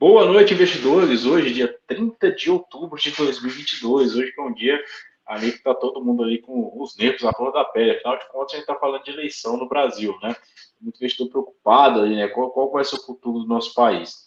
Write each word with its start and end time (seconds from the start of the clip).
Boa 0.00 0.24
noite, 0.24 0.54
investidores. 0.54 1.26
Hoje, 1.26 1.52
dia 1.52 1.78
30 1.86 2.32
de 2.32 2.50
outubro 2.50 2.98
de 2.98 3.10
2022. 3.10 4.16
Hoje 4.16 4.32
que 4.32 4.40
é 4.40 4.42
um 4.42 4.54
dia 4.54 4.82
ali 5.26 5.52
que 5.52 5.58
está 5.58 5.74
todo 5.74 6.02
mundo 6.02 6.22
ali 6.22 6.38
com 6.38 6.72
os 6.80 6.96
nervos 6.96 7.22
à 7.22 7.34
flor 7.34 7.52
da 7.52 7.66
pele. 7.66 7.90
Afinal 7.90 8.16
de 8.16 8.26
contas, 8.28 8.54
a 8.54 8.56
gente 8.56 8.62
está 8.62 8.76
falando 8.76 9.04
de 9.04 9.10
eleição 9.10 9.58
no 9.58 9.68
Brasil, 9.68 10.16
né? 10.22 10.34
Muito 10.80 10.96
investidor 10.96 11.28
preocupado 11.28 12.00
ali, 12.00 12.16
né? 12.16 12.28
Qual, 12.28 12.50
qual 12.50 12.72
vai 12.72 12.82
ser 12.82 12.96
o 12.96 13.04
futuro 13.04 13.40
do 13.40 13.46
nosso 13.46 13.74
país? 13.74 14.24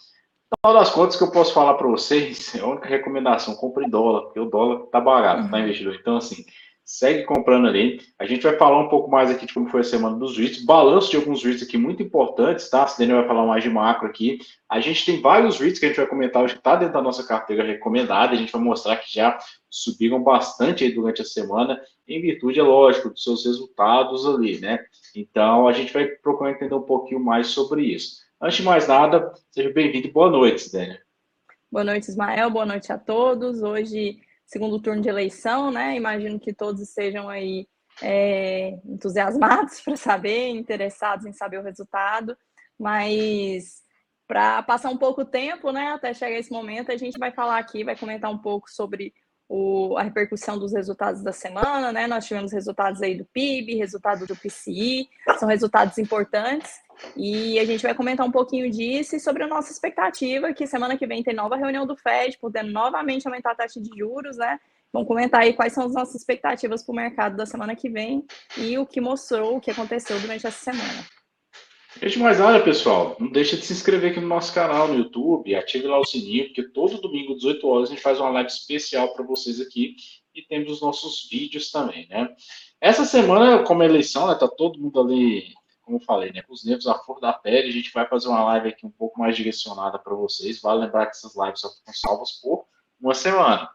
No 0.52 0.58
final 0.62 0.80
das 0.80 0.92
contas, 0.92 1.16
que 1.16 1.24
eu 1.24 1.32
posso 1.32 1.52
falar 1.56 1.74
para 1.74 1.88
vocês, 1.88 2.54
é 2.54 2.60
a 2.60 2.68
única 2.68 2.88
recomendação, 2.88 3.56
compre 3.56 3.90
dólar, 3.90 4.26
porque 4.26 4.40
o 4.40 4.46
dólar 4.46 4.86
tá 4.92 5.02
barato, 5.02 5.50
tá, 5.50 5.60
investidor? 5.60 5.98
Então, 6.00 6.18
assim, 6.18 6.46
segue 6.94 7.24
comprando 7.24 7.68
ali. 7.68 8.00
A 8.20 8.26
gente 8.28 8.44
vai 8.44 8.56
falar 8.56 8.80
um 8.80 8.88
pouco 8.88 9.10
mais 9.10 9.32
aqui 9.32 9.48
de 9.48 9.54
como 9.54 9.68
foi 9.68 9.82
a 9.82 9.84
semana 9.84 10.16
dos 10.16 10.38
REITs, 10.38 10.64
balanço 10.64 11.10
de 11.10 11.18
alguns 11.18 11.44
REITs 11.44 11.64
aqui 11.64 11.76
muito 11.76 12.04
importantes, 12.04 12.70
tá? 12.70 12.84
A 12.84 12.96
Daniel 12.96 13.18
vai 13.18 13.28
falar 13.28 13.48
mais 13.48 13.64
de 13.64 13.70
macro 13.70 14.08
aqui. 14.08 14.38
A 14.70 14.80
gente 14.80 15.04
tem 15.04 15.20
vários 15.20 15.60
REITs 15.60 15.80
que 15.80 15.86
a 15.86 15.88
gente 15.88 15.98
vai 15.98 16.06
comentar 16.06 16.44
hoje 16.44 16.54
que 16.54 16.60
está 16.60 16.76
dentro 16.76 16.94
da 16.94 17.02
nossa 17.02 17.26
carteira 17.26 17.64
recomendada. 17.64 18.34
A 18.34 18.36
gente 18.36 18.52
vai 18.52 18.62
mostrar 18.62 18.98
que 18.98 19.12
já 19.12 19.40
subiram 19.72 20.22
bastante 20.22 20.88
durante 20.92 21.24
a 21.24 21.26
semana, 21.26 21.82
em 22.08 22.22
virtude, 22.22 22.60
é 22.60 22.64
lógico, 22.64 23.10
dos 23.10 23.24
seus 23.24 23.44
resultados 23.44 24.28
ali, 24.28 24.60
né? 24.60 24.78
Então, 25.16 25.68
a 25.68 25.74
gente 25.74 25.92
vai 25.92 26.06
procurar 26.06 26.52
entender 26.52 26.76
um 26.76 26.84
pouquinho 26.84 27.20
mais 27.20 27.48
sobre 27.48 27.82
isso. 27.82 28.18
Antes 28.40 28.58
de 28.58 28.64
mais 28.64 28.88
nada, 28.88 29.34
seja 29.50 29.72
bem-vindo 29.72 30.10
e 30.10 30.12
boa 30.12 30.30
noite, 30.30 30.72
Daniel. 30.72 31.00
Boa 31.72 31.84
noite, 31.84 32.08
Ismael. 32.08 32.52
Boa 32.52 32.68
noite 32.68 32.94
a 32.94 33.00
todos. 33.00 33.64
Hoje 33.64 34.20
segundo 34.46 34.82
turno 34.82 35.02
de 35.02 35.10
eleição, 35.10 35.72
né? 35.72 35.96
Imagino 35.96 36.40
que 36.40 36.54
todos 36.54 36.82
estejam 36.82 37.30
aí 37.30 37.68
é, 38.02 38.80
entusiasmados 38.86 39.82
para 39.82 39.96
saber, 39.96 40.50
interessados 40.50 41.26
em 41.26 41.34
saber 41.34 41.60
o 41.60 41.64
resultado, 41.64 42.38
mas 42.80 43.84
para 44.28 44.64
passar 44.64 44.90
um 44.90 44.98
pouco 44.98 45.26
tempo, 45.26 45.72
né, 45.72 45.92
até 45.92 46.14
chegar 46.14 46.38
esse 46.40 46.52
momento, 46.52 46.92
a 46.92 46.98
gente 46.98 47.20
vai 47.20 47.32
falar 47.32 47.58
aqui, 47.58 47.84
vai 47.84 47.96
comentar 47.96 48.32
um 48.32 48.38
pouco 48.38 48.70
sobre 48.70 49.14
o, 49.48 49.98
a 49.98 50.04
repercussão 50.04 50.58
dos 50.58 50.74
resultados 50.74 51.22
da 51.22 51.32
semana, 51.32 51.92
né? 51.92 52.08
Nós 52.08 52.26
tivemos 52.26 52.52
resultados 52.52 53.02
aí 53.02 53.16
do 53.16 53.26
PIB, 53.26 53.76
resultado 53.76 54.26
do 54.26 54.36
PCI, 54.36 55.10
são 55.38 55.48
resultados 55.48 55.98
importantes. 55.98 56.82
E 57.16 57.60
a 57.60 57.66
gente 57.66 57.82
vai 57.82 57.94
comentar 57.94 58.26
um 58.26 58.32
pouquinho 58.32 58.70
disso 58.70 59.16
e 59.16 59.20
sobre 59.20 59.44
a 59.44 59.48
nossa 59.48 59.72
expectativa, 59.72 60.54
que 60.54 60.68
semana 60.68 60.98
que 60.98 61.08
vem 61.08 61.24
tem 61.24 61.34
nova 61.34 61.56
reunião 61.56 61.86
do 61.86 61.96
FED, 61.96 62.38
podendo 62.40 62.72
novamente 62.72 63.28
aumentar 63.28 63.52
a 63.52 63.56
taxa 63.56 63.82
de 63.82 63.90
juros, 63.98 64.38
né? 64.38 64.60
Vamos 64.92 65.08
comentar 65.08 65.42
aí 65.42 65.54
quais 65.54 65.74
são 65.74 65.86
as 65.86 65.94
nossas 65.94 66.16
expectativas 66.16 66.84
para 66.84 66.94
o 66.94 66.96
mercado 66.96 67.36
da 67.36 67.48
semana 67.48 67.76
que 67.76 67.90
vem 67.90 68.24
e 68.58 68.78
o 68.78 68.86
que 68.86 69.02
mostrou, 69.02 69.58
o 69.58 69.60
que 69.60 69.72
aconteceu 69.72 70.20
durante 70.20 70.46
essa 70.46 70.72
semana. 70.72 71.04
Antes 71.98 72.14
de 72.14 72.20
mais 72.20 72.40
nada, 72.40 72.64
pessoal, 72.64 73.16
não 73.20 73.30
deixa 73.30 73.56
de 73.56 73.66
se 73.66 73.74
inscrever 73.74 74.12
aqui 74.12 74.20
no 74.20 74.28
nosso 74.28 74.54
canal 74.54 74.88
no 74.88 74.96
YouTube, 74.96 75.56
ative 75.56 75.88
lá 75.88 76.00
o 76.00 76.06
sininho, 76.06 76.46
porque 76.46 76.64
todo 76.64 77.00
domingo, 77.00 77.36
18 77.36 77.68
horas, 77.68 77.90
a 77.90 77.92
gente 77.94 78.02
faz 78.02 78.20
uma 78.20 78.30
live 78.30 78.50
especial 78.50 79.14
para 79.14 79.24
vocês 79.24 79.62
aqui 79.62 79.96
e 80.34 80.42
temos 80.42 80.72
os 80.72 80.82
nossos 80.82 81.28
vídeos 81.30 81.72
também, 81.72 82.08
né? 82.10 82.34
Essa 82.82 83.06
semana, 83.06 83.64
como 83.64 83.84
é 83.84 83.86
eleição, 83.86 84.28
né, 84.28 84.36
tá 84.36 84.48
todo 84.48 84.80
mundo 84.80 85.00
ali 85.00 85.54
como 85.84 85.98
eu 85.98 86.02
falei, 86.02 86.32
né, 86.32 86.42
com 86.42 86.54
os 86.54 86.64
nervos 86.64 86.88
à 86.88 86.98
flor 86.98 87.20
da 87.20 87.34
pele, 87.34 87.68
a 87.68 87.72
gente 87.72 87.92
vai 87.94 88.08
fazer 88.08 88.30
uma 88.30 88.44
live 88.46 88.70
aqui 88.70 88.86
um 88.86 88.92
pouco 88.92 89.20
mais 89.20 89.36
direcionada 89.36 90.00
para 90.00 90.16
vocês. 90.16 90.62
Vale 90.62 90.86
lembrar 90.86 91.06
que 91.08 91.12
essas 91.12 91.36
lives 91.36 91.60
só 91.60 91.70
ficam 91.70 91.94
salvas 91.94 92.32
por 92.42 92.66
uma 93.00 93.14
semana. 93.14 93.70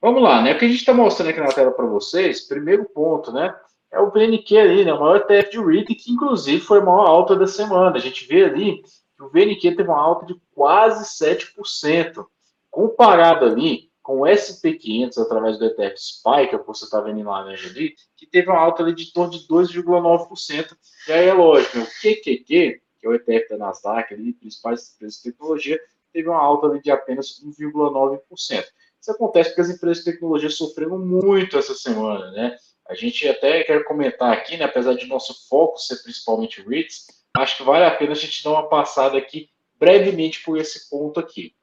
Vamos 0.00 0.22
lá, 0.22 0.42
né? 0.42 0.52
O 0.52 0.58
que 0.58 0.64
a 0.64 0.68
gente 0.68 0.80
está 0.80 0.92
mostrando 0.92 1.30
aqui 1.30 1.40
na 1.40 1.52
tela 1.52 1.70
para 1.70 1.86
vocês, 1.86 2.46
primeiro 2.46 2.84
ponto, 2.86 3.32
né? 3.32 3.54
É 3.94 4.00
o 4.00 4.10
VNQ 4.10 4.58
ali, 4.58 4.84
né? 4.84 4.92
O 4.92 5.00
maior 5.00 5.16
ETF 5.18 5.50
de 5.50 5.64
REIT, 5.64 5.94
que 5.94 6.12
inclusive 6.12 6.60
foi 6.60 6.78
a 6.78 6.84
maior 6.84 7.06
alta 7.06 7.36
da 7.36 7.46
semana. 7.46 7.96
A 7.96 8.00
gente 8.00 8.26
vê 8.26 8.44
ali 8.44 8.82
que 9.16 9.22
o 9.22 9.28
VNQ 9.28 9.76
teve 9.76 9.88
uma 9.88 10.00
alta 10.00 10.26
de 10.26 10.34
quase 10.52 11.04
7%. 11.24 12.26
Comparado 12.70 13.44
ali 13.44 13.88
com 14.02 14.20
o 14.20 14.24
SP500 14.24 15.16
através 15.16 15.58
do 15.58 15.64
ETF 15.64 15.94
SPY, 15.96 16.48
que 16.48 16.56
é 16.56 16.58
que 16.58 16.66
você 16.66 16.84
está 16.84 17.00
vendo 17.00 17.22
lá 17.22 17.44
né, 17.44 17.54
ali, 17.54 17.94
que 18.16 18.26
teve 18.26 18.50
uma 18.50 18.58
alta 18.58 18.82
ali 18.82 18.94
de 18.94 19.12
torno 19.12 19.30
de 19.30 19.46
2,9%. 19.46 20.76
E 21.08 21.12
aí 21.12 21.28
é 21.28 21.32
lógico, 21.32 21.78
né, 21.78 21.84
o 21.84 21.86
QQQ, 21.86 22.44
que 22.44 22.80
é 23.02 23.08
o 23.08 23.14
ETF 23.14 23.48
da 23.48 23.56
Nasdaq, 23.56 24.12
ali, 24.12 24.34
principais 24.34 24.92
empresas 24.94 25.22
de 25.22 25.30
tecnologia, 25.30 25.80
teve 26.12 26.28
uma 26.28 26.38
alta 26.38 26.66
ali 26.66 26.82
de 26.82 26.90
apenas 26.90 27.40
1,9%. 27.42 28.18
Isso 29.00 29.10
acontece 29.10 29.50
porque 29.50 29.60
as 29.62 29.70
empresas 29.70 30.04
de 30.04 30.12
tecnologia 30.12 30.50
sofreram 30.50 30.98
muito 30.98 31.56
essa 31.56 31.74
semana, 31.74 32.30
né? 32.32 32.56
A 32.88 32.94
gente 32.94 33.26
até 33.28 33.62
quer 33.64 33.84
comentar 33.84 34.32
aqui, 34.32 34.56
né, 34.56 34.64
apesar 34.64 34.94
de 34.94 35.06
nosso 35.06 35.48
foco 35.48 35.78
ser 35.78 36.02
principalmente 36.02 36.62
REITs, 36.62 37.06
acho 37.36 37.56
que 37.56 37.62
vale 37.62 37.84
a 37.84 37.90
pena 37.90 38.12
a 38.12 38.16
gente 38.16 38.42
dar 38.44 38.50
uma 38.50 38.68
passada 38.68 39.16
aqui 39.16 39.48
brevemente 39.78 40.42
por 40.42 40.58
esse 40.58 40.88
ponto 40.90 41.18
aqui. 41.18 41.54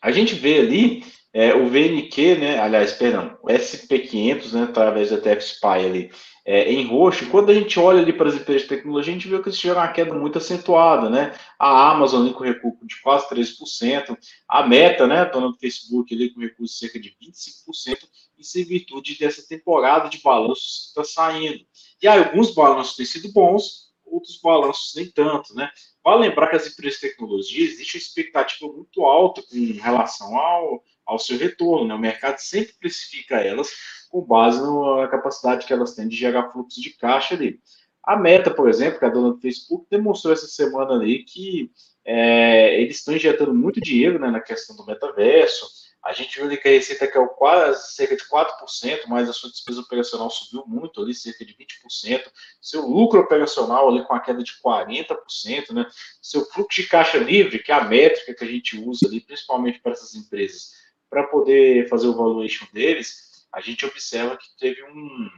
A 0.00 0.10
gente 0.12 0.34
vê 0.34 0.58
ali 0.58 1.04
é, 1.32 1.54
o 1.54 1.66
VNQ, 1.68 2.36
né, 2.36 2.58
aliás, 2.60 2.92
perdão, 2.92 3.36
o 3.42 3.48
SP500, 3.48 4.52
né, 4.52 4.62
através 4.64 5.10
da 5.10 5.18
TFSPy 5.18 5.66
ali, 5.66 6.10
é, 6.46 6.70
em 6.70 6.86
roxo, 6.86 7.28
quando 7.30 7.50
a 7.50 7.54
gente 7.54 7.80
olha 7.80 8.00
ali 8.00 8.12
para 8.12 8.28
as 8.28 8.34
empresas 8.34 8.62
de 8.62 8.68
tecnologia, 8.68 9.12
a 9.12 9.16
gente 9.16 9.28
vê 9.28 9.40
que 9.40 9.48
eles 9.48 9.58
tiveram 9.58 9.80
uma 9.80 9.88
queda 9.88 10.12
muito 10.12 10.36
acentuada, 10.36 11.08
né? 11.08 11.34
A 11.58 11.90
Amazon 11.90 12.22
ali 12.22 12.34
com 12.34 12.44
recuo 12.44 12.76
de 12.82 13.00
quase 13.00 13.26
13%, 13.30 14.16
a 14.46 14.66
Meta, 14.66 15.06
né, 15.06 15.24
dona 15.24 15.48
do 15.48 15.56
Facebook 15.56 16.14
ali 16.14 16.30
com 16.34 16.40
recuo 16.40 16.66
de 16.66 16.72
cerca 16.72 17.00
de 17.00 17.16
25%, 17.20 17.98
isso 18.44 18.58
em 18.58 18.64
virtude 18.64 19.18
dessa 19.18 19.46
temporada 19.46 20.08
de 20.08 20.20
balanços 20.22 20.92
que 20.94 21.00
está 21.00 21.04
saindo. 21.04 21.64
E 22.02 22.08
aí, 22.08 22.18
alguns 22.18 22.54
balanços 22.54 22.96
têm 22.96 23.06
sido 23.06 23.32
bons, 23.32 23.92
outros 24.04 24.38
balanços 24.40 24.92
nem 24.94 25.10
tanto, 25.10 25.54
né? 25.54 25.70
Vale 26.04 26.28
lembrar 26.28 26.48
que 26.48 26.56
as 26.56 26.66
empresas 26.66 27.00
de 27.00 27.08
tecnologia 27.08 27.64
existe 27.64 27.96
uma 27.96 28.02
expectativa 28.02 28.72
muito 28.72 29.04
alta 29.04 29.42
com 29.42 29.56
relação 29.80 30.36
ao 30.36 30.84
ao 31.06 31.18
seu 31.18 31.38
retorno. 31.38 31.86
Né? 31.86 31.94
O 31.94 31.98
mercado 31.98 32.38
sempre 32.38 32.74
precifica 32.78 33.36
elas 33.36 33.70
com 34.10 34.22
base 34.22 34.60
na 34.60 35.08
capacidade 35.08 35.66
que 35.66 35.72
elas 35.72 35.94
têm 35.94 36.08
de 36.08 36.16
gerar 36.16 36.50
fluxo 36.50 36.80
de 36.80 36.90
caixa 36.90 37.34
ali. 37.34 37.60
A 38.02 38.16
Meta, 38.16 38.50
por 38.50 38.68
exemplo, 38.68 38.98
que 38.98 39.04
é 39.04 39.08
a 39.08 39.10
dona 39.10 39.32
do 39.32 39.40
Facebook, 39.40 39.86
demonstrou 39.90 40.32
essa 40.32 40.46
semana 40.46 40.92
ali 40.92 41.24
que 41.24 41.70
é, 42.04 42.80
eles 42.80 42.98
estão 42.98 43.16
injetando 43.16 43.54
muito 43.54 43.80
dinheiro 43.80 44.18
né, 44.18 44.30
na 44.30 44.40
questão 44.40 44.76
do 44.76 44.84
metaverso. 44.84 45.66
A 46.04 46.12
gente 46.12 46.36
viu 46.36 46.44
ali 46.44 46.58
que 46.58 46.68
a 46.68 46.70
receita 46.70 47.06
caiu 47.06 47.28
quase 47.28 47.94
cerca 47.94 48.14
de 48.14 48.24
4%, 48.24 49.04
mas 49.08 49.28
a 49.28 49.32
sua 49.32 49.48
despesa 49.50 49.80
operacional 49.80 50.28
subiu 50.28 50.64
muito 50.66 51.00
ali, 51.00 51.14
cerca 51.14 51.44
de 51.44 51.54
20%. 51.54 52.30
Seu 52.60 52.86
lucro 52.86 53.20
operacional 53.20 53.88
ali 53.88 54.04
com 54.04 54.12
a 54.12 54.20
queda 54.20 54.42
de 54.42 54.52
40%, 54.62 55.72
né? 55.72 55.86
Seu 56.20 56.44
fluxo 56.44 56.82
de 56.82 56.88
caixa 56.88 57.16
livre, 57.16 57.58
que 57.58 57.72
é 57.72 57.74
a 57.74 57.84
métrica 57.84 58.34
que 58.34 58.44
a 58.44 58.46
gente 58.46 58.78
usa 58.78 59.06
ali, 59.06 59.20
principalmente 59.20 59.80
para 59.80 59.92
essas 59.92 60.14
empresas, 60.14 60.72
para 61.08 61.26
poder 61.26 61.88
fazer 61.88 62.08
o 62.08 62.14
valuation 62.14 62.66
deles, 62.70 63.46
a 63.50 63.62
gente 63.62 63.86
observa 63.86 64.36
que 64.36 64.48
teve 64.58 64.82
um, 64.82 65.30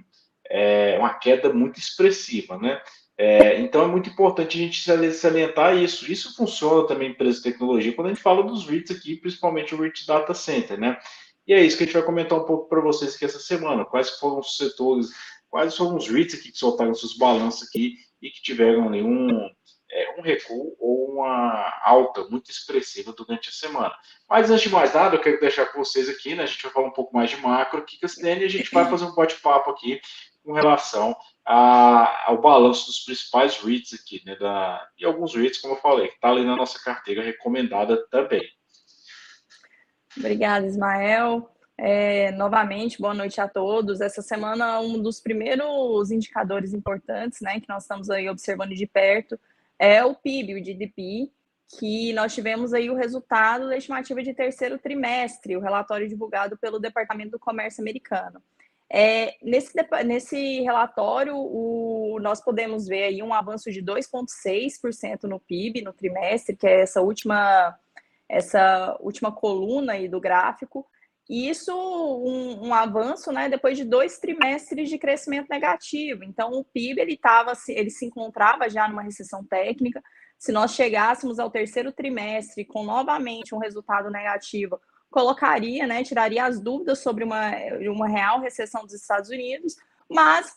é, 0.50 0.98
uma 0.98 1.15
queda 1.15 1.53
muito 1.53 1.78
expressiva, 1.78 2.59
né? 2.59 2.83
É, 3.19 3.59
então 3.60 3.82
é 3.82 3.87
muito 3.87 4.10
importante 4.10 4.59
a 4.59 4.60
gente 4.60 4.82
salientar 5.15 5.77
isso. 5.77 6.10
Isso 6.10 6.37
funciona 6.37 6.87
também 6.87 7.09
em 7.09 7.12
empresas 7.12 7.37
de 7.37 7.50
tecnologia 7.50 7.93
quando 7.94 8.09
a 8.09 8.10
gente 8.10 8.22
fala 8.22 8.43
dos 8.43 8.66
REITs 8.66 8.94
aqui, 8.94 9.16
principalmente 9.16 9.75
o 9.75 9.81
REIT 9.81 10.06
Data 10.06 10.34
Center, 10.34 10.78
né? 10.78 10.99
E 11.47 11.54
é 11.54 11.62
isso 11.62 11.77
que 11.77 11.84
a 11.84 11.87
gente 11.87 11.94
vai 11.94 12.03
comentar 12.03 12.38
um 12.38 12.44
pouco 12.44 12.69
para 12.69 12.81
vocês 12.81 13.15
aqui 13.15 13.25
essa 13.25 13.38
semana. 13.38 13.84
Quais 13.84 14.10
foram 14.19 14.41
os 14.41 14.56
setores, 14.56 15.09
quais 15.49 15.77
foram 15.77 15.97
os 15.97 16.09
REITs 16.09 16.38
aqui 16.38 16.53
que 16.53 16.59
soltaram 16.59 16.94
seus 16.94 17.16
balanços 17.16 17.66
aqui 17.69 17.94
e 18.21 18.31
que 18.31 18.43
tiveram 18.43 18.88
ali 18.88 19.03
um, 19.03 19.31
é, 19.91 20.15
um 20.19 20.22
recuo 20.22 20.77
ou 20.78 21.12
uma 21.12 21.81
alta 21.84 22.25
muito 22.25 22.50
expressiva 22.50 23.12
durante 23.12 23.48
a 23.48 23.53
semana. 23.53 23.94
Mas 24.28 24.50
antes 24.50 24.65
de 24.65 24.71
mais 24.71 24.93
nada, 24.93 25.16
eu 25.16 25.21
quero 25.21 25.41
deixar 25.41 25.66
com 25.66 25.83
vocês 25.83 26.09
aqui, 26.09 26.34
né? 26.34 26.43
A 26.43 26.47
gente 26.47 26.62
vai 26.62 26.72
falar 26.72 26.88
um 26.88 26.93
pouco 26.93 27.16
mais 27.16 27.31
de 27.31 27.37
macro 27.38 27.78
aqui, 27.78 27.98
Cassiane, 27.98 28.43
e 28.43 28.44
a 28.44 28.50
gente 28.50 28.71
vai 28.75 28.91
fazer 28.91 29.06
um 29.06 29.15
bate-papo 29.15 29.71
aqui 29.71 30.00
com 30.47 30.53
relação 30.53 31.17
a, 31.45 32.31
ao 32.31 32.41
balanço 32.41 32.87
dos 32.87 33.01
principais 33.01 33.59
REITs 33.59 33.93
aqui, 33.95 34.23
né? 34.25 34.37
Da, 34.37 34.89
e 34.97 35.05
alguns 35.05 35.34
REITs, 35.34 35.61
como 35.61 35.75
eu 35.75 35.81
falei, 35.81 36.07
que 36.07 36.15
está 36.15 36.31
ali 36.31 36.45
na 36.45 36.55
nossa 36.55 36.79
carteira 36.79 37.21
recomendada 37.21 38.07
também. 38.09 38.49
Obrigada, 40.16 40.65
Ismael. 40.65 41.51
É, 41.77 42.31
novamente, 42.31 42.98
boa 43.01 43.13
noite 43.13 43.41
a 43.41 43.48
todos. 43.48 44.01
Essa 44.01 44.22
semana, 44.22 44.78
um 44.78 45.03
dos 45.03 45.21
primeiros 45.21 46.10
indicadores 46.13 46.72
importantes, 46.72 47.41
né, 47.41 47.60
que 47.60 47.69
nós 47.69 47.83
estamos 47.83 48.09
aí 48.09 48.28
observando 48.28 48.75
de 48.75 48.87
perto, 48.87 49.39
é 49.78 50.03
o 50.04 50.15
PIB, 50.15 50.54
o 50.54 50.65
GDP, 50.65 51.31
que 51.78 52.13
nós 52.13 52.33
tivemos 52.33 52.72
aí 52.72 52.89
o 52.89 52.95
resultado 52.95 53.69
da 53.69 53.77
estimativa 53.77 54.22
de 54.22 54.33
terceiro 54.33 54.78
trimestre, 54.78 55.57
o 55.57 55.60
relatório 55.60 56.09
divulgado 56.09 56.57
pelo 56.57 56.78
Departamento 56.78 57.33
do 57.33 57.39
Comércio 57.39 57.83
americano. 57.83 58.41
É, 58.88 59.36
nesse, 59.42 59.72
nesse 60.04 60.60
relatório, 60.60 61.36
o, 61.36 62.18
nós 62.21 62.41
podemos 62.41 62.86
ver 62.86 63.04
aí 63.04 63.22
um 63.22 63.34
avanço 63.34 63.71
de 63.71 63.83
2,6% 63.83 65.24
no 65.24 65.41
PIB 65.41 65.83
no 65.83 65.92
trimestre, 65.92 66.56
que 66.56 66.66
é 66.66 66.83
essa 66.83 67.00
última, 67.00 67.77
essa 68.28 68.97
última 69.00 69.33
coluna 69.33 69.94
aí 69.94 70.09
do 70.09 70.21
gráfico, 70.21 70.86
e 71.28 71.48
isso 71.48 71.74
um, 71.74 72.68
um, 72.68 72.74
avanço, 72.74 73.33
né, 73.33 73.48
depois 73.48 73.77
de 73.77 73.84
dois 73.84 74.18
trimestres 74.18 74.88
de 74.88 74.97
crescimento 74.97 75.48
negativo. 75.50 76.22
Então, 76.22 76.53
o 76.53 76.65
PIB 76.65 77.00
ele 77.00 77.16
tava, 77.16 77.53
ele 77.68 77.91
se 77.91 78.06
encontrava 78.06 78.71
já 78.71 78.88
numa 78.88 79.03
recessão 79.03 79.44
técnica, 79.44 80.00
se 80.38 80.53
nós 80.53 80.72
chegássemos 80.72 81.41
ao 81.41 81.50
terceiro 81.50 81.91
trimestre 81.91 82.65
com 82.65 82.84
novamente 82.84 83.54
um 83.54 83.59
resultado 83.59 84.10
negativo, 84.10 84.78
colocaria, 85.11 85.87
né, 85.87 86.03
tiraria 86.03 86.45
as 86.45 86.61
dúvidas 86.61 86.99
sobre 86.99 87.25
uma, 87.25 87.51
uma 87.91 88.09
real 88.09 88.41
recessão 88.41 88.83
dos 88.83 88.95
Estados 88.95 89.31
Unidos, 89.31 89.77
mas 90.11 90.55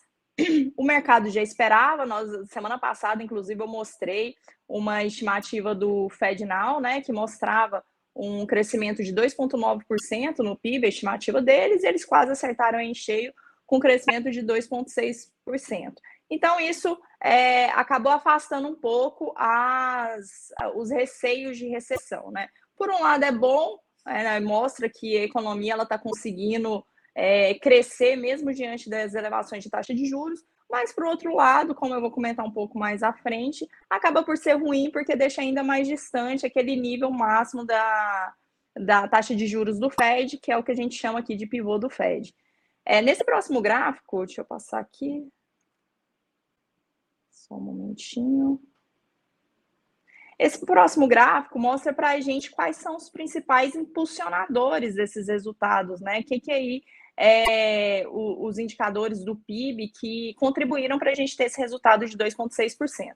o 0.78 0.84
mercado 0.84 1.30
já 1.30 1.42
esperava. 1.42 2.06
Nós 2.06 2.50
semana 2.50 2.78
passada, 2.78 3.24
inclusive, 3.24 3.62
eu 3.62 3.68
mostrei 3.68 4.36
uma 4.68 5.04
estimativa 5.04 5.74
do 5.74 6.10
FedNow, 6.10 6.80
né, 6.80 7.02
que 7.02 7.12
mostrava 7.12 7.84
um 8.16 8.46
crescimento 8.46 9.04
de 9.04 9.14
2,9% 9.14 10.40
no 10.40 10.58
PIB, 10.58 10.86
a 10.86 10.90
estimativa 10.90 11.42
deles, 11.42 11.84
e 11.84 11.88
eles 11.88 12.04
quase 12.04 12.32
acertaram 12.32 12.80
em 12.80 12.94
cheio 12.94 13.34
com 13.66 13.80
crescimento 13.80 14.30
de 14.32 14.42
2,6%. 14.42 15.94
Então, 16.30 16.60
isso 16.60 17.00
é, 17.22 17.66
acabou 17.70 18.12
afastando 18.12 18.68
um 18.68 18.76
pouco 18.76 19.34
as, 19.38 20.50
os 20.76 20.92
receios 20.92 21.58
de 21.58 21.68
recessão. 21.68 22.30
Né? 22.32 22.50
Por 22.76 22.90
um 22.90 23.02
lado, 23.02 23.24
é 23.24 23.32
bom, 23.32 23.80
é, 24.08 24.24
né, 24.24 24.40
mostra 24.40 24.90
que 24.90 25.18
a 25.18 25.24
economia 25.24 25.76
está 25.76 25.98
conseguindo 25.98 26.86
é, 27.16 27.54
crescer 27.56 28.16
mesmo 28.16 28.54
diante 28.54 28.90
das 28.90 29.14
elevações 29.14 29.64
de 29.64 29.70
taxa 29.70 29.94
de 29.94 30.06
juros, 30.06 30.44
mas, 30.70 30.94
por 30.94 31.06
outro 31.06 31.34
lado, 31.34 31.74
como 31.74 31.96
eu 31.96 32.02
vou 32.02 32.12
comentar 32.12 32.46
um 32.46 32.52
pouco 32.52 32.78
mais 32.78 33.02
à 33.02 33.12
frente, 33.12 33.68
acaba 33.90 34.22
por 34.24 34.38
ser 34.38 34.54
ruim 34.54 34.92
porque 34.92 35.16
deixa 35.16 35.42
ainda 35.42 35.64
mais 35.64 35.88
distante 35.88 36.46
aquele 36.46 36.76
nível 36.76 37.10
máximo 37.10 37.66
da, 37.66 38.36
da 38.76 39.08
taxa 39.08 39.36
de 39.36 39.48
juros 39.48 39.80
do 39.80 39.90
Fed, 39.90 40.38
que 40.38 40.52
é 40.52 40.58
o 40.58 40.64
que 40.64 40.72
a 40.72 40.76
gente 40.76 40.96
chama 40.96 41.20
aqui 41.20 41.36
de 41.36 41.48
pivô 41.48 41.80
do 41.80 41.90
Fed. 41.90 42.34
É, 42.86 43.02
nesse 43.02 43.24
próximo 43.24 43.62
gráfico, 43.62 44.26
deixa 44.26 44.42
eu 44.42 44.46
passar 44.46 44.80
aqui. 44.80 45.28
Só 47.32 47.56
um 47.56 47.62
momentinho. 47.62 48.62
Esse 50.40 50.66
próximo 50.66 51.06
gráfico 51.06 51.60
mostra 51.60 51.94
para 51.94 52.12
a 52.12 52.20
gente 52.22 52.50
quais 52.50 52.78
são 52.78 52.96
os 52.96 53.10
principais 53.10 53.76
impulsionadores 53.76 54.96
desses 54.96 55.28
resultados, 55.28 56.00
né? 56.00 56.22
O 56.22 56.24
que, 56.24 56.40
que 56.40 56.52
aí 56.52 56.82
é, 57.18 58.06
o, 58.08 58.48
os 58.48 58.58
indicadores 58.58 59.26
do 59.26 59.36
PIB 59.36 59.92
que 60.00 60.34
contribuíram 60.36 60.98
para 60.98 61.12
a 61.12 61.14
gente 61.14 61.36
ter 61.36 61.44
esse 61.46 61.60
resultado 61.60 62.06
de 62.06 62.18
2,6%. 62.18 63.12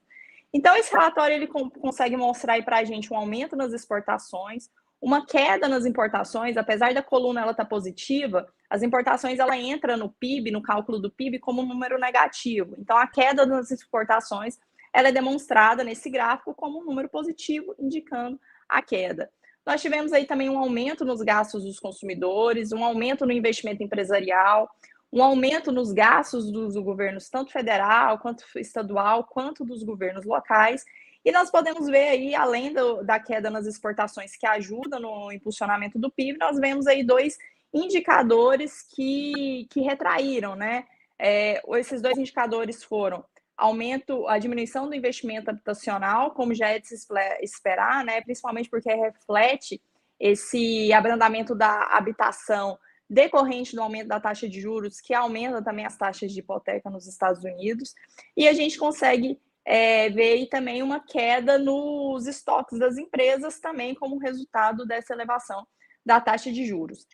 Então, 0.54 0.76
esse 0.76 0.92
relatório 0.92 1.36
ele 1.36 1.48
consegue 1.48 2.18
mostrar 2.18 2.62
para 2.64 2.80
a 2.80 2.84
gente 2.84 3.12
um 3.12 3.16
aumento 3.16 3.56
nas 3.56 3.72
exportações, 3.72 4.70
uma 5.02 5.26
queda 5.26 5.68
nas 5.70 5.86
importações, 5.86 6.58
apesar 6.58 6.94
da 6.94 7.02
coluna 7.02 7.42
ela 7.42 7.52
estar 7.52 7.64
tá 7.64 7.70
positiva, 7.70 8.48
as 8.70 8.84
importações 8.84 9.40
ela 9.40 9.58
entra 9.58 9.96
no 9.96 10.10
PIB, 10.10 10.52
no 10.52 10.62
cálculo 10.62 11.00
do 11.00 11.10
PIB, 11.10 11.40
como 11.40 11.62
um 11.62 11.66
número 11.66 11.98
negativo. 11.98 12.76
Então, 12.78 12.98
a 12.98 13.08
queda 13.08 13.46
nas 13.46 13.72
exportações 13.72 14.60
ela 14.94 15.10
é 15.10 15.12
demonstrada 15.12 15.84
nesse 15.84 16.10
gráfico 16.10 16.54
como 16.54 16.80
um 16.80 16.86
número 16.86 17.10
positivo, 17.10 17.76
indicando 17.80 18.40
a 18.70 18.82
queda. 18.82 19.30
Nós 19.66 19.82
tivemos 19.82 20.12
aí 20.12 20.26
também 20.26 20.50
um 20.50 20.60
aumento 20.60 21.04
nos 21.04 21.22
gastos 21.22 21.64
dos 21.64 21.80
consumidores, 21.80 22.72
um 22.72 22.84
aumento 22.84 23.26
no 23.26 23.32
investimento 23.32 23.82
empresarial, 23.82 24.70
um 25.12 25.24
aumento 25.24 25.72
nos 25.72 25.92
gastos 25.94 26.52
dos 26.52 26.76
governos, 26.76 27.30
tanto 27.30 27.52
federal 27.52 28.20
quanto 28.20 28.44
estadual, 28.58 29.24
quanto 29.24 29.64
dos 29.64 29.84
governos 29.84 30.26
locais. 30.26 30.84
E 31.24 31.32
nós 31.32 31.50
podemos 31.50 31.88
ver 31.88 32.10
aí, 32.10 32.36
além 32.36 32.74
do, 32.74 33.04
da 33.04 33.20
queda 33.20 33.50
nas 33.50 33.66
exportações 33.66 34.36
que 34.36 34.46
ajuda 34.46 35.00
no 35.00 35.32
impulsionamento 35.32 35.98
do 35.98 36.12
PIB, 36.12 36.38
nós 36.38 36.60
vemos 36.60 36.86
aí 36.86 37.04
dois 37.04 37.38
indicadores 37.74 38.86
que, 38.94 39.66
que 39.70 39.82
retraíram, 39.82 40.56
né? 40.56 40.86
É, 41.18 41.62
esses 41.78 42.02
dois 42.02 42.18
indicadores 42.18 42.84
foram 42.84 43.24
aumento, 43.58 44.28
a 44.28 44.38
diminuição 44.38 44.88
do 44.88 44.96
investimento 44.96 45.50
habitacional, 45.50 46.32
como 46.32 46.54
já 46.54 46.70
é 46.70 46.80
de 46.80 46.88
se 46.88 47.08
esperar, 47.42 48.04
né, 48.04 48.22
principalmente 48.22 48.70
porque 48.70 48.94
reflete 48.94 49.82
esse 50.20 50.92
abrandamento 50.94 51.54
da 51.54 51.90
habitação 51.92 52.78
decorrente 53.10 53.76
do 53.76 53.82
aumento 53.82 54.08
da 54.08 54.20
taxa 54.20 54.48
de 54.50 54.60
juros, 54.60 55.00
que 55.00 55.14
aumenta 55.14 55.62
também 55.62 55.86
as 55.86 55.98
taxas 55.98 56.32
de 56.32 56.40
hipoteca 56.40 56.90
nos 56.90 57.08
Estados 57.08 57.44
Unidos, 57.44 57.94
e 58.36 58.48
a 58.48 58.54
gente 58.54 58.78
consegue 58.78 59.40
é, 59.66 60.10
ver 60.10 60.48
também 60.48 60.82
uma 60.82 61.00
queda 61.00 61.58
nos 61.58 62.26
estoques 62.26 62.80
das 62.80 62.98
empresas 62.98 63.60
também 63.60 63.94
como 63.94 64.18
resultado 64.18 64.86
dessa 64.86 65.14
elevação 65.14 65.66
da 66.06 66.20
taxa 66.20 66.52
de 66.52 66.66
juros. 66.66 67.06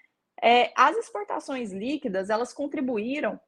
É, 0.41 0.71
as 0.75 0.95
exportações 0.95 1.71
líquidas, 1.71 2.29
elas 2.29 2.53
contribuíram 2.53 3.39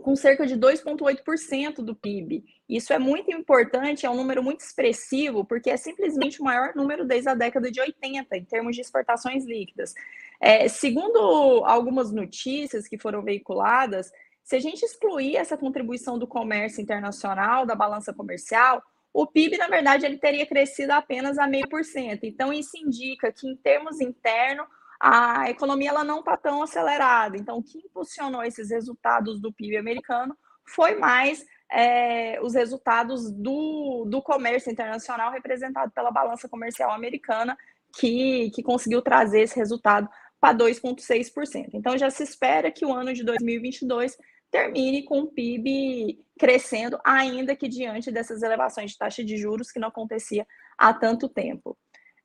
com 0.00 0.16
cerca 0.16 0.46
de 0.46 0.56
2,8% 0.56 1.76
do 1.76 1.94
PIB. 1.94 2.44
Isso 2.68 2.92
é 2.92 2.98
muito 2.98 3.32
importante, 3.32 4.04
é 4.04 4.10
um 4.10 4.16
número 4.16 4.42
muito 4.42 4.60
expressivo, 4.60 5.44
porque 5.44 5.70
é 5.70 5.76
simplesmente 5.76 6.40
o 6.40 6.44
maior 6.44 6.74
número 6.74 7.04
desde 7.04 7.28
a 7.28 7.34
década 7.34 7.70
de 7.70 7.80
80, 7.80 8.36
em 8.36 8.44
termos 8.44 8.74
de 8.74 8.82
exportações 8.82 9.44
líquidas. 9.44 9.94
É, 10.40 10.68
segundo 10.68 11.64
algumas 11.64 12.10
notícias 12.10 12.88
que 12.88 12.98
foram 12.98 13.22
veiculadas, 13.22 14.10
se 14.42 14.56
a 14.56 14.60
gente 14.60 14.84
excluir 14.84 15.36
essa 15.36 15.56
contribuição 15.56 16.18
do 16.18 16.26
comércio 16.26 16.82
internacional, 16.82 17.64
da 17.64 17.74
balança 17.74 18.12
comercial, 18.12 18.82
o 19.12 19.26
PIB, 19.26 19.56
na 19.56 19.68
verdade, 19.68 20.04
ele 20.04 20.18
teria 20.18 20.44
crescido 20.44 20.92
apenas 20.92 21.38
a 21.38 21.46
meio 21.46 21.68
por 21.68 21.84
cento. 21.84 22.24
Então, 22.24 22.52
isso 22.52 22.76
indica 22.76 23.32
que, 23.32 23.46
em 23.46 23.56
termos 23.56 24.00
internos, 24.00 24.66
a 25.00 25.50
economia 25.50 25.90
ela 25.90 26.04
não 26.04 26.20
está 26.20 26.36
tão 26.36 26.62
acelerada. 26.62 27.36
Então, 27.36 27.58
o 27.58 27.62
que 27.62 27.78
impulsionou 27.78 28.42
esses 28.42 28.70
resultados 28.70 29.40
do 29.40 29.52
PIB 29.52 29.76
americano 29.76 30.36
foi 30.64 30.94
mais 30.94 31.44
é, 31.70 32.40
os 32.42 32.54
resultados 32.54 33.30
do, 33.30 34.04
do 34.06 34.22
comércio 34.22 34.70
internacional 34.70 35.30
representado 35.30 35.92
pela 35.92 36.10
balança 36.10 36.48
comercial 36.48 36.90
americana, 36.90 37.56
que, 37.96 38.50
que 38.50 38.62
conseguiu 38.62 39.02
trazer 39.02 39.42
esse 39.42 39.56
resultado 39.56 40.08
para 40.40 40.56
2,6%. 40.56 41.70
Então, 41.72 41.96
já 41.96 42.10
se 42.10 42.22
espera 42.22 42.70
que 42.70 42.84
o 42.84 42.92
ano 42.92 43.12
de 43.12 43.24
2022 43.24 44.16
termine 44.50 45.02
com 45.02 45.20
o 45.20 45.26
PIB 45.26 46.24
crescendo, 46.38 46.98
ainda 47.04 47.56
que 47.56 47.68
diante 47.68 48.12
dessas 48.12 48.42
elevações 48.42 48.92
de 48.92 48.98
taxa 48.98 49.24
de 49.24 49.36
juros 49.36 49.72
que 49.72 49.80
não 49.80 49.88
acontecia 49.88 50.46
há 50.78 50.92
tanto 50.94 51.28
tempo. 51.28 51.76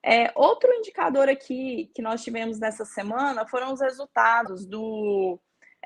É, 0.03 0.31
outro 0.35 0.71
indicador 0.73 1.27
aqui 1.27 1.91
que 1.93 2.01
nós 2.01 2.23
tivemos 2.23 2.59
nessa 2.59 2.85
semana 2.85 3.45
foram 3.45 3.73
os 3.73 3.81
resultados 3.81 4.65
do 4.65 5.37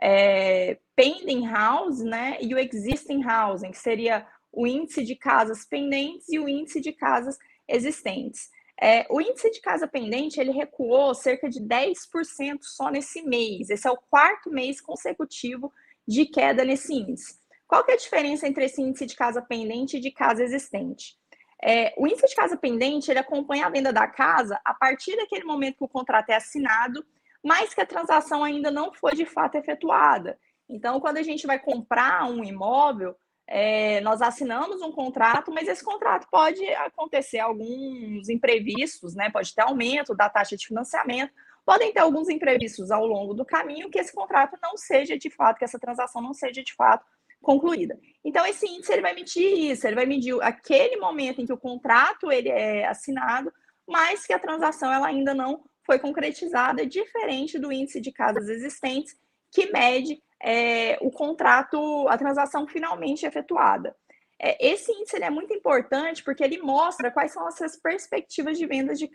é, 0.01 0.77
pending 0.95 1.47
house 1.47 1.99
né, 1.99 2.37
e 2.39 2.53
o 2.53 2.59
existing 2.59 3.23
housing, 3.25 3.71
que 3.71 3.79
seria 3.79 4.27
o 4.51 4.67
índice 4.67 5.03
de 5.03 5.15
casas 5.15 5.65
pendentes 5.65 6.29
e 6.29 6.37
o 6.37 6.47
índice 6.47 6.79
de 6.79 6.93
casas 6.93 7.37
existentes. 7.67 8.49
É, 8.79 9.05
o 9.09 9.21
índice 9.21 9.49
de 9.51 9.61
casa 9.61 9.87
pendente 9.87 10.39
ele 10.39 10.51
recuou 10.51 11.13
cerca 11.15 11.49
de 11.49 11.59
10% 11.59 12.59
só 12.61 12.89
nesse 12.89 13.21
mês. 13.21 13.69
Esse 13.69 13.87
é 13.87 13.91
o 13.91 13.97
quarto 13.97 14.51
mês 14.51 14.81
consecutivo 14.81 15.71
de 16.07 16.25
queda 16.25 16.63
nesse 16.63 16.93
índice. 16.93 17.39
Qual 17.67 17.83
que 17.83 17.91
é 17.91 17.93
a 17.95 17.97
diferença 17.97 18.47
entre 18.47 18.65
esse 18.65 18.81
índice 18.81 19.05
de 19.05 19.15
casa 19.15 19.41
pendente 19.41 19.97
e 19.97 19.99
de 19.99 20.11
casa 20.11 20.43
existente? 20.43 21.17
É, 21.65 21.93
o 21.95 22.05
índice 22.05 22.27
de 22.27 22.35
casa 22.35 22.57
pendente 22.57 23.09
ele 23.09 23.19
acompanha 23.19 23.65
a 23.65 23.69
venda 23.69 23.93
da 23.93 24.05
casa 24.05 24.59
a 24.65 24.73
partir 24.73 25.15
daquele 25.15 25.45
momento 25.45 25.77
que 25.77 25.83
o 25.85 25.87
contrato 25.87 26.29
é 26.29 26.35
assinado, 26.35 27.05
mas 27.41 27.73
que 27.73 27.79
a 27.79 27.85
transação 27.85 28.43
ainda 28.43 28.69
não 28.69 28.93
foi 28.93 29.13
de 29.13 29.25
fato 29.25 29.55
efetuada. 29.55 30.37
Então, 30.67 30.99
quando 30.99 31.17
a 31.17 31.23
gente 31.23 31.47
vai 31.47 31.57
comprar 31.57 32.29
um 32.29 32.43
imóvel, 32.43 33.15
é, 33.47 34.01
nós 34.01 34.21
assinamos 34.21 34.81
um 34.81 34.91
contrato, 34.91 35.53
mas 35.53 35.69
esse 35.69 35.83
contrato 35.83 36.27
pode 36.29 36.67
acontecer 36.75 37.39
alguns 37.39 38.27
imprevistos, 38.27 39.15
né? 39.15 39.29
Pode 39.29 39.55
ter 39.55 39.61
aumento 39.61 40.13
da 40.13 40.29
taxa 40.29 40.57
de 40.57 40.67
financiamento, 40.67 41.31
podem 41.65 41.93
ter 41.93 42.01
alguns 42.01 42.27
imprevistos 42.27 42.91
ao 42.91 43.05
longo 43.05 43.33
do 43.33 43.45
caminho 43.45 43.89
que 43.89 43.99
esse 43.99 44.13
contrato 44.13 44.57
não 44.61 44.75
seja 44.75 45.17
de 45.17 45.29
fato, 45.29 45.59
que 45.59 45.65
essa 45.65 45.79
transação 45.79 46.21
não 46.21 46.33
seja 46.33 46.61
de 46.61 46.73
fato 46.73 47.05
concluída. 47.43 47.99
Então, 48.25 48.45
esse 48.45 48.65
índice 48.65 48.91
ele 48.91 49.01
vai 49.01 49.13
medir 49.13 49.71
isso, 49.71 49.85
ele 49.85 49.95
vai 49.95 50.05
medir 50.05 50.35
aquele 50.41 50.97
momento 50.97 51.41
em 51.41 51.45
que 51.45 51.53
o 51.53 51.57
contrato 51.57 52.31
ele 52.31 52.49
é 52.49 52.87
assinado, 52.87 53.53
mas 53.87 54.25
que 54.25 54.33
a 54.33 54.39
transação 54.39 54.91
ela 54.91 55.07
ainda 55.07 55.33
não 55.33 55.63
foi 55.85 55.99
concretizada, 55.99 56.85
diferente 56.85 57.59
do 57.59 57.71
índice 57.71 57.99
de 57.99 58.11
casas 58.11 58.47
existentes, 58.47 59.15
que 59.51 59.71
mede 59.71 60.23
é, 60.41 60.97
o 61.01 61.11
contrato, 61.11 62.07
a 62.07 62.17
transação 62.17 62.65
finalmente 62.65 63.25
efetuada. 63.25 63.95
É, 64.39 64.65
esse 64.65 64.91
índice 64.91 65.21
é 65.21 65.29
muito 65.29 65.53
importante 65.53 66.23
porque 66.23 66.43
ele 66.43 66.57
mostra 66.59 67.11
quais 67.11 67.33
são 67.33 67.45
as 67.45 67.77
perspectivas 67.77 68.57
de 68.57 68.65
vendas 68.65 68.97
de 68.97 69.09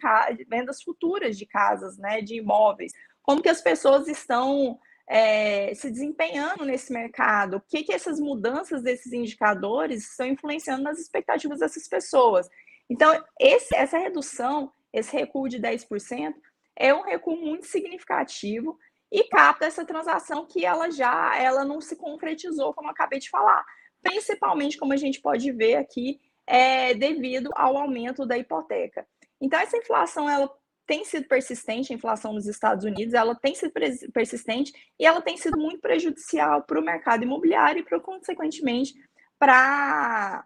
vendas 0.48 0.82
futuras 0.82 1.36
de 1.36 1.46
casas, 1.46 1.98
né, 1.98 2.20
de 2.20 2.36
imóveis, 2.36 2.92
como 3.22 3.42
que 3.42 3.48
as 3.48 3.60
pessoas 3.60 4.06
estão 4.06 4.78
é, 5.08 5.74
se 5.74 5.90
desempenhando 5.90 6.64
nesse 6.64 6.92
mercado? 6.92 7.56
O 7.56 7.60
que, 7.60 7.82
que 7.82 7.92
essas 7.92 8.20
mudanças 8.20 8.82
desses 8.82 9.12
indicadores 9.12 10.10
estão 10.10 10.26
influenciando 10.26 10.82
nas 10.82 10.98
expectativas 10.98 11.60
dessas 11.60 11.88
pessoas? 11.88 12.48
Então, 12.90 13.12
esse, 13.40 13.74
essa 13.74 13.98
redução, 13.98 14.70
esse 14.92 15.16
recuo 15.16 15.48
de 15.48 15.58
10%, 15.58 16.34
é 16.76 16.94
um 16.94 17.02
recuo 17.02 17.36
muito 17.36 17.66
significativo 17.66 18.78
e 19.10 19.24
capta 19.24 19.66
essa 19.66 19.84
transação 19.84 20.46
que 20.46 20.64
ela 20.64 20.90
já 20.90 21.36
ela 21.36 21.64
não 21.64 21.80
se 21.80 21.96
concretizou, 21.96 22.74
como 22.74 22.88
eu 22.88 22.92
acabei 22.92 23.18
de 23.18 23.30
falar. 23.30 23.64
Principalmente, 24.02 24.76
como 24.76 24.92
a 24.92 24.96
gente 24.96 25.20
pode 25.20 25.50
ver 25.52 25.76
aqui, 25.76 26.20
é, 26.46 26.94
devido 26.94 27.50
ao 27.54 27.76
aumento 27.76 28.26
da 28.26 28.38
hipoteca. 28.38 29.06
Então, 29.40 29.58
essa 29.58 29.76
inflação 29.76 30.28
ela 30.28 30.50
tem 30.88 31.04
sido 31.04 31.28
persistente, 31.28 31.92
a 31.92 31.96
inflação 31.96 32.32
nos 32.32 32.46
Estados 32.46 32.82
Unidos, 32.82 33.12
ela 33.12 33.34
tem 33.34 33.54
sido 33.54 33.70
persistente 34.10 34.72
e 34.98 35.04
ela 35.04 35.20
tem 35.20 35.36
sido 35.36 35.58
muito 35.58 35.80
prejudicial 35.80 36.62
para 36.62 36.80
o 36.80 36.82
mercado 36.82 37.22
imobiliário 37.22 37.84
e, 37.86 38.00
consequentemente, 38.00 38.94
para 39.38 40.44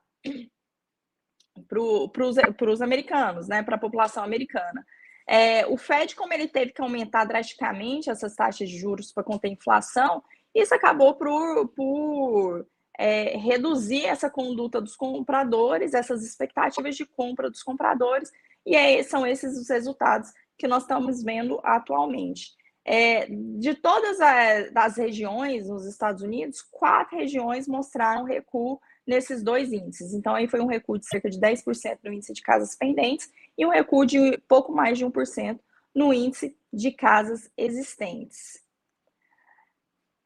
para 1.69 2.71
os 2.71 2.83
americanos, 2.83 3.47
né, 3.47 3.63
para 3.63 3.77
a 3.77 3.81
população 3.81 4.25
americana. 4.25 4.85
É, 5.27 5.65
o 5.67 5.77
Fed, 5.77 6.17
como 6.17 6.33
ele 6.33 6.49
teve 6.49 6.73
que 6.73 6.83
aumentar 6.83 7.25
drasticamente 7.25 8.11
essas 8.11 8.35
taxas 8.35 8.69
de 8.69 8.79
juros 8.79 9.13
para 9.13 9.23
conter 9.23 9.49
inflação, 9.49 10.23
isso 10.55 10.75
acabou 10.75 11.15
por, 11.15 11.69
por 11.69 12.67
é, 12.99 13.37
reduzir 13.37 14.07
essa 14.07 14.29
conduta 14.29 14.81
dos 14.81 14.97
compradores, 14.97 15.95
essas 15.95 16.25
expectativas 16.25 16.97
de 16.97 17.07
compra 17.07 17.49
dos 17.49 17.63
compradores, 17.63 18.31
e 18.66 18.76
é, 18.76 19.02
são 19.02 19.26
esses 19.26 19.59
os 19.59 19.69
resultados 19.69 20.31
que 20.57 20.69
nós 20.69 20.83
estamos 20.83 21.23
vendo 21.23 21.61
atualmente. 21.62 22.50
É, 22.85 23.26
de 23.26 23.75
todas 23.75 24.19
as 24.21 24.97
regiões 24.97 25.69
nos 25.69 25.87
Estados 25.87 26.23
Unidos, 26.23 26.62
quatro 26.62 27.16
regiões 27.16 27.69
mostraram 27.69 28.25
recuo 28.25 28.81
nesses 29.07 29.42
dois 29.42 29.73
índices. 29.73 30.12
Então, 30.12 30.35
aí 30.35 30.49
foi 30.49 30.61
um 30.61 30.66
recuo 30.66 30.99
de 30.99 31.07
cerca 31.07 31.31
de 31.31 31.38
10% 31.38 31.99
no 32.04 32.12
índice 32.12 32.33
de 32.33 32.42
casas 32.42 32.75
pendentes 32.76 33.31
e 33.57 33.66
um 33.66 33.71
recuo 33.71 34.04
de 34.04 34.38
pouco 34.49 34.73
mais 34.73 34.99
de 34.99 35.04
1% 35.04 35.59
no 35.95 36.12
índice 36.12 36.57
de 36.73 36.90
casas 36.90 37.50
existentes. 37.57 38.62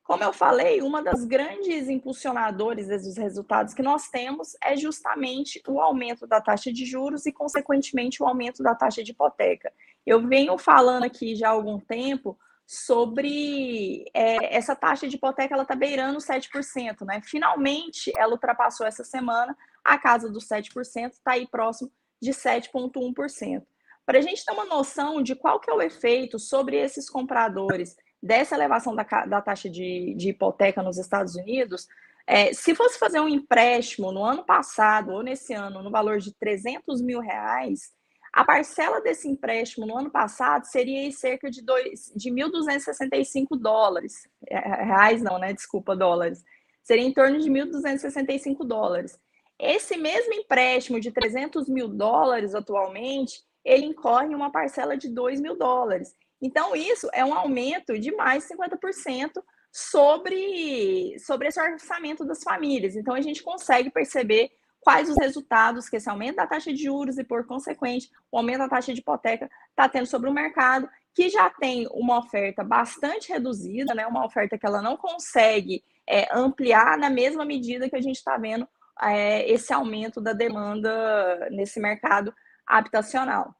Como 0.06 0.22
eu 0.22 0.32
falei, 0.32 0.82
uma 0.82 1.02
das 1.02 1.24
grandes 1.24 1.88
impulsionadores 1.88 2.86
dos 2.86 3.16
resultados 3.16 3.74
que 3.74 3.82
nós 3.82 4.08
temos 4.08 4.56
é 4.62 4.76
justamente 4.76 5.60
o 5.66 5.80
aumento 5.80 6.28
da 6.28 6.40
taxa 6.40 6.72
de 6.72 6.86
juros 6.86 7.26
e, 7.26 7.32
consequentemente, 7.32 8.22
o 8.22 8.26
aumento 8.26 8.62
da 8.62 8.72
taxa 8.72 9.02
de 9.02 9.10
hipoteca. 9.10 9.72
Eu 10.06 10.24
venho 10.24 10.56
falando 10.58 11.02
aqui 11.02 11.34
já 11.34 11.48
há 11.48 11.50
algum 11.50 11.80
tempo 11.80 12.38
sobre 12.64 14.04
é, 14.14 14.56
essa 14.56 14.76
taxa 14.76 15.08
de 15.08 15.16
hipoteca, 15.16 15.54
ela 15.54 15.64
está 15.64 15.74
beirando 15.74 16.18
7%, 16.18 17.04
né? 17.04 17.20
Finalmente, 17.24 18.12
ela 18.16 18.32
ultrapassou 18.32 18.86
essa 18.86 19.02
semana 19.02 19.56
a 19.84 19.98
casa 19.98 20.30
dos 20.30 20.46
7%, 20.46 21.10
está 21.10 21.32
aí 21.32 21.48
próximo 21.48 21.90
de 22.22 22.30
7,1%. 22.30 23.62
Para 24.04 24.18
a 24.18 24.22
gente 24.22 24.44
ter 24.44 24.52
uma 24.52 24.66
noção 24.66 25.20
de 25.20 25.34
qual 25.34 25.58
que 25.58 25.68
é 25.68 25.74
o 25.74 25.82
efeito 25.82 26.38
sobre 26.38 26.76
esses 26.76 27.10
compradores 27.10 27.96
dessa 28.22 28.54
elevação 28.54 28.94
da, 28.94 29.04
da 29.26 29.40
taxa 29.40 29.68
de, 29.68 30.14
de, 30.14 30.30
hipoteca 30.30 30.82
nos 30.82 30.98
Estados 30.98 31.34
Unidos, 31.34 31.86
é, 32.26 32.52
se 32.52 32.74
fosse 32.74 32.98
fazer 32.98 33.20
um 33.20 33.28
empréstimo 33.28 34.10
no 34.10 34.24
ano 34.24 34.44
passado 34.44 35.12
ou 35.12 35.22
nesse 35.22 35.54
ano 35.54 35.82
no 35.82 35.90
valor 35.90 36.18
de 36.18 36.34
300 36.34 37.00
mil 37.00 37.20
reais, 37.20 37.92
a 38.32 38.44
parcela 38.44 39.00
desse 39.00 39.26
empréstimo 39.28 39.86
no 39.86 39.96
ano 39.96 40.10
passado 40.10 40.66
seria 40.66 41.10
cerca 41.10 41.50
de, 41.50 41.62
dois, 41.62 42.12
de 42.14 42.30
1.265 42.30 43.58
dólares. 43.58 44.28
É, 44.46 44.58
reais 44.84 45.22
não, 45.22 45.38
né? 45.38 45.54
Desculpa, 45.54 45.96
dólares. 45.96 46.44
Seria 46.82 47.04
em 47.04 47.12
torno 47.14 47.38
de 47.38 47.48
1.265 47.48 48.58
dólares. 48.66 49.18
Esse 49.58 49.96
mesmo 49.96 50.34
empréstimo 50.34 51.00
de 51.00 51.10
300 51.10 51.66
mil 51.68 51.88
dólares 51.88 52.54
atualmente, 52.54 53.40
ele 53.64 53.86
incorre 53.86 54.26
em 54.26 54.34
uma 54.34 54.52
parcela 54.52 54.98
de 54.98 55.08
2 55.08 55.40
mil 55.40 55.56
dólares. 55.56 56.14
Então, 56.40 56.76
isso 56.76 57.08
é 57.12 57.24
um 57.24 57.34
aumento 57.34 57.98
de 57.98 58.12
mais 58.14 58.46
de 58.46 58.54
50% 58.54 59.42
sobre, 59.72 61.18
sobre 61.18 61.48
esse 61.48 61.60
orçamento 61.60 62.24
das 62.24 62.42
famílias. 62.42 62.96
Então, 62.96 63.14
a 63.14 63.20
gente 63.20 63.42
consegue 63.42 63.90
perceber 63.90 64.50
quais 64.80 65.10
os 65.10 65.16
resultados 65.16 65.88
que 65.88 65.96
esse 65.96 66.08
aumento 66.08 66.36
da 66.36 66.46
taxa 66.46 66.72
de 66.72 66.84
juros 66.84 67.18
e, 67.18 67.24
por 67.24 67.44
consequente, 67.46 68.08
o 68.30 68.38
aumento 68.38 68.58
da 68.58 68.68
taxa 68.68 68.94
de 68.94 69.00
hipoteca 69.00 69.50
está 69.70 69.88
tendo 69.88 70.06
sobre 70.06 70.30
o 70.30 70.32
mercado, 70.32 70.88
que 71.12 71.28
já 71.28 71.50
tem 71.50 71.88
uma 71.90 72.18
oferta 72.18 72.62
bastante 72.62 73.32
reduzida, 73.32 73.94
né? 73.94 74.06
uma 74.06 74.24
oferta 74.24 74.56
que 74.56 74.66
ela 74.66 74.80
não 74.80 74.96
consegue 74.96 75.82
é, 76.06 76.28
ampliar 76.32 76.96
na 76.98 77.10
mesma 77.10 77.44
medida 77.44 77.88
que 77.88 77.96
a 77.96 78.00
gente 78.00 78.16
está 78.16 78.36
vendo 78.36 78.68
é, 79.02 79.50
esse 79.50 79.72
aumento 79.72 80.20
da 80.20 80.32
demanda 80.32 81.48
nesse 81.50 81.80
mercado 81.80 82.32
habitacional. 82.66 83.54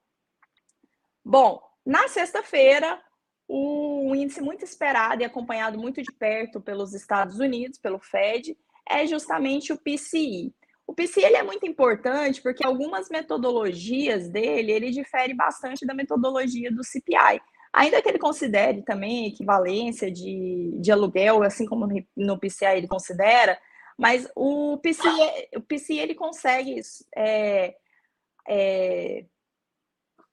Bom, 1.24 1.60
na 1.86 2.08
sexta-feira, 2.08 3.00
um 3.48 4.12
índice 4.14 4.40
muito 4.40 4.64
esperado 4.64 5.22
e 5.22 5.24
acompanhado 5.24 5.78
muito 5.78 6.02
de 6.02 6.12
perto 6.12 6.60
pelos 6.60 6.92
Estados 6.92 7.38
Unidos, 7.38 7.78
pelo 7.78 8.00
Fed, 8.00 8.58
é 8.88 9.06
justamente 9.06 9.72
o 9.72 9.78
PCI. 9.78 10.52
O 10.84 10.92
PCI 10.94 11.24
ele 11.24 11.36
é 11.36 11.42
muito 11.42 11.66
importante 11.66 12.42
porque 12.42 12.64
algumas 12.64 13.08
metodologias 13.08 14.28
dele, 14.28 14.72
ele 14.72 14.90
difere 14.90 15.32
bastante 15.32 15.86
da 15.86 15.94
metodologia 15.94 16.70
do 16.72 16.84
CPI. 16.84 17.40
Ainda 17.72 18.00
que 18.00 18.08
ele 18.08 18.18
considere 18.18 18.82
também 18.82 19.26
equivalência 19.26 20.10
de, 20.10 20.72
de 20.80 20.90
aluguel, 20.90 21.42
assim 21.42 21.66
como 21.66 21.86
no, 22.16 22.38
PCI 22.38 22.78
ele 22.78 22.88
considera, 22.88 23.58
mas 23.98 24.28
o 24.34 24.78
PCI, 24.78 25.56
o 25.56 25.60
PCI 25.60 25.98
ele 25.98 26.14
consegue. 26.14 26.80
É, 27.14 27.76
é, 28.48 29.24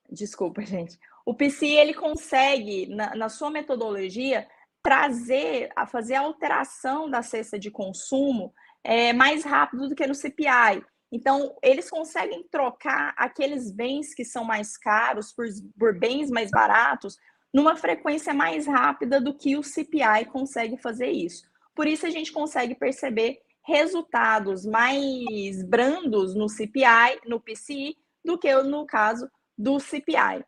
desculpa, 0.10 0.62
gente. 0.64 0.98
O 1.26 1.34
PCI 1.34 1.78
ele 1.78 1.94
consegue, 1.94 2.88
na, 2.88 3.16
na 3.16 3.30
sua 3.30 3.50
metodologia, 3.50 4.48
trazer, 4.82 5.70
a 5.76 5.88
fazer 5.88 6.16
a 6.16 6.22
alteração 6.22 7.10
da 7.10 7.22
cesta 7.22 7.58
de 7.58 7.72
consumo 7.72 8.54
é, 8.84 9.14
mais 9.14 9.46
rápido 9.46 9.88
do 9.88 9.96
que 9.96 10.06
no 10.06 10.14
CPI. 10.14 10.84
Então, 11.12 11.56
eles 11.62 11.90
conseguem 11.90 12.44
trocar 12.52 13.14
aqueles 13.16 13.72
bens 13.72 14.14
que 14.14 14.26
são 14.26 14.44
mais 14.44 14.76
caros 14.78 15.32
por, 15.32 15.46
por 15.80 15.98
bens 15.98 16.30
mais 16.30 16.50
baratos 16.52 17.18
numa 17.54 17.76
frequência 17.76 18.34
mais 18.34 18.66
rápida 18.66 19.22
do 19.22 19.34
que 19.34 19.56
o 19.56 19.64
CPI 19.64 20.26
consegue 20.32 20.76
fazer 20.76 21.12
isso. 21.12 21.44
Por 21.76 21.88
isso, 21.88 22.06
a 22.06 22.10
gente 22.10 22.32
consegue 22.32 22.76
perceber 22.76 23.40
resultados 23.66 24.66
mais 24.66 25.64
brandos 25.64 26.36
no 26.36 26.50
CPI, 26.50 27.22
no 27.26 27.40
PCI, 27.40 27.96
do 28.26 28.38
que 28.38 28.54
no 28.64 28.86
caso 28.86 29.30
do 29.58 29.80
CPI. 29.80 30.44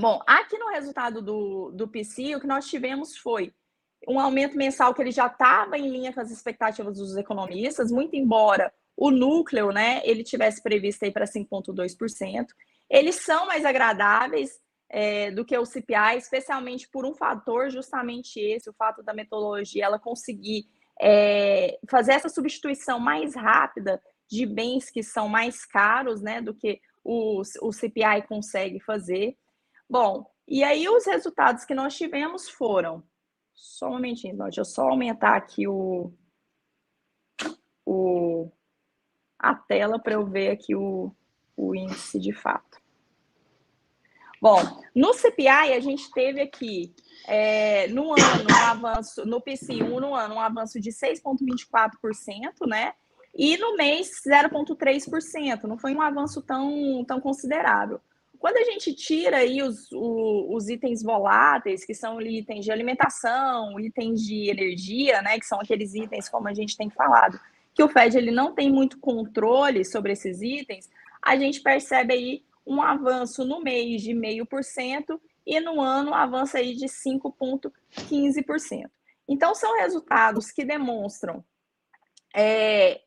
Bom, 0.00 0.22
aqui 0.26 0.56
no 0.56 0.70
resultado 0.70 1.20
do, 1.20 1.70
do 1.72 1.86
PCI, 1.86 2.34
o 2.34 2.40
que 2.40 2.46
nós 2.46 2.66
tivemos 2.66 3.18
foi 3.18 3.52
um 4.08 4.18
aumento 4.18 4.56
mensal 4.56 4.94
que 4.94 5.02
ele 5.02 5.10
já 5.10 5.26
estava 5.26 5.76
em 5.76 5.90
linha 5.90 6.10
com 6.10 6.20
as 6.20 6.30
expectativas 6.30 6.96
dos 6.96 7.16
economistas, 7.18 7.92
muito 7.92 8.16
embora 8.16 8.72
o 8.96 9.10
núcleo, 9.10 9.70
né, 9.72 10.00
ele 10.04 10.24
tivesse 10.24 10.62
previsto 10.62 11.04
aí 11.04 11.12
para 11.12 11.26
5,2%. 11.26 12.46
Eles 12.88 13.16
são 13.16 13.46
mais 13.46 13.64
agradáveis 13.66 14.58
é, 14.88 15.30
do 15.30 15.44
que 15.44 15.56
o 15.56 15.66
CPI, 15.66 16.16
especialmente 16.16 16.88
por 16.88 17.04
um 17.04 17.14
fator, 17.14 17.68
justamente 17.70 18.40
esse, 18.40 18.70
o 18.70 18.74
fato 18.74 19.02
da 19.02 19.12
metodologia 19.12 19.84
ela 19.84 19.98
conseguir 19.98 20.64
é, 20.98 21.78
fazer 21.90 22.12
essa 22.12 22.30
substituição 22.30 22.98
mais 22.98 23.34
rápida 23.34 24.02
de 24.30 24.46
bens 24.46 24.90
que 24.90 25.02
são 25.02 25.28
mais 25.28 25.66
caros, 25.66 26.22
né, 26.22 26.40
do 26.40 26.54
que 26.54 26.80
o, 27.04 27.42
o 27.60 27.72
CPI 27.72 28.22
consegue 28.26 28.80
fazer. 28.80 29.36
Bom, 29.90 30.24
e 30.46 30.62
aí 30.62 30.88
os 30.88 31.04
resultados 31.04 31.64
que 31.64 31.74
nós 31.74 31.96
tivemos 31.96 32.48
foram 32.48 33.02
só 33.52 33.88
um 33.88 33.94
momentinho, 33.94 34.38
deixa 34.38 34.60
eu 34.60 34.64
só 34.64 34.88
aumentar 34.88 35.34
aqui 35.34 35.66
o, 35.66 36.12
o, 37.84 38.48
a 39.36 39.52
tela 39.52 39.98
para 39.98 40.12
eu 40.12 40.24
ver 40.24 40.50
aqui 40.52 40.76
o, 40.76 41.12
o 41.56 41.74
índice 41.74 42.20
de 42.20 42.32
fato. 42.32 42.78
Bom, 44.40 44.58
no 44.94 45.12
CPI 45.12 45.48
a 45.48 45.80
gente 45.80 46.08
teve 46.12 46.40
aqui 46.40 46.94
é, 47.26 47.88
no 47.88 48.12
ano 48.12 48.46
um 48.48 48.64
avanço, 48.64 49.26
no 49.26 49.42
PCI1 49.42 50.00
no 50.00 50.14
ano 50.14 50.36
um 50.36 50.40
avanço 50.40 50.80
de 50.80 50.90
6,24%, 50.90 52.64
né? 52.64 52.94
E 53.34 53.58
no 53.58 53.76
mês 53.76 54.22
0,3%. 54.24 55.64
Não 55.64 55.76
foi 55.76 55.94
um 55.94 56.00
avanço 56.00 56.40
tão, 56.42 57.04
tão 57.04 57.20
considerável. 57.20 58.00
Quando 58.40 58.56
a 58.56 58.64
gente 58.64 58.92
tira 58.94 59.36
aí 59.36 59.62
os, 59.62 59.86
os, 59.92 60.70
itens 60.70 61.02
voláteis, 61.02 61.84
que 61.84 61.94
são 61.94 62.18
itens 62.22 62.64
de 62.64 62.72
alimentação, 62.72 63.78
itens 63.78 64.22
de 64.22 64.48
energia, 64.48 65.20
né, 65.20 65.38
que 65.38 65.44
são 65.44 65.60
aqueles 65.60 65.94
itens, 65.94 66.26
como 66.26 66.48
a 66.48 66.54
gente 66.54 66.74
tem 66.74 66.88
falado, 66.88 67.38
que 67.74 67.82
o 67.82 67.88
Fed 67.88 68.16
ele 68.16 68.30
não 68.30 68.54
tem 68.54 68.72
muito 68.72 68.98
controle 68.98 69.84
sobre 69.84 70.12
esses 70.12 70.40
itens, 70.40 70.88
a 71.20 71.36
gente 71.36 71.60
percebe 71.60 72.14
aí 72.14 72.42
um 72.66 72.80
avanço 72.80 73.44
no 73.44 73.60
mês 73.60 74.00
de 74.00 74.14
0,5% 74.14 75.20
e 75.46 75.60
no 75.60 75.78
ano 75.78 76.14
avança 76.14 76.56
aí 76.58 76.74
de 76.74 76.86
5,15%. 76.86 78.90
Então, 79.28 79.54
são 79.54 79.76
resultados 79.76 80.50
que 80.50 80.64
demonstram 80.64 81.44
é, 82.34 83.02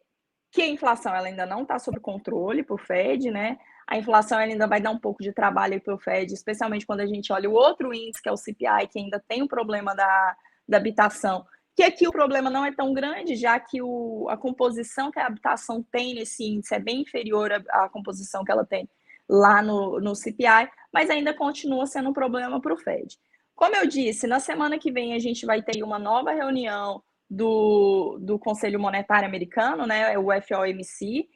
que 0.51 0.61
a 0.61 0.67
inflação 0.67 1.15
ela 1.15 1.27
ainda 1.27 1.47
não 1.47 1.63
está 1.63 1.79
sob 1.79 1.99
controle 1.99 2.61
para 2.61 2.75
o 2.75 2.77
Fed, 2.77 3.31
né? 3.31 3.57
A 3.87 3.97
inflação 3.97 4.37
ainda 4.37 4.67
vai 4.67 4.81
dar 4.81 4.91
um 4.91 4.97
pouco 4.97 5.21
de 5.21 5.33
trabalho 5.33 5.79
para 5.81 5.93
o 5.93 5.99
Fed, 5.99 6.33
especialmente 6.33 6.85
quando 6.85 7.01
a 7.01 7.05
gente 7.05 7.31
olha 7.31 7.49
o 7.49 7.53
outro 7.53 7.93
índice, 7.93 8.21
que 8.21 8.29
é 8.29 8.31
o 8.31 8.37
CPI, 8.37 8.87
que 8.91 8.99
ainda 8.99 9.23
tem 9.27 9.41
o 9.41 9.45
um 9.45 9.47
problema 9.47 9.95
da, 9.95 10.35
da 10.67 10.77
habitação, 10.77 11.45
que 11.75 11.83
aqui 11.83 12.07
o 12.07 12.11
problema 12.11 12.49
não 12.49 12.65
é 12.65 12.71
tão 12.71 12.93
grande, 12.93 13.35
já 13.35 13.59
que 13.59 13.81
o, 13.81 14.27
a 14.29 14.37
composição 14.37 15.11
que 15.11 15.19
a 15.19 15.27
habitação 15.27 15.83
tem 15.91 16.13
nesse 16.13 16.43
índice 16.43 16.75
é 16.75 16.79
bem 16.79 17.01
inferior 17.01 17.51
à, 17.51 17.85
à 17.85 17.89
composição 17.89 18.43
que 18.43 18.51
ela 18.51 18.65
tem 18.65 18.87
lá 19.27 19.61
no, 19.61 19.99
no 19.99 20.15
CPI, 20.15 20.69
mas 20.91 21.09
ainda 21.09 21.33
continua 21.33 21.85
sendo 21.85 22.09
um 22.09 22.13
problema 22.13 22.61
para 22.61 22.73
o 22.73 22.77
Fed. 22.77 23.17
Como 23.55 23.75
eu 23.75 23.87
disse, 23.87 24.27
na 24.27 24.39
semana 24.39 24.77
que 24.77 24.91
vem 24.91 25.13
a 25.13 25.19
gente 25.19 25.45
vai 25.45 25.61
ter 25.61 25.83
uma 25.83 25.97
nova 25.97 26.31
reunião 26.31 27.01
do, 27.29 28.17
do 28.21 28.37
Conselho 28.37 28.79
Monetário 28.79 29.27
Americano, 29.27 29.85
né, 29.85 30.17
o 30.17 30.27
FOMC, 30.41 31.27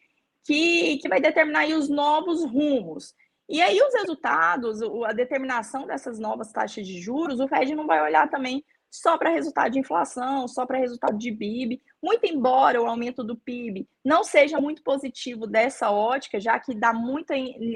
que, 0.47 0.97
que 0.99 1.09
vai 1.09 1.19
determinar 1.19 1.67
os 1.67 1.89
novos 1.89 2.41
rumos. 2.45 3.13
E 3.49 3.61
aí 3.61 3.79
os 3.81 3.93
resultados, 3.93 4.81
a 5.05 5.11
determinação 5.11 5.85
dessas 5.85 6.17
novas 6.17 6.53
taxas 6.53 6.87
de 6.87 7.01
juros, 7.01 7.41
o 7.41 7.47
Fed 7.49 7.75
não 7.75 7.85
vai 7.85 8.01
olhar 8.01 8.29
também 8.29 8.63
só 8.89 9.17
para 9.17 9.29
resultado 9.29 9.73
de 9.73 9.79
inflação, 9.79 10.47
só 10.47 10.65
para 10.65 10.77
resultado 10.77 11.17
de 11.17 11.33
PIB, 11.33 11.81
muito 12.01 12.25
embora 12.25 12.81
o 12.81 12.87
aumento 12.87 13.23
do 13.23 13.35
PIB 13.35 13.85
não 14.03 14.23
seja 14.23 14.59
muito 14.61 14.81
positivo 14.81 15.45
dessa 15.45 15.91
ótica, 15.91 16.39
já 16.39 16.57
que 16.57 16.73
dá 16.73 16.93
muito 16.93 17.33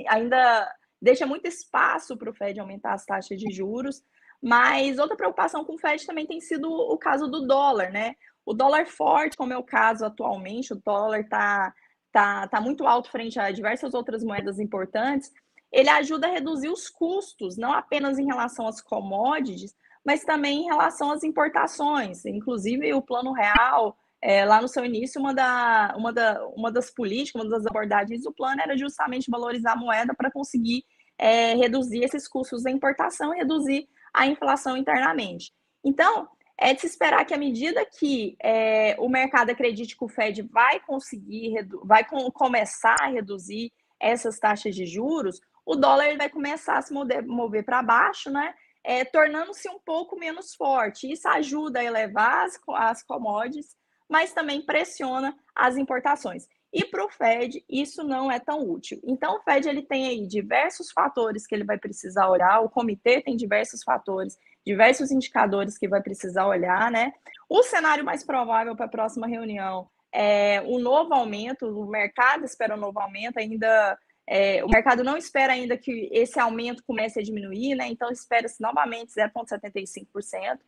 ainda 0.07 0.73
deixa 1.01 1.25
muito 1.25 1.47
espaço 1.47 2.15
para 2.15 2.29
o 2.29 2.33
Fed 2.33 2.57
aumentar 2.57 2.93
as 2.93 3.05
taxas 3.05 3.37
de 3.37 3.51
juros. 3.51 4.01
Mas 4.41 4.97
outra 4.97 5.17
preocupação 5.17 5.65
com 5.65 5.75
o 5.75 5.77
Fed 5.77 6.05
também 6.05 6.25
tem 6.25 6.39
sido 6.39 6.71
o 6.71 6.97
caso 6.97 7.27
do 7.27 7.45
dólar, 7.45 7.91
né? 7.91 8.15
O 8.45 8.53
dólar 8.53 8.87
forte, 8.87 9.37
como 9.37 9.53
é 9.53 9.57
o 9.57 9.63
caso 9.63 10.05
atualmente, 10.05 10.73
o 10.73 10.81
dólar 10.83 11.19
está 11.19 11.73
tá, 12.11 12.47
tá 12.47 12.61
muito 12.61 12.85
alto 12.85 13.09
frente 13.09 13.39
a 13.39 13.51
diversas 13.51 13.93
outras 13.93 14.23
moedas 14.23 14.59
importantes, 14.59 15.31
ele 15.71 15.89
ajuda 15.89 16.27
a 16.27 16.31
reduzir 16.31 16.69
os 16.69 16.89
custos, 16.89 17.57
não 17.57 17.71
apenas 17.71 18.19
em 18.19 18.25
relação 18.25 18.67
às 18.67 18.81
commodities, 18.81 19.73
mas 20.05 20.23
também 20.23 20.61
em 20.61 20.65
relação 20.65 21.11
às 21.11 21.23
importações. 21.23 22.25
Inclusive, 22.25 22.93
o 22.93 23.01
Plano 23.01 23.31
Real, 23.31 23.97
é, 24.21 24.43
lá 24.43 24.61
no 24.61 24.67
seu 24.67 24.83
início, 24.83 25.21
uma, 25.21 25.33
da, 25.33 25.93
uma, 25.97 26.11
da, 26.11 26.45
uma 26.47 26.71
das 26.71 26.91
políticas, 26.91 27.41
uma 27.41 27.49
das 27.49 27.65
abordagens 27.65 28.23
do 28.23 28.33
plano 28.33 28.61
era 28.61 28.77
justamente 28.77 29.31
valorizar 29.31 29.73
a 29.73 29.77
moeda 29.77 30.13
para 30.13 30.31
conseguir 30.31 30.83
é, 31.17 31.55
reduzir 31.55 32.03
esses 32.03 32.27
custos 32.27 32.63
da 32.63 32.71
importação 32.71 33.33
e 33.33 33.37
reduzir 33.37 33.87
a 34.13 34.27
inflação 34.27 34.75
internamente. 34.75 35.53
Então, 35.83 36.27
é 36.61 36.73
de 36.73 36.81
se 36.81 36.87
esperar 36.87 37.25
que, 37.25 37.33
à 37.33 37.37
medida 37.37 37.83
que 37.85 38.37
é, 38.41 38.95
o 38.99 39.09
mercado 39.09 39.49
acredite 39.49 39.97
que 39.97 40.03
o 40.05 40.07
Fed 40.07 40.43
vai 40.43 40.79
conseguir, 40.79 41.67
vai 41.83 42.05
com, 42.05 42.29
começar 42.31 42.95
a 42.99 43.07
reduzir 43.07 43.71
essas 43.99 44.39
taxas 44.39 44.75
de 44.75 44.85
juros, 44.85 45.41
o 45.65 45.75
dólar 45.75 46.15
vai 46.17 46.29
começar 46.29 46.77
a 46.77 46.81
se 46.81 46.93
mover, 46.93 47.25
mover 47.25 47.65
para 47.65 47.81
baixo, 47.81 48.29
né? 48.29 48.53
é, 48.83 49.05
tornando-se 49.05 49.69
um 49.69 49.79
pouco 49.79 50.17
menos 50.17 50.55
forte. 50.55 51.11
Isso 51.11 51.27
ajuda 51.27 51.79
a 51.79 51.83
elevar 51.83 52.45
as, 52.45 52.59
as 52.75 53.03
commodities, 53.03 53.75
mas 54.09 54.33
também 54.33 54.61
pressiona 54.61 55.35
as 55.55 55.77
importações. 55.77 56.47
E 56.73 56.85
para 56.85 57.05
o 57.05 57.09
Fed, 57.09 57.63
isso 57.69 58.03
não 58.03 58.31
é 58.31 58.39
tão 58.39 58.69
útil. 58.69 58.99
Então, 59.03 59.35
o 59.35 59.41
Fed 59.41 59.67
ele 59.67 59.81
tem 59.81 60.07
aí 60.07 60.25
diversos 60.25 60.91
fatores 60.91 61.45
que 61.45 61.53
ele 61.53 61.65
vai 61.65 61.77
precisar 61.77 62.29
olhar, 62.29 62.61
o 62.61 62.69
comitê 62.69 63.21
tem 63.21 63.35
diversos 63.35 63.83
fatores, 63.83 64.37
diversos 64.65 65.11
indicadores 65.11 65.77
que 65.77 65.87
vai 65.87 66.01
precisar 66.01 66.47
olhar, 66.47 66.91
né? 66.91 67.13
O 67.49 67.63
cenário 67.63 68.05
mais 68.05 68.23
provável 68.23 68.75
para 68.75 68.85
a 68.85 68.89
próxima 68.89 69.27
reunião 69.27 69.89
é 70.13 70.61
o 70.65 70.77
novo 70.79 71.13
aumento, 71.13 71.65
o 71.67 71.89
mercado 71.89 72.45
espera 72.45 72.75
um 72.75 72.79
novo 72.79 72.99
aumento, 72.99 73.37
ainda 73.37 73.97
é, 74.27 74.63
o 74.63 74.69
mercado 74.69 75.03
não 75.03 75.17
espera 75.17 75.53
ainda 75.53 75.77
que 75.77 76.09
esse 76.11 76.39
aumento 76.39 76.83
comece 76.85 77.19
a 77.19 77.23
diminuir, 77.23 77.75
né? 77.75 77.87
Então 77.87 78.09
espera-se 78.09 78.61
novamente 78.61 79.13
0,75%. 79.13 80.59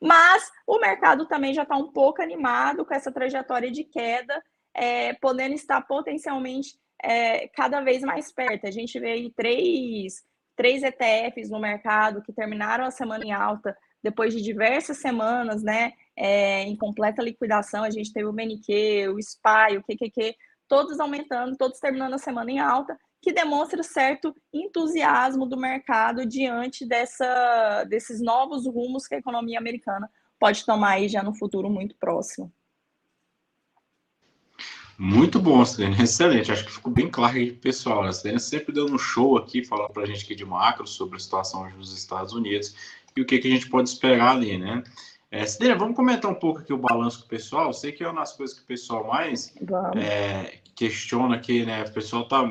Mas 0.00 0.50
o 0.66 0.78
mercado 0.78 1.26
também 1.26 1.54
já 1.54 1.62
está 1.62 1.76
um 1.76 1.90
pouco 1.90 2.20
animado 2.20 2.84
com 2.84 2.92
essa 2.92 3.10
trajetória 3.10 3.70
de 3.70 3.84
queda, 3.84 4.42
é, 4.74 5.14
podendo 5.14 5.54
estar 5.54 5.80
potencialmente 5.82 6.78
é, 7.02 7.48
cada 7.48 7.80
vez 7.80 8.02
mais 8.02 8.30
perto. 8.30 8.66
A 8.66 8.70
gente 8.70 8.98
vê 8.98 9.12
aí 9.12 9.30
três, 9.30 10.22
três 10.56 10.82
ETFs 10.82 11.50
no 11.50 11.60
mercado 11.60 12.22
que 12.22 12.32
terminaram 12.32 12.84
a 12.84 12.90
semana 12.90 13.24
em 13.24 13.32
alta 13.32 13.76
depois 14.02 14.32
de 14.32 14.40
diversas 14.40 14.98
semanas, 14.98 15.62
né? 15.62 15.92
É, 16.16 16.62
em 16.62 16.76
completa 16.76 17.22
liquidação, 17.22 17.84
a 17.84 17.90
gente 17.90 18.12
teve 18.12 18.26
o 18.26 18.32
MNQ, 18.32 19.08
o 19.08 19.18
SPY, 19.20 19.78
o 19.78 19.82
QQQ, 19.82 20.34
todos 20.68 20.98
aumentando, 21.00 21.56
todos 21.56 21.78
terminando 21.78 22.14
a 22.14 22.18
semana 22.18 22.50
em 22.50 22.58
alta, 22.58 22.98
que 23.20 23.32
demonstra 23.32 23.82
certo 23.82 24.34
entusiasmo 24.52 25.46
do 25.46 25.56
mercado 25.56 26.24
diante 26.24 26.86
dessa, 26.86 27.84
desses 27.84 28.20
novos 28.20 28.66
rumos 28.66 29.06
que 29.06 29.16
a 29.16 29.18
economia 29.18 29.58
americana 29.58 30.08
pode 30.38 30.64
tomar 30.64 30.92
aí 30.92 31.08
já 31.08 31.22
no 31.22 31.34
futuro 31.34 31.68
muito 31.68 31.96
próximo. 31.98 32.52
Muito 34.98 35.38
bom, 35.38 35.64
Selene. 35.64 35.96
Excelente. 36.02 36.50
Acho 36.50 36.64
que 36.64 36.72
ficou 36.72 36.92
bem 36.92 37.08
claro 37.08 37.36
aí, 37.36 37.52
pessoal. 37.52 38.02
A 38.04 38.12
Selene 38.12 38.40
sempre 38.40 38.72
dando 38.72 38.94
um 38.94 38.98
show 38.98 39.36
aqui, 39.36 39.64
falando 39.64 39.90
para 39.90 40.04
a 40.04 40.06
gente 40.06 40.24
aqui 40.24 40.34
de 40.34 40.44
macro 40.44 40.86
sobre 40.86 41.16
a 41.16 41.20
situação 41.20 41.68
nos 41.70 41.96
Estados 41.96 42.32
Unidos 42.32 42.74
e 43.16 43.20
o 43.20 43.26
que, 43.26 43.38
que 43.38 43.48
a 43.48 43.50
gente 43.50 43.68
pode 43.68 43.88
esperar 43.88 44.36
ali, 44.36 44.58
né? 44.58 44.82
É, 45.30 45.44
vamos 45.74 45.96
comentar 45.96 46.30
um 46.30 46.34
pouco 46.34 46.60
aqui 46.60 46.72
o 46.72 46.78
balanço 46.78 47.20
com 47.20 47.26
o 47.26 47.28
pessoal. 47.28 47.72
Sei 47.72 47.92
que 47.92 48.02
é 48.02 48.08
uma 48.08 48.20
das 48.20 48.32
coisas 48.32 48.56
que 48.56 48.62
o 48.62 48.66
pessoal 48.66 49.06
mais 49.06 49.52
é, 49.96 50.58
questiona 50.74 51.34
aqui, 51.34 51.64
né? 51.64 51.82
O 51.82 51.92
pessoal 51.92 52.22
está 52.22 52.42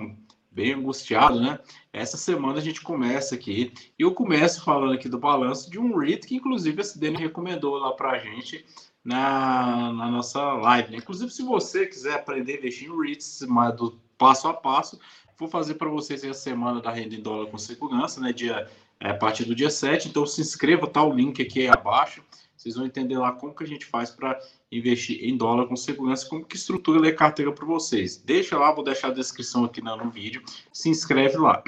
bem 0.52 0.74
angustiado, 0.74 1.40
né? 1.40 1.60
Essa 1.92 2.18
semana 2.18 2.60
a 2.60 2.62
gente 2.62 2.82
começa 2.82 3.34
aqui. 3.34 3.74
E 3.98 4.04
eu 4.04 4.14
começo 4.14 4.64
falando 4.64 4.94
aqui 4.94 5.10
do 5.10 5.18
balanço 5.18 5.70
de 5.72 5.80
um 5.80 5.98
REIT 5.98 6.28
que, 6.28 6.36
inclusive, 6.36 6.82
a 6.82 6.84
Cidênia 6.84 7.20
recomendou 7.20 7.78
lá 7.78 7.92
para 7.94 8.12
a 8.12 8.20
gente 8.20 8.66
na, 9.06 9.94
na 9.94 10.10
nossa 10.10 10.42
live. 10.42 10.92
Né? 10.92 10.98
Inclusive, 10.98 11.32
se 11.32 11.44
você 11.44 11.86
quiser 11.86 12.16
aprender 12.16 12.54
a 12.54 12.58
investir 12.58 12.90
em 12.90 13.00
REITs 13.00 13.42
do 13.78 14.00
passo 14.18 14.48
a 14.48 14.54
passo, 14.54 15.00
vou 15.38 15.48
fazer 15.48 15.76
para 15.76 15.88
vocês 15.88 16.26
a 16.26 16.34
semana 16.34 16.82
da 16.82 16.90
renda 16.90 17.14
em 17.14 17.22
dólar 17.22 17.46
com 17.52 17.58
segurança, 17.58 18.20
né? 18.20 18.34
Dia, 18.34 18.68
é, 19.00 19.12
a 19.12 19.14
partir 19.14 19.46
do 19.46 19.54
dia 19.54 19.70
7. 19.70 20.10
Então, 20.10 20.26
se 20.26 20.42
inscreva, 20.42 20.88
tá 20.88 21.04
o 21.04 21.14
link 21.14 21.40
aqui 21.42 21.68
abaixo. 21.68 22.24
Vocês 22.58 22.76
vão 22.76 22.86
entender 22.86 23.18
lá 23.18 23.32
como 23.32 23.54
que 23.54 23.64
a 23.64 23.68
gente 23.68 23.86
faz 23.86 24.10
para 24.10 24.40
investir 24.72 25.24
em 25.24 25.38
dólar 25.38 25.68
com 25.68 25.76
segurança, 25.76 26.28
como 26.28 26.44
que 26.44 26.56
estrutura 26.56 27.08
a 27.08 27.14
carteira 27.14 27.52
para 27.52 27.66
vocês. 27.66 28.18
Deixa 28.18 28.58
lá, 28.58 28.72
vou 28.72 28.84
deixar 28.84 29.10
a 29.10 29.14
descrição 29.14 29.66
aqui 29.66 29.82
no 29.82 30.10
vídeo. 30.10 30.42
Se 30.74 30.90
inscreve 30.90 31.38
lá. 31.38 31.62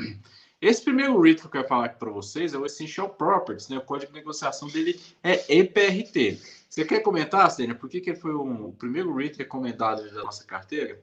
Esse 0.60 0.84
primeiro 0.84 1.22
REIT 1.22 1.42
que 1.42 1.46
eu 1.46 1.52
quero 1.52 1.68
falar 1.68 1.86
aqui 1.86 2.00
para 2.00 2.10
vocês 2.10 2.56
é 2.56 2.58
o 2.58 2.66
Essential 2.66 3.10
Properties, 3.10 3.70
né? 3.70 3.78
O 3.78 3.82
código 3.82 4.12
de 4.12 4.18
negociação 4.18 4.68
dele 4.68 5.00
é 5.24 5.56
EPRT. 5.56 6.42
Você 6.78 6.86
quer 6.86 7.00
comentar, 7.00 7.50
Sênia, 7.50 7.74
por 7.74 7.90
que, 7.90 8.00
que 8.00 8.12
ele 8.12 8.20
foi 8.20 8.36
um, 8.36 8.68
o 8.68 8.72
primeiro 8.72 9.12
REIT 9.12 9.40
recomendado 9.40 10.08
da 10.14 10.24
nossa 10.24 10.46
carteira? 10.46 11.02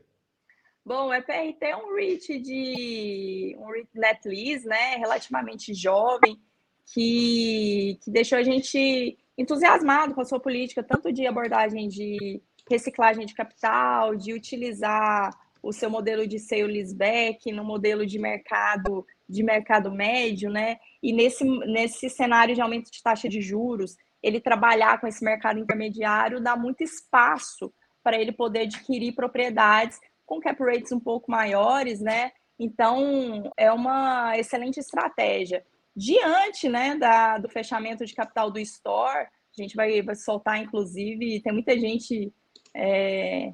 Bom, 0.87 1.09
o 1.09 1.13
EPRT 1.13 1.65
é 1.65 1.77
um 1.77 1.97
REIT 1.97 2.39
de 2.39 3.57
um 3.59 3.73
REIT 3.73 3.89
net 3.93 4.29
lease, 4.29 4.65
né? 4.69 4.95
Relativamente 4.95 5.75
jovem, 5.75 6.41
que, 6.87 7.99
que 8.05 8.09
deixou 8.09 8.39
a 8.39 8.45
gente 8.45 9.19
entusiasmado 9.37 10.15
com 10.15 10.21
a 10.21 10.25
sua 10.25 10.39
política, 10.39 10.81
tanto 10.81 11.13
de 11.13 11.27
abordagem 11.27 11.89
de 11.89 12.41
reciclagem 12.71 13.27
de 13.27 13.35
capital, 13.35 14.15
de 14.15 14.33
utilizar 14.33 15.37
o 15.61 15.73
seu 15.73 15.91
modelo 15.91 16.25
de 16.25 16.39
sale 16.39 16.63
leaseback 16.63 17.51
no 17.51 17.65
modelo 17.65 18.07
de 18.07 18.21
mercado 18.21 19.05
de 19.29 19.43
mercado 19.43 19.91
médio, 19.91 20.51
né? 20.51 20.79
E 21.03 21.13
nesse, 21.13 21.43
nesse 21.45 22.09
cenário 22.09 22.55
de 22.55 22.61
aumento 22.61 22.93
de 22.93 23.03
taxa 23.03 23.29
de 23.29 23.41
juros, 23.41 23.97
ele 24.25 24.41
trabalhar 24.41 25.01
com 25.01 25.07
esse 25.07 25.25
mercado 25.25 25.59
intermediário 25.59 26.41
dá 26.41 26.57
muito 26.57 26.83
espaço 26.83 27.73
para 28.03 28.19
ele 28.19 28.33
poder 28.33 28.61
adquirir 28.61 29.15
propriedades 29.15 30.01
com 30.27 30.41
cap 30.41 30.61
rates 30.63 30.93
um 30.93 31.01
pouco 31.01 31.31
maiores, 31.31 32.01
né? 32.01 32.33
Então, 32.59 33.51
é 33.57 33.71
uma 33.71 34.39
excelente 34.39 34.81
estratégia 34.81 35.65
diante 35.97 36.69
né, 36.69 36.97
da, 36.97 37.39
do 37.39 37.49
fechamento 37.49 38.05
de 38.05 38.15
capital 38.15 38.51
do 38.51 38.59
Store, 38.59 39.27
a 39.27 39.63
gente 39.63 39.77
vai, 39.77 40.03
vai 40.03 40.17
soltar, 40.17 40.61
inclusive, 40.61 41.41
tem 41.41 41.53
muita 41.53 41.79
gente 41.79 42.33
é, 42.75 43.53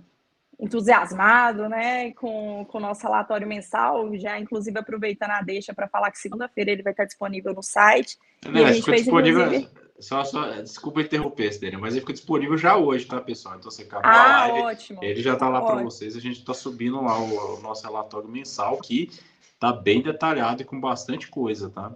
entusiasmado 0.59 1.68
né, 1.68 2.12
com, 2.12 2.64
com 2.64 2.78
o 2.78 2.80
nosso 2.80 3.02
relatório 3.02 3.46
mensal, 3.46 4.16
já 4.16 4.38
inclusive 4.38 4.78
aproveitando 4.78 5.33
a 5.33 5.42
deixa 5.42 5.74
para 5.74 5.88
falar 5.88 6.11
que 6.11 6.18
segunda-feira 6.18 6.70
ele 6.70 6.83
vai 6.83 6.94
estar 6.94 7.04
disponível 7.04 7.52
no 7.52 7.62
site. 7.62 8.16
Não, 8.46 8.62
e 8.62 8.64
a 8.64 8.72
gente 8.72 8.85
fez, 8.85 9.02
disponível... 9.02 9.46
inclusive... 9.46 9.79
Só, 10.00 10.24
só, 10.24 10.50
desculpa 10.62 11.02
interromper, 11.02 11.52
Cidênia, 11.52 11.78
mas 11.78 11.92
ele 11.92 12.00
fica 12.00 12.12
disponível 12.12 12.56
já 12.56 12.76
hoje, 12.76 13.06
tá, 13.06 13.20
pessoal? 13.20 13.56
Então 13.56 13.70
você 13.70 13.82
acabou 13.82 14.10
ah, 14.10 14.42
a 14.42 14.46
live, 14.46 14.66
ótimo. 14.66 15.04
ele 15.04 15.20
já 15.22 15.34
está 15.34 15.48
lá 15.48 15.60
para 15.60 15.82
vocês. 15.82 16.16
A 16.16 16.20
gente 16.20 16.38
está 16.38 16.54
subindo 16.54 17.00
lá 17.00 17.18
o, 17.18 17.58
o, 17.58 17.60
nosso 17.60 17.84
relatório 17.84 18.28
mensal, 18.28 18.78
que 18.78 19.10
está 19.54 19.72
bem 19.72 20.02
detalhado 20.02 20.62
e 20.62 20.64
com 20.64 20.80
bastante 20.80 21.28
coisa, 21.28 21.68
tá? 21.68 21.94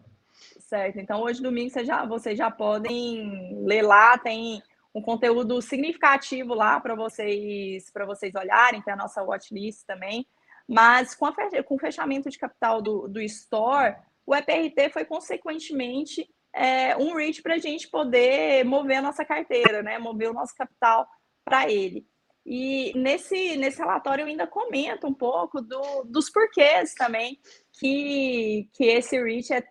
Certo. 0.58 0.98
Então, 0.98 1.22
hoje, 1.22 1.42
domingo, 1.42 1.70
vocês 1.70 1.86
já, 1.86 2.04
vocês 2.04 2.36
já 2.36 2.50
podem 2.50 3.64
ler 3.64 3.82
lá, 3.82 4.18
tem 4.18 4.62
um 4.94 5.00
conteúdo 5.00 5.60
significativo 5.60 6.54
lá 6.54 6.78
para 6.78 6.94
vocês 6.94 7.90
para 7.90 8.04
vocês 8.04 8.34
olharem, 8.34 8.82
tem 8.82 8.92
a 8.92 8.96
nossa 8.96 9.22
watchlist 9.22 9.84
também. 9.86 10.26
Mas 10.68 11.14
com, 11.14 11.26
a, 11.26 11.34
com 11.64 11.74
o 11.74 11.78
fechamento 11.78 12.30
de 12.30 12.38
capital 12.38 12.80
do, 12.80 13.08
do 13.08 13.20
Store, 13.20 13.96
o 14.26 14.34
EPRT 14.34 14.90
foi 14.92 15.04
consequentemente 15.04 16.28
é, 16.54 16.96
um 16.96 17.14
REIT 17.14 17.42
para 17.42 17.54
a 17.54 17.58
gente 17.58 17.88
poder 17.88 18.64
mover 18.64 18.98
a 18.98 19.02
nossa 19.02 19.24
carteira, 19.24 19.82
né? 19.82 19.98
Mover 19.98 20.30
o 20.30 20.34
nosso 20.34 20.54
capital 20.54 21.06
para 21.44 21.70
ele. 21.70 22.06
E 22.46 22.92
nesse, 22.94 23.56
nesse 23.56 23.78
relatório 23.78 24.22
eu 24.22 24.26
ainda 24.26 24.46
comento 24.46 25.06
um 25.06 25.14
pouco 25.14 25.60
do, 25.60 26.04
dos 26.04 26.30
porquês 26.30 26.94
também 26.94 27.38
que, 27.72 28.68
que 28.74 28.84
esse 28.84 29.20
REIT 29.20 29.52
é, 29.52 29.64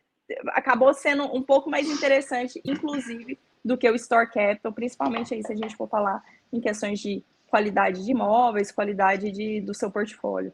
acabou 0.49 0.93
sendo 0.93 1.23
um 1.23 1.41
pouco 1.41 1.69
mais 1.69 1.87
interessante, 1.87 2.59
inclusive, 2.65 3.39
do 3.63 3.77
que 3.77 3.89
o 3.89 3.95
Store 3.95 4.29
Capital, 4.29 4.73
principalmente 4.73 5.33
aí 5.33 5.43
se 5.43 5.53
a 5.53 5.55
gente 5.55 5.75
for 5.75 5.87
falar 5.87 6.21
em 6.51 6.59
questões 6.59 6.99
de 6.99 7.23
qualidade 7.47 8.03
de 8.03 8.11
imóveis, 8.11 8.71
qualidade 8.71 9.31
de, 9.31 9.61
do 9.61 9.73
seu 9.73 9.91
portfólio. 9.91 10.51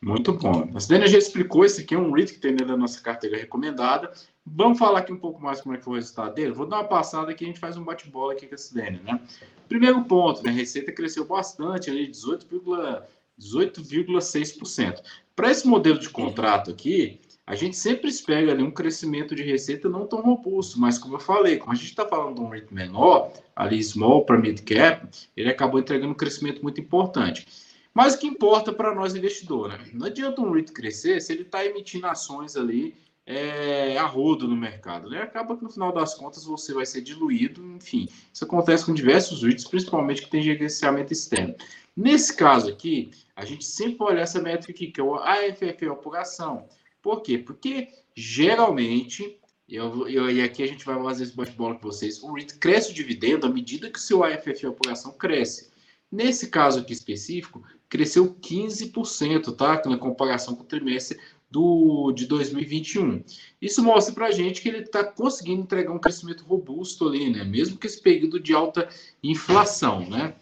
Muito 0.00 0.32
bom. 0.32 0.70
A 0.74 0.80
Cidênia 0.80 1.08
já 1.08 1.18
explicou, 1.18 1.64
esse 1.64 1.82
aqui 1.82 1.94
é 1.94 1.98
um 1.98 2.12
REIT 2.12 2.34
que 2.34 2.40
tem 2.40 2.52
dentro 2.52 2.68
da 2.68 2.76
nossa 2.76 3.00
carteira 3.00 3.36
recomendada. 3.36 4.12
Vamos 4.54 4.78
falar 4.78 5.00
aqui 5.00 5.12
um 5.12 5.18
pouco 5.18 5.42
mais 5.42 5.60
como 5.60 5.74
é 5.74 5.78
que 5.78 5.84
foi 5.84 5.94
o 5.94 5.96
resultado 5.96 6.34
dele? 6.34 6.52
Vou 6.52 6.66
dar 6.66 6.78
uma 6.78 6.88
passada 6.88 7.30
aqui, 7.30 7.44
a 7.44 7.48
gente 7.48 7.60
faz 7.60 7.76
um 7.76 7.84
bate-bola 7.84 8.32
aqui 8.32 8.46
com 8.46 8.54
a 8.54 8.58
Cidênia, 8.58 9.00
né? 9.02 9.20
Primeiro 9.68 10.02
ponto, 10.04 10.42
né? 10.42 10.50
A 10.50 10.54
receita 10.54 10.92
cresceu 10.92 11.24
bastante, 11.24 11.90
ali 11.90 12.08
18,6%. 12.10 13.02
18, 13.38 15.02
Para 15.36 15.50
esse 15.50 15.66
modelo 15.66 15.98
de 15.98 16.08
contrato 16.08 16.70
aqui, 16.70 17.20
a 17.46 17.54
gente 17.54 17.76
sempre 17.76 18.08
espera 18.08 18.52
ali 18.52 18.62
um 18.62 18.70
crescimento 18.70 19.34
de 19.34 19.42
receita 19.42 19.88
não 19.88 20.06
tão 20.06 20.20
robusto, 20.20 20.78
mas 20.78 20.98
como 20.98 21.14
eu 21.14 21.20
falei, 21.20 21.56
como 21.56 21.72
a 21.72 21.74
gente 21.74 21.88
está 21.88 22.06
falando 22.06 22.34
de 22.36 22.40
um 22.42 22.48
rate 22.48 22.74
menor, 22.74 23.32
ali 23.56 23.82
small 23.82 24.24
para 24.24 24.38
mid 24.38 24.60
cap, 24.62 25.06
ele 25.36 25.50
acabou 25.50 25.80
entregando 25.80 26.12
um 26.12 26.16
crescimento 26.16 26.62
muito 26.62 26.80
importante. 26.80 27.46
Mas 27.94 28.14
o 28.14 28.18
que 28.18 28.26
importa 28.26 28.72
para 28.72 28.94
nós 28.94 29.14
investidores, 29.14 29.78
né? 29.78 29.86
Não 29.92 30.06
adianta 30.06 30.40
um 30.40 30.52
REIT 30.52 30.72
crescer 30.72 31.20
se 31.20 31.32
ele 31.32 31.42
está 31.42 31.64
emitindo 31.64 32.06
ações 32.06 32.54
ali 32.54 32.94
é, 33.30 33.94
no 34.40 34.56
mercado. 34.56 35.10
Né? 35.10 35.20
Acaba 35.20 35.54
que 35.54 35.62
no 35.62 35.68
final 35.68 35.92
das 35.92 36.14
contas 36.14 36.44
você 36.44 36.72
vai 36.72 36.86
ser 36.86 37.02
diluído, 37.02 37.62
enfim. 37.76 38.08
Isso 38.32 38.44
acontece 38.44 38.86
com 38.86 38.94
diversos 38.94 39.42
REITs, 39.42 39.68
principalmente 39.68 40.22
que 40.22 40.30
tem 40.30 40.42
gerenciamento 40.42 41.12
externo. 41.12 41.54
Nesse 41.94 42.34
caso 42.34 42.70
aqui, 42.70 43.10
a 43.36 43.44
gente 43.44 43.66
sempre 43.66 43.98
olha 44.00 44.20
essa 44.20 44.40
métrica 44.40 44.72
aqui, 44.72 44.90
que 44.90 45.00
é 45.00 45.04
o 45.04 45.16
AFF, 45.16 45.86
apuração. 45.86 46.66
Por 47.02 47.20
quê? 47.20 47.36
Porque 47.36 47.88
geralmente, 48.16 49.38
eu, 49.68 50.08
eu, 50.08 50.30
e 50.30 50.40
aqui 50.40 50.62
a 50.62 50.66
gente 50.66 50.86
vai 50.86 51.00
fazer 51.02 51.24
esse 51.24 51.36
bate-bola 51.36 51.74
com 51.74 51.82
vocês, 51.82 52.22
o 52.22 52.32
REIT 52.32 52.54
cresce 52.58 52.92
o 52.92 52.94
dividendo 52.94 53.46
à 53.46 53.50
medida 53.50 53.90
que 53.90 53.98
o 53.98 54.02
seu 54.02 54.24
AFF, 54.24 54.66
apuração, 54.66 55.12
cresce. 55.12 55.68
Nesse 56.10 56.48
caso 56.48 56.80
aqui 56.80 56.94
específico, 56.94 57.62
cresceu 57.90 58.34
15%, 58.34 59.54
tá? 59.54 59.82
Na 59.84 59.98
comparação 59.98 60.54
com 60.54 60.62
o 60.62 60.66
trimestre 60.66 61.18
do, 61.50 62.12
de 62.12 62.26
2021. 62.26 63.24
Isso 63.60 63.82
mostra 63.82 64.14
para 64.14 64.26
a 64.26 64.30
gente 64.30 64.60
que 64.60 64.68
ele 64.68 64.78
está 64.78 65.04
conseguindo 65.04 65.62
entregar 65.62 65.92
um 65.92 65.98
crescimento 65.98 66.44
robusto 66.44 67.08
ali, 67.08 67.30
né? 67.30 67.44
Mesmo 67.44 67.78
que 67.78 67.86
esse 67.86 68.00
período 68.00 68.38
de 68.38 68.54
alta 68.54 68.88
inflação, 69.22 70.08
né? 70.08 70.34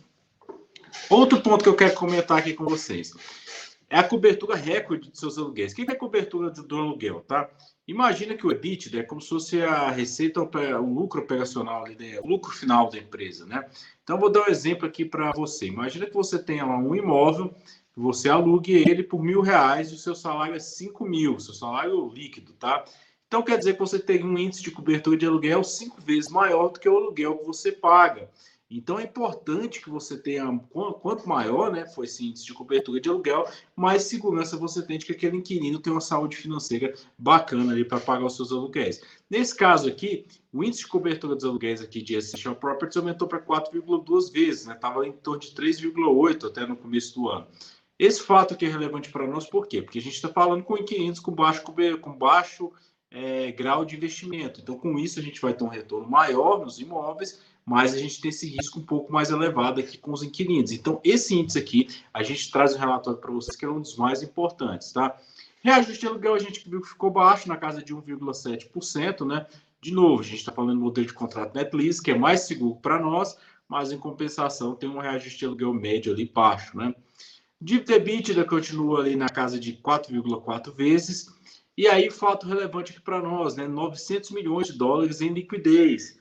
Outro 1.09 1.41
ponto 1.41 1.63
que 1.63 1.69
eu 1.69 1.77
quero 1.77 1.95
comentar 1.95 2.39
aqui 2.39 2.55
com 2.55 2.65
vocês 2.65 3.13
é 3.89 3.99
a 3.99 4.05
cobertura 4.05 4.57
recorde 4.57 5.11
de 5.11 5.19
seus 5.19 5.39
aluguéis. 5.39 5.73
O 5.73 5.77
que 5.77 5.91
é 5.91 5.95
cobertura 5.95 6.51
do 6.51 6.77
aluguel, 6.77 7.21
tá? 7.21 7.49
Imagina 7.87 8.35
que 8.35 8.45
o 8.45 8.51
EBITDA 8.51 9.01
é 9.01 9.03
como 9.05 9.21
se 9.21 9.29
fosse 9.29 9.63
a 9.63 9.91
receita, 9.91 10.41
o 10.41 10.95
lucro 10.95 11.21
operacional, 11.21 11.85
o 12.23 12.29
lucro 12.29 12.51
final 12.51 12.91
da 12.91 12.99
empresa, 12.99 13.47
né? 13.47 13.65
Então, 14.03 14.19
vou 14.19 14.31
dar 14.31 14.43
um 14.43 14.51
exemplo 14.51 14.89
aqui 14.89 15.05
para 15.05 15.31
você. 15.31 15.67
Imagina 15.67 16.07
que 16.07 16.15
você 16.15 16.37
tenha 16.37 16.67
lá 16.67 16.77
um 16.77 16.97
imóvel, 16.97 17.55
você 17.97 18.29
alugue 18.29 18.75
ele 18.75 19.03
por 19.03 19.23
mil 19.23 19.41
reais 19.41 19.91
e 19.91 19.95
o 19.95 19.99
seu 19.99 20.15
salário 20.15 20.55
é 20.55 20.59
cinco 20.59 21.05
mil, 21.05 21.41
seu 21.41 21.55
salário 21.55 22.09
líquido, 22.09 22.53
tá? 22.53 22.85
Então, 23.27 23.43
quer 23.43 23.59
dizer 23.59 23.73
que 23.73 23.81
você 23.81 23.99
tem 23.99 24.23
um 24.23 24.39
índice 24.39 24.63
de 24.63 24.71
cobertura 24.71 25.17
de 25.17 25.27
aluguel 25.27 25.65
cinco 25.65 26.01
vezes 26.01 26.31
maior 26.31 26.69
do 26.69 26.79
que 26.79 26.89
o 26.89 26.97
aluguel 26.97 27.39
que 27.39 27.47
você 27.47 27.73
paga. 27.73 28.31
Então 28.69 28.99
é 28.99 29.05
importante 29.05 29.81
que 29.81 29.89
você 29.89 30.19
tenha, 30.19 30.45
quanto 31.01 31.29
maior 31.29 31.71
né, 31.71 31.87
for 31.87 32.03
esse 32.03 32.27
índice 32.27 32.45
de 32.45 32.53
cobertura 32.53 33.01
de 33.01 33.09
aluguel, 33.09 33.49
mais 33.77 34.03
segurança 34.05 34.57
você 34.57 34.83
tem 34.83 34.99
de 34.99 35.07
que 35.07 35.13
aquele 35.13 35.37
inquilino 35.37 35.79
tem 35.79 35.93
uma 35.93 36.01
saúde 36.01 36.37
financeira 36.37 36.93
bacana 37.17 37.73
ali 37.73 37.85
para 37.85 38.01
pagar 38.01 38.27
os 38.27 38.35
seus 38.35 38.51
aluguéis. 38.51 39.01
Nesse 39.31 39.55
caso 39.55 39.89
aqui, 39.89 40.27
o 40.53 40.65
índice 40.65 40.83
de 40.83 40.89
cobertura 40.89 41.37
dos 41.37 41.45
aluguéis 41.45 41.81
aqui 41.81 42.03
de 42.03 42.17
Essential 42.17 42.57
Properties 42.57 42.97
aumentou 42.97 43.29
para 43.29 43.41
4,2 43.41 44.33
vezes, 44.33 44.67
né? 44.67 44.75
Estava 44.75 45.07
em 45.07 45.13
torno 45.13 45.41
de 45.41 45.53
3,8 45.53 46.49
até 46.49 46.67
no 46.67 46.77
começo 46.77 47.15
do 47.15 47.29
ano. 47.29 47.47
Esse 47.99 48.23
fato 48.23 48.55
aqui 48.55 48.67
é 48.67 48.69
relevante 48.69 49.11
para 49.11 49.27
nós, 49.27 49.47
por 49.47 49.67
quê? 49.67 49.81
Porque 49.81 49.99
a 49.99 50.03
gente 50.03 50.15
está 50.15 50.29
falando 50.29 50.63
com 50.63 50.77
inquilinos 50.77 51.19
com 51.19 51.33
baixo, 51.33 51.63
com 52.01 52.13
baixo 52.13 52.73
é, 53.11 53.51
grau 53.53 53.85
de 53.85 53.97
investimento. 53.97 54.61
Então, 54.61 54.77
com 54.79 54.99
isso, 54.99 55.19
a 55.19 55.23
gente 55.23 55.41
vai 55.41 55.55
ter 55.55 55.65
um 55.65 55.69
retorno 55.69 56.09
maior 56.09 56.61
nos 56.61 56.79
imóveis, 56.79 57.41
mas 57.65 57.95
a 57.95 57.99
gente 57.99 58.21
tem 58.21 58.29
esse 58.29 58.47
risco 58.49 58.79
um 58.79 58.85
pouco 58.85 59.13
mais 59.13 59.31
elevado 59.31 59.81
aqui 59.81 59.97
com 59.97 60.13
os 60.13 60.23
inquilinos. 60.23 60.71
Então, 60.73 61.01
esse 61.03 61.35
índice 61.35 61.59
aqui, 61.59 61.89
a 62.13 62.23
gente 62.23 62.51
traz 62.51 62.75
um 62.75 62.79
relatório 62.79 63.19
para 63.19 63.33
vocês 63.33 63.57
que 63.57 63.65
é 63.65 63.69
um 63.69 63.81
dos 63.81 63.97
mais 63.97 64.23
importantes, 64.23 64.93
tá? 64.93 65.17
Reajuste 65.63 66.01
de 66.01 66.07
aluguel, 66.07 66.35
a 66.35 66.39
gente 66.39 66.69
viu 66.69 66.81
que 66.81 66.89
ficou 66.89 67.11
baixo, 67.11 67.49
na 67.49 67.57
casa 67.57 67.83
de 67.83 67.95
1,7%, 67.95 69.27
né? 69.27 69.47
De 69.81 69.93
novo, 69.93 70.21
a 70.21 70.25
gente 70.25 70.39
está 70.39 70.53
falando 70.53 70.79
do 70.79 70.85
modelo 70.85 71.07
de 71.07 71.13
contrato 71.15 71.55
net 71.55 71.75
lease, 71.75 72.03
que 72.03 72.11
é 72.11 72.19
mais 72.19 72.43
seguro 72.43 72.77
para 72.77 73.01
nós, 73.01 73.37
mas 73.69 73.91
em 73.91 73.99
compensação 73.99 74.75
tem 74.75 74.89
um 74.89 74.99
reajuste 74.99 75.39
de 75.39 75.47
aluguel 75.47 75.73
médio 75.73 76.13
ali 76.13 76.31
baixo, 76.33 76.77
né? 76.77 76.95
Dívida 77.61 77.97
EBITDA 77.97 78.45
continua 78.45 79.01
ali 79.01 79.17
na 79.17 79.29
casa 79.29 79.59
de 79.59 79.73
4,4 79.75 80.75
vezes. 80.75 81.27
E 81.77 81.87
aí, 81.87 82.11
fato 82.11 82.47
relevante 82.47 82.93
aqui 82.93 83.01
para 83.01 83.21
nós, 83.21 83.57
né? 83.57 83.67
900 83.67 84.31
milhões 84.31 84.67
de 84.67 84.75
dólares 84.75 85.21
em 85.21 85.29
liquidez. 85.29 86.19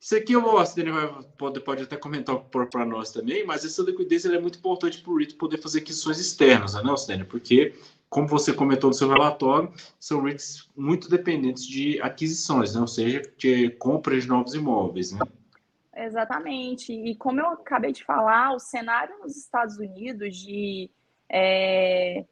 Isso 0.00 0.16
aqui 0.16 0.36
o 0.36 0.58
Acidane 0.58 0.90
vai, 0.90 1.22
pode, 1.38 1.60
pode 1.60 1.82
até 1.84 1.96
comentar 1.96 2.36
para 2.36 2.84
nós 2.84 3.12
também, 3.12 3.46
mas 3.46 3.64
essa 3.64 3.82
liquidez 3.82 4.24
é 4.24 4.40
muito 4.40 4.58
importante 4.58 5.00
para 5.00 5.12
o 5.12 5.16
REIT 5.16 5.36
poder 5.36 5.58
fazer 5.58 5.78
aquisições 5.78 6.18
externas, 6.18 6.74
né, 6.74 6.82
Acidane? 6.90 7.24
Porque, 7.24 7.72
como 8.10 8.26
você 8.26 8.52
comentou 8.52 8.90
no 8.90 8.94
seu 8.94 9.08
relatório, 9.08 9.72
são 10.00 10.20
REITs 10.22 10.68
muito 10.76 11.08
dependentes 11.08 11.64
de 11.64 12.00
aquisições, 12.02 12.74
né? 12.74 12.80
ou 12.80 12.88
seja, 12.88 13.22
de 13.38 13.70
compra 13.70 14.20
de 14.20 14.26
novos 14.26 14.54
imóveis. 14.54 15.12
Né? 15.12 15.20
Exatamente. 15.94 16.92
E 16.92 17.14
como 17.16 17.40
eu 17.40 17.48
acabei 17.48 17.92
de 17.92 18.04
falar, 18.04 18.54
o 18.54 18.58
cenário 18.58 19.18
nos 19.18 19.36
Estados 19.36 19.76
Unidos 19.78 20.36
de 20.36 20.90
é, 21.30 22.24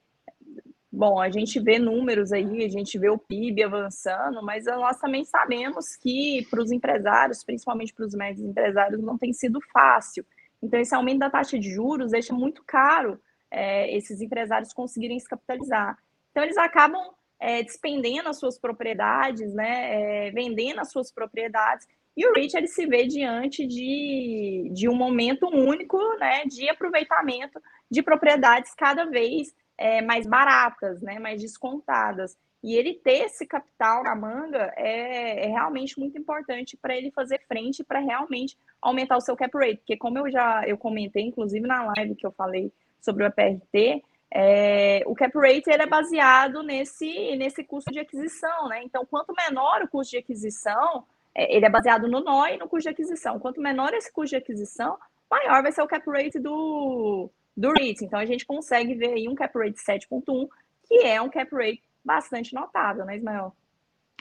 Bom, 0.92 1.20
a 1.20 1.30
gente 1.30 1.60
vê 1.60 1.78
números 1.78 2.32
aí, 2.32 2.64
a 2.64 2.68
gente 2.68 2.98
vê 2.98 3.08
o 3.08 3.16
PIB 3.16 3.62
avançando, 3.62 4.42
mas 4.42 4.64
nós 4.66 4.98
também 4.98 5.24
sabemos 5.24 5.94
que 5.94 6.44
para 6.50 6.60
os 6.60 6.72
empresários, 6.72 7.44
principalmente 7.44 7.94
para 7.94 8.06
os 8.06 8.12
médios 8.12 8.44
empresários, 8.44 9.00
não 9.00 9.16
tem 9.16 9.32
sido 9.32 9.60
fácil. 9.72 10.26
Então, 10.60 10.80
esse 10.80 10.92
aumento 10.92 11.20
da 11.20 11.30
taxa 11.30 11.56
de 11.56 11.70
juros 11.70 12.10
deixa 12.10 12.34
muito 12.34 12.64
caro 12.66 13.20
é, 13.48 13.96
esses 13.96 14.20
empresários 14.20 14.72
conseguirem 14.72 15.18
se 15.20 15.28
capitalizar. 15.28 15.96
Então, 16.32 16.42
eles 16.42 16.56
acabam 16.56 17.14
é, 17.38 17.62
despendendo 17.62 18.28
as 18.28 18.38
suas 18.38 18.58
propriedades, 18.58 19.54
né, 19.54 20.26
é, 20.26 20.30
vendendo 20.32 20.80
as 20.80 20.90
suas 20.90 21.12
propriedades, 21.12 21.86
e 22.16 22.26
o 22.26 22.32
REIT 22.32 22.56
ele 22.56 22.66
se 22.66 22.86
vê 22.86 23.06
diante 23.06 23.66
de, 23.66 24.70
de 24.72 24.88
um 24.88 24.94
momento 24.94 25.46
único 25.46 25.98
né, 26.18 26.44
de 26.44 26.68
aproveitamento 26.68 27.60
de 27.90 28.02
propriedades 28.02 28.74
cada 28.74 29.04
vez 29.04 29.54
é, 29.78 30.02
mais 30.02 30.26
baratas, 30.26 31.00
né, 31.00 31.18
mais 31.18 31.40
descontadas. 31.40 32.36
E 32.62 32.74
ele 32.74 32.94
ter 32.94 33.24
esse 33.24 33.46
capital 33.46 34.02
na 34.02 34.14
manga 34.14 34.70
é, 34.76 35.46
é 35.46 35.48
realmente 35.48 35.98
muito 35.98 36.18
importante 36.18 36.76
para 36.76 36.94
ele 36.94 37.10
fazer 37.10 37.40
frente 37.48 37.82
para 37.82 38.00
realmente 38.00 38.56
aumentar 38.82 39.16
o 39.16 39.20
seu 39.20 39.34
cap 39.34 39.56
rate. 39.56 39.78
Porque 39.78 39.96
como 39.96 40.18
eu 40.18 40.30
já 40.30 40.64
eu 40.66 40.76
comentei, 40.76 41.24
inclusive 41.24 41.66
na 41.66 41.84
live 41.84 42.14
que 42.14 42.26
eu 42.26 42.32
falei 42.32 42.70
sobre 43.00 43.24
o 43.24 43.26
EPRT, 43.28 44.04
é, 44.32 45.02
o 45.06 45.14
cap 45.14 45.36
rate 45.38 45.70
ele 45.70 45.82
é 45.82 45.86
baseado 45.86 46.62
nesse, 46.62 47.34
nesse 47.36 47.64
custo 47.64 47.90
de 47.90 47.98
aquisição, 47.98 48.68
né? 48.68 48.82
Então, 48.84 49.06
quanto 49.06 49.34
menor 49.34 49.82
o 49.82 49.88
custo 49.88 50.10
de 50.10 50.18
aquisição, 50.18 51.04
ele 51.34 51.64
é 51.64 51.70
baseado 51.70 52.08
no 52.08 52.20
NOI 52.20 52.54
e 52.54 52.58
no 52.58 52.68
custo 52.68 52.88
de 52.88 52.88
aquisição. 52.88 53.38
Quanto 53.38 53.60
menor 53.60 53.94
esse 53.94 54.12
custo 54.12 54.30
de 54.30 54.36
aquisição, 54.36 54.98
maior 55.30 55.62
vai 55.62 55.72
ser 55.72 55.82
o 55.82 55.86
cap 55.86 56.04
rate 56.10 56.38
do, 56.38 57.30
do 57.56 57.72
REIT. 57.72 58.04
Então, 58.04 58.18
a 58.18 58.26
gente 58.26 58.44
consegue 58.44 58.94
ver 58.94 59.14
aí 59.14 59.28
um 59.28 59.34
cap 59.34 59.56
rate 59.56 59.78
7.1, 59.78 60.48
que 60.88 61.06
é 61.06 61.20
um 61.22 61.30
cap 61.30 61.54
rate 61.54 61.82
bastante 62.04 62.54
notável, 62.54 63.04
né, 63.04 63.16
Ismael? 63.16 63.54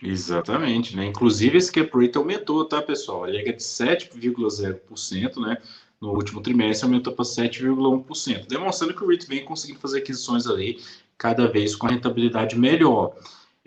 Exatamente, 0.01 0.95
né? 0.95 1.05
Inclusive, 1.05 1.57
esse 1.57 1.71
cap 1.71 1.89
rate 1.93 2.17
aumentou, 2.17 2.63
tá, 2.65 2.81
pessoal? 2.81 3.27
Ele 3.27 3.49
é 3.49 3.51
de 3.51 3.63
7,0%, 3.63 5.41
né? 5.41 5.57
No 5.99 6.13
último 6.13 6.41
trimestre 6.41 6.85
aumentou 6.85 7.13
para 7.13 7.25
7,1%, 7.25 8.47
demonstrando 8.47 8.95
que 8.95 9.03
o 9.03 9.07
REIT 9.07 9.27
vem 9.27 9.43
conseguindo 9.43 9.79
fazer 9.79 9.99
aquisições 9.99 10.47
ali 10.47 10.79
cada 11.17 11.47
vez 11.47 11.75
com 11.75 11.87
a 11.87 11.89
rentabilidade 11.89 12.57
melhor. 12.57 13.13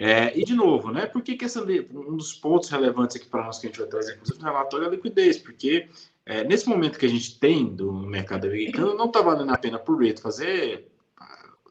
É, 0.04 0.36
e 0.36 0.44
de 0.44 0.52
novo, 0.52 0.90
né? 0.90 1.06
Por 1.06 1.22
que, 1.22 1.36
que 1.36 1.44
essa, 1.44 1.62
um 1.62 2.16
dos 2.16 2.32
pontos 2.32 2.68
relevantes 2.68 3.14
aqui 3.14 3.26
para 3.26 3.44
nós 3.44 3.60
que 3.60 3.68
a 3.68 3.70
gente 3.70 3.78
vai 3.78 3.88
trazer, 3.88 4.14
inclusive, 4.14 4.40
no 4.40 4.44
relatório 4.46 4.84
é 4.84 4.88
a 4.88 4.90
liquidez, 4.90 5.38
porque 5.38 5.88
é, 6.26 6.42
nesse 6.42 6.68
momento 6.68 6.98
que 6.98 7.06
a 7.06 7.08
gente 7.08 7.38
tem 7.38 7.72
do 7.72 7.92
mercado 7.92 8.48
americano, 8.48 8.96
não 8.96 9.06
está 9.06 9.22
valendo 9.22 9.52
a 9.52 9.56
pena 9.56 9.78
por 9.78 10.04
rate 10.04 10.20
fazer 10.20 10.88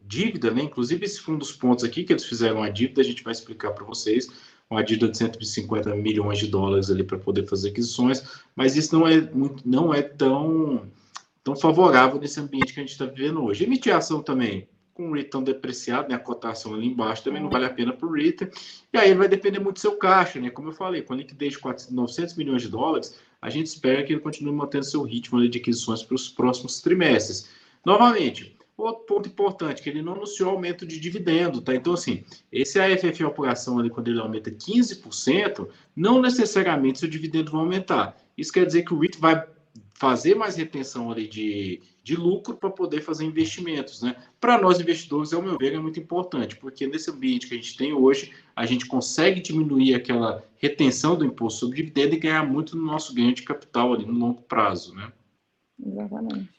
dívida, 0.02 0.50
né? 0.50 0.64
Inclusive, 0.64 1.04
esse 1.04 1.20
foi 1.20 1.36
um 1.36 1.38
dos 1.38 1.52
pontos 1.52 1.84
aqui 1.84 2.06
que 2.06 2.14
eles 2.14 2.24
fizeram 2.24 2.64
a 2.64 2.70
dívida, 2.70 3.02
a 3.02 3.04
gente 3.04 3.22
vai 3.22 3.34
explicar 3.34 3.72
para 3.72 3.84
vocês. 3.84 4.30
uma 4.70 4.82
dívida 4.82 5.10
de 5.10 5.18
150 5.18 5.94
milhões 5.98 6.40
de 6.40 6.48
dólares 6.48 6.90
ali 6.90 7.04
para 7.04 7.20
poder 7.20 7.46
fazer 7.50 7.72
aquisições, 7.72 8.24
mas 8.56 8.78
isso 8.78 8.98
não 8.98 9.06
é, 9.06 9.20
muito, 9.20 9.68
não 9.68 9.94
é 9.94 10.02
tão, 10.02 10.90
tão 11.44 11.54
favorável 11.54 12.18
nesse 12.18 12.40
ambiente 12.40 12.74
que 12.74 12.80
a 12.80 12.84
gente 12.84 12.94
está 12.94 13.06
vivendo 13.06 13.44
hoje. 13.44 13.66
Emitir 13.66 13.94
ação 13.94 14.24
também, 14.24 14.70
com 14.94 15.10
o 15.10 15.14
REIT 15.14 15.30
tão 15.30 15.44
depreciado, 15.44 16.10
né, 16.10 16.16
a 16.16 16.20
cotação 16.20 16.74
ali 16.74 16.88
embaixo 16.88 17.24
também 17.24 17.42
não 17.42 17.50
vale 17.50 17.66
a 17.66 17.70
pena 17.70 17.94
para 17.94 18.08
o 18.08 18.12
REIT, 18.12 18.50
e 18.94 18.98
aí 18.98 19.14
vai 19.14 19.28
depender 19.28 19.60
muito 19.60 19.76
do 19.76 19.80
seu 19.80 19.98
caixa, 19.98 20.40
né, 20.40 20.50
como 20.50 20.70
eu 20.70 20.74
falei, 20.74 21.02
com 21.02 21.14
a 21.14 21.18
liquidez 21.18 21.54
de 21.54 21.60
400, 21.60 21.96
900 21.96 22.36
milhões 22.36 22.62
de 22.62 22.68
dólares, 22.68 23.20
a 23.42 23.50
gente 23.50 23.68
espera 23.68 24.04
que 24.04 24.14
ele 24.14 24.20
continue 24.22 24.54
mantendo 24.54 24.86
seu 24.86 25.02
ritmo 25.02 25.48
de 25.48 25.58
aquisições 25.58 26.04
para 26.04 26.16
os 26.16 26.30
próximos 26.30 26.80
trimestres. 26.80 27.50
Novamente, 27.84 28.56
outro 28.78 29.06
ponto 29.06 29.30
importante, 29.30 29.82
que 29.82 29.90
ele 29.90 30.02
não 30.02 30.14
anunciou 30.14 30.52
aumento 30.52 30.86
de 30.86 31.00
dividendo, 31.00 31.62
tá? 31.62 31.74
Então, 31.76 31.94
assim, 31.94 32.24
esse 32.52 32.80
AFF 32.80 33.24
operação 33.24 33.80
ali, 33.80 33.90
quando 33.90 34.10
ele 34.10 34.20
aumenta 34.20 34.52
15%, 34.52 35.68
não 35.96 36.22
necessariamente 36.22 37.00
seu 37.00 37.10
dividendo 37.10 37.52
vai 37.52 37.62
aumentar. 37.62 38.18
Isso 38.38 38.52
quer 38.52 38.66
dizer 38.66 38.84
que 38.84 38.94
o 38.94 39.00
REIT 39.00 39.20
vai 39.20 39.44
fazer 40.02 40.34
mais 40.34 40.56
retenção 40.56 41.12
ali 41.12 41.28
de, 41.28 41.80
de 42.04 42.16
lucro 42.16 42.58
para 42.58 42.72
poder 42.72 43.02
fazer 43.02 43.24
investimentos, 43.24 44.02
né? 44.02 44.16
Para 44.40 44.60
nós 44.60 44.80
investidores, 44.80 45.32
ao 45.32 45.44
meu 45.44 45.60
ver, 45.60 45.76
é 45.76 45.80
muito 45.80 46.00
importante, 46.00 46.56
porque 46.56 46.88
nesse 46.88 47.12
ambiente 47.12 47.48
que 47.48 47.54
a 47.54 47.58
gente 47.58 47.78
tem 47.78 47.94
hoje, 47.94 48.34
a 48.56 48.66
gente 48.66 48.88
consegue 48.88 49.40
diminuir 49.40 49.94
aquela 49.94 50.44
retenção 50.58 51.16
do 51.16 51.24
imposto 51.24 51.60
sobre 51.60 51.76
dividendo 51.76 52.16
e 52.16 52.20
ganhar 52.20 52.44
muito 52.44 52.76
no 52.76 52.84
nosso 52.84 53.14
ganho 53.14 53.32
de 53.32 53.44
capital 53.44 53.94
ali 53.94 54.04
no 54.04 54.18
longo 54.18 54.42
prazo, 54.42 54.96
né? 54.96 55.14
Exatamente. 55.86 56.50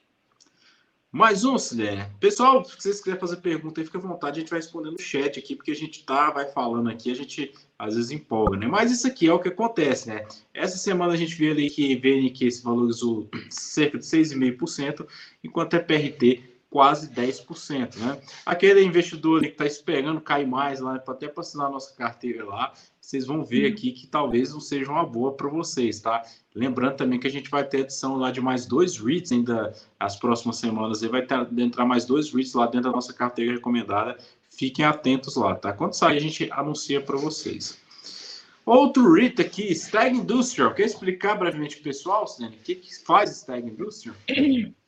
Mais 1.15 1.45
um, 1.45 1.59
Silene. 1.59 2.07
Pessoal, 2.19 2.65
se 2.65 2.75
vocês 2.75 2.99
quiserem 3.01 3.21
fazer 3.21 3.37
pergunta 3.37 3.79
aí, 3.79 3.85
fica 3.85 3.99
à 3.99 4.01
vontade, 4.01 4.39
a 4.39 4.41
gente 4.41 4.49
vai 4.49 4.61
respondendo 4.61 4.93
no 4.93 4.99
chat 4.99 5.39
aqui, 5.39 5.55
porque 5.55 5.71
a 5.71 5.77
gente 5.77 6.03
tá, 6.07 6.31
vai 6.31 6.47
falando 6.47 6.89
aqui, 6.89 7.11
a 7.11 7.15
gente 7.15 7.53
às 7.79 7.97
vezes 7.97 8.11
empolga, 8.11 8.57
né? 8.57 8.67
Mas 8.67 8.91
isso 8.91 9.07
aqui 9.07 9.29
é 9.29 9.33
o 9.33 9.39
que 9.39 9.51
acontece, 9.51 10.09
né? 10.09 10.27
Essa 10.55 10.79
semana 10.79 11.13
a 11.13 11.17
gente 11.17 11.35
vê 11.35 11.51
ali 11.51 11.69
que 11.69 11.97
VNQ 11.97 12.51
se 12.51 12.63
valorizou 12.65 13.29
cerca 13.51 13.99
de 13.99 14.05
6,5%, 14.07 15.07
enquanto 15.45 15.75
é 15.75 15.81
PRT 15.81 16.52
quase 16.73 17.11
10%, 17.11 17.97
né? 17.97 18.19
Aquele 18.47 18.83
investidor 18.83 19.43
que 19.43 19.49
está 19.49 19.67
esperando 19.67 20.23
cair 20.23 20.47
mais 20.47 20.81
lá, 20.81 20.95
até 20.95 21.29
para 21.29 21.43
assinar 21.43 21.71
nossa 21.71 21.95
carteira 21.95 22.47
lá, 22.47 22.73
vocês 22.99 23.27
vão 23.27 23.45
ver 23.45 23.71
aqui 23.71 23.93
que 23.93 24.07
talvez 24.07 24.55
não 24.55 24.61
seja 24.61 24.91
uma 24.91 25.05
boa 25.05 25.35
para 25.35 25.51
vocês, 25.51 26.01
tá? 26.01 26.25
Lembrando 26.55 26.97
também 26.97 27.21
que 27.21 27.27
a 27.27 27.31
gente 27.31 27.51
vai 27.51 27.63
ter 27.63 27.81
edição 27.81 28.17
lá 28.17 28.31
de 28.31 28.41
mais 28.41 28.65
dois 28.65 28.97
REITs 28.97 29.33
ainda 29.33 29.75
as 30.01 30.17
próximas 30.17 30.57
semanas, 30.57 31.03
e 31.03 31.09
vai 31.09 31.21
ter, 31.21 31.47
entrar 31.59 31.85
mais 31.85 32.07
dois 32.07 32.33
REITs 32.33 32.55
lá 32.55 32.65
dentro 32.65 32.89
da 32.91 32.97
nossa 32.97 33.13
carteira 33.13 33.53
recomendada. 33.53 34.17
Fiquem 34.49 34.87
atentos 34.87 35.37
lá, 35.37 35.55
tá? 35.55 35.75
Quando 35.75 35.93
sair, 35.93 36.17
a 36.17 36.21
gente 36.21 36.51
anuncia 36.53 37.03
para 37.03 37.19
vocês. 37.19 37.79
Outro 38.65 39.13
REIT 39.13 39.43
aqui, 39.43 39.75
Stag 39.75 40.17
Industrial. 40.17 40.73
Quer 40.73 40.87
explicar 40.87 41.35
brevemente 41.35 41.77
para 41.77 41.83
o 41.83 41.85
pessoal, 41.85 42.27
Silene, 42.27 42.57
o 42.57 42.61
que, 42.61 42.77
que 42.77 43.05
faz 43.05 43.31
Stag 43.31 43.69
Industrial? 43.69 44.17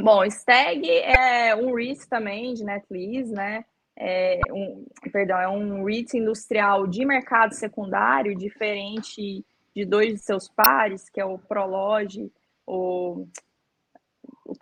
Bom, 0.00 0.24
Stag 0.26 0.88
é 0.88 1.56
um 1.56 1.74
REIT 1.74 2.08
também 2.08 2.54
de 2.54 2.62
Netlease, 2.62 3.32
né? 3.32 3.64
É 3.96 4.38
um, 4.52 4.86
perdão, 5.12 5.38
é 5.40 5.48
um 5.48 5.84
REIT 5.84 6.16
industrial 6.16 6.86
de 6.86 7.04
mercado 7.04 7.52
secundário, 7.52 8.36
diferente 8.36 9.44
de 9.74 9.84
dois 9.84 10.14
de 10.14 10.18
seus 10.20 10.48
pares, 10.48 11.10
que 11.10 11.20
é 11.20 11.24
o 11.24 11.36
Prologe, 11.36 12.30
o, 12.64 13.26
o 14.46 14.54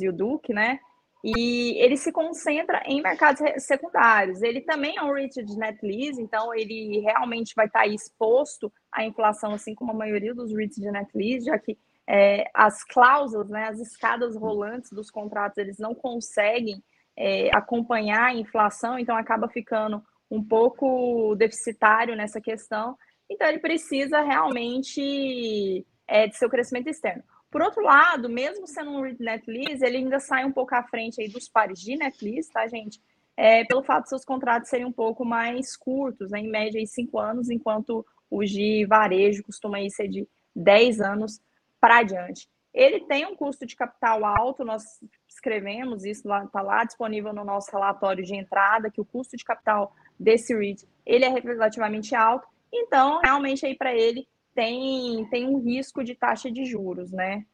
e 0.00 0.08
o 0.08 0.12
Duque, 0.12 0.54
né? 0.54 0.80
E 1.22 1.76
ele 1.82 1.98
se 1.98 2.10
concentra 2.10 2.82
em 2.86 3.02
mercados 3.02 3.42
secundários. 3.62 4.40
Ele 4.40 4.62
também 4.62 4.96
é 4.96 5.02
um 5.02 5.12
REIT 5.12 5.42
de 5.42 5.58
net 5.58 5.84
lease, 5.84 6.22
então 6.22 6.54
ele 6.54 7.00
realmente 7.00 7.52
vai 7.54 7.66
estar 7.66 7.86
exposto 7.86 8.72
à 8.90 9.04
inflação, 9.04 9.52
assim 9.52 9.74
como 9.74 9.90
a 9.90 9.94
maioria 9.94 10.34
dos 10.34 10.50
REITs 10.50 10.76
de 10.76 10.90
net 10.90 11.10
lease, 11.14 11.44
já 11.44 11.58
que 11.58 11.76
é, 12.08 12.50
as 12.54 12.82
cláusulas, 12.82 13.50
né, 13.50 13.68
as 13.68 13.78
escadas 13.78 14.34
rolantes 14.34 14.90
dos 14.90 15.10
contratos, 15.10 15.58
eles 15.58 15.78
não 15.78 15.94
conseguem 15.94 16.82
é, 17.14 17.54
acompanhar 17.54 18.28
a 18.28 18.34
inflação, 18.34 18.98
então 18.98 19.14
acaba 19.14 19.46
ficando 19.46 20.02
um 20.30 20.42
pouco 20.42 21.34
deficitário 21.36 22.16
nessa 22.16 22.40
questão. 22.40 22.96
Então 23.28 23.46
ele 23.46 23.58
precisa 23.58 24.22
realmente 24.22 25.84
é, 26.06 26.26
de 26.26 26.36
seu 26.36 26.48
crescimento 26.48 26.88
externo. 26.88 27.22
Por 27.50 27.60
outro 27.60 27.82
lado, 27.82 28.28
mesmo 28.28 28.66
sendo 28.66 28.90
um 28.90 29.02
net 29.20 29.44
lease, 29.46 29.84
ele 29.84 29.98
ainda 29.98 30.18
sai 30.18 30.46
um 30.46 30.52
pouco 30.52 30.74
à 30.74 30.82
frente 30.82 31.20
aí 31.20 31.28
dos 31.28 31.46
pares 31.46 31.78
de 31.78 31.94
net 31.96 32.24
lease, 32.24 32.50
tá, 32.50 32.66
gente? 32.66 33.00
É, 33.36 33.64
pelo 33.64 33.82
fato 33.82 34.04
de 34.04 34.08
seus 34.10 34.24
contratos 34.24 34.70
serem 34.70 34.86
um 34.86 34.92
pouco 34.92 35.24
mais 35.24 35.76
curtos, 35.76 36.30
né, 36.30 36.40
em 36.40 36.50
média, 36.50 36.80
aí, 36.80 36.86
cinco 36.86 37.18
anos, 37.18 37.50
enquanto 37.50 38.04
o 38.30 38.42
de 38.44 38.86
varejo 38.86 39.42
costuma 39.44 39.76
aí 39.76 39.90
ser 39.90 40.08
de 40.08 40.26
10 40.56 41.00
anos 41.00 41.40
para 41.80 41.98
adiante. 41.98 42.48
Ele 42.72 43.00
tem 43.06 43.26
um 43.26 43.34
custo 43.34 43.66
de 43.66 43.74
capital 43.74 44.24
alto, 44.24 44.64
nós 44.64 44.84
escrevemos 45.28 46.04
isso 46.04 46.28
lá, 46.28 46.44
está 46.44 46.60
lá 46.60 46.84
disponível 46.84 47.32
no 47.32 47.44
nosso 47.44 47.70
relatório 47.72 48.24
de 48.24 48.34
entrada, 48.34 48.90
que 48.90 49.00
o 49.00 49.04
custo 49.04 49.36
de 49.36 49.44
capital 49.44 49.92
desse 50.18 50.54
REIT 50.54 50.86
ele 51.06 51.24
é 51.24 51.28
relativamente 51.28 52.14
alto, 52.14 52.46
então 52.72 53.20
realmente 53.20 53.64
aí 53.64 53.74
para 53.74 53.94
ele 53.94 54.28
tem, 54.54 55.26
tem 55.30 55.46
um 55.46 55.58
risco 55.58 56.04
de 56.04 56.14
taxa 56.14 56.50
de 56.50 56.64
juros, 56.64 57.10
né? 57.10 57.46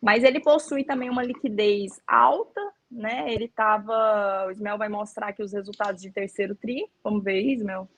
Mas 0.00 0.24
ele 0.24 0.40
possui 0.40 0.84
também 0.84 1.08
uma 1.08 1.22
liquidez 1.22 2.00
alta, 2.06 2.60
né? 2.90 3.32
Ele 3.32 3.44
estava. 3.44 4.46
O 4.46 4.50
Ismael 4.50 4.76
vai 4.76 4.88
mostrar 4.88 5.28
aqui 5.28 5.42
os 5.42 5.52
resultados 5.52 6.02
de 6.02 6.10
terceiro 6.10 6.54
TRI. 6.54 6.86
Vamos 7.02 7.22
ver, 7.22 7.40
Ismael. 7.40 7.88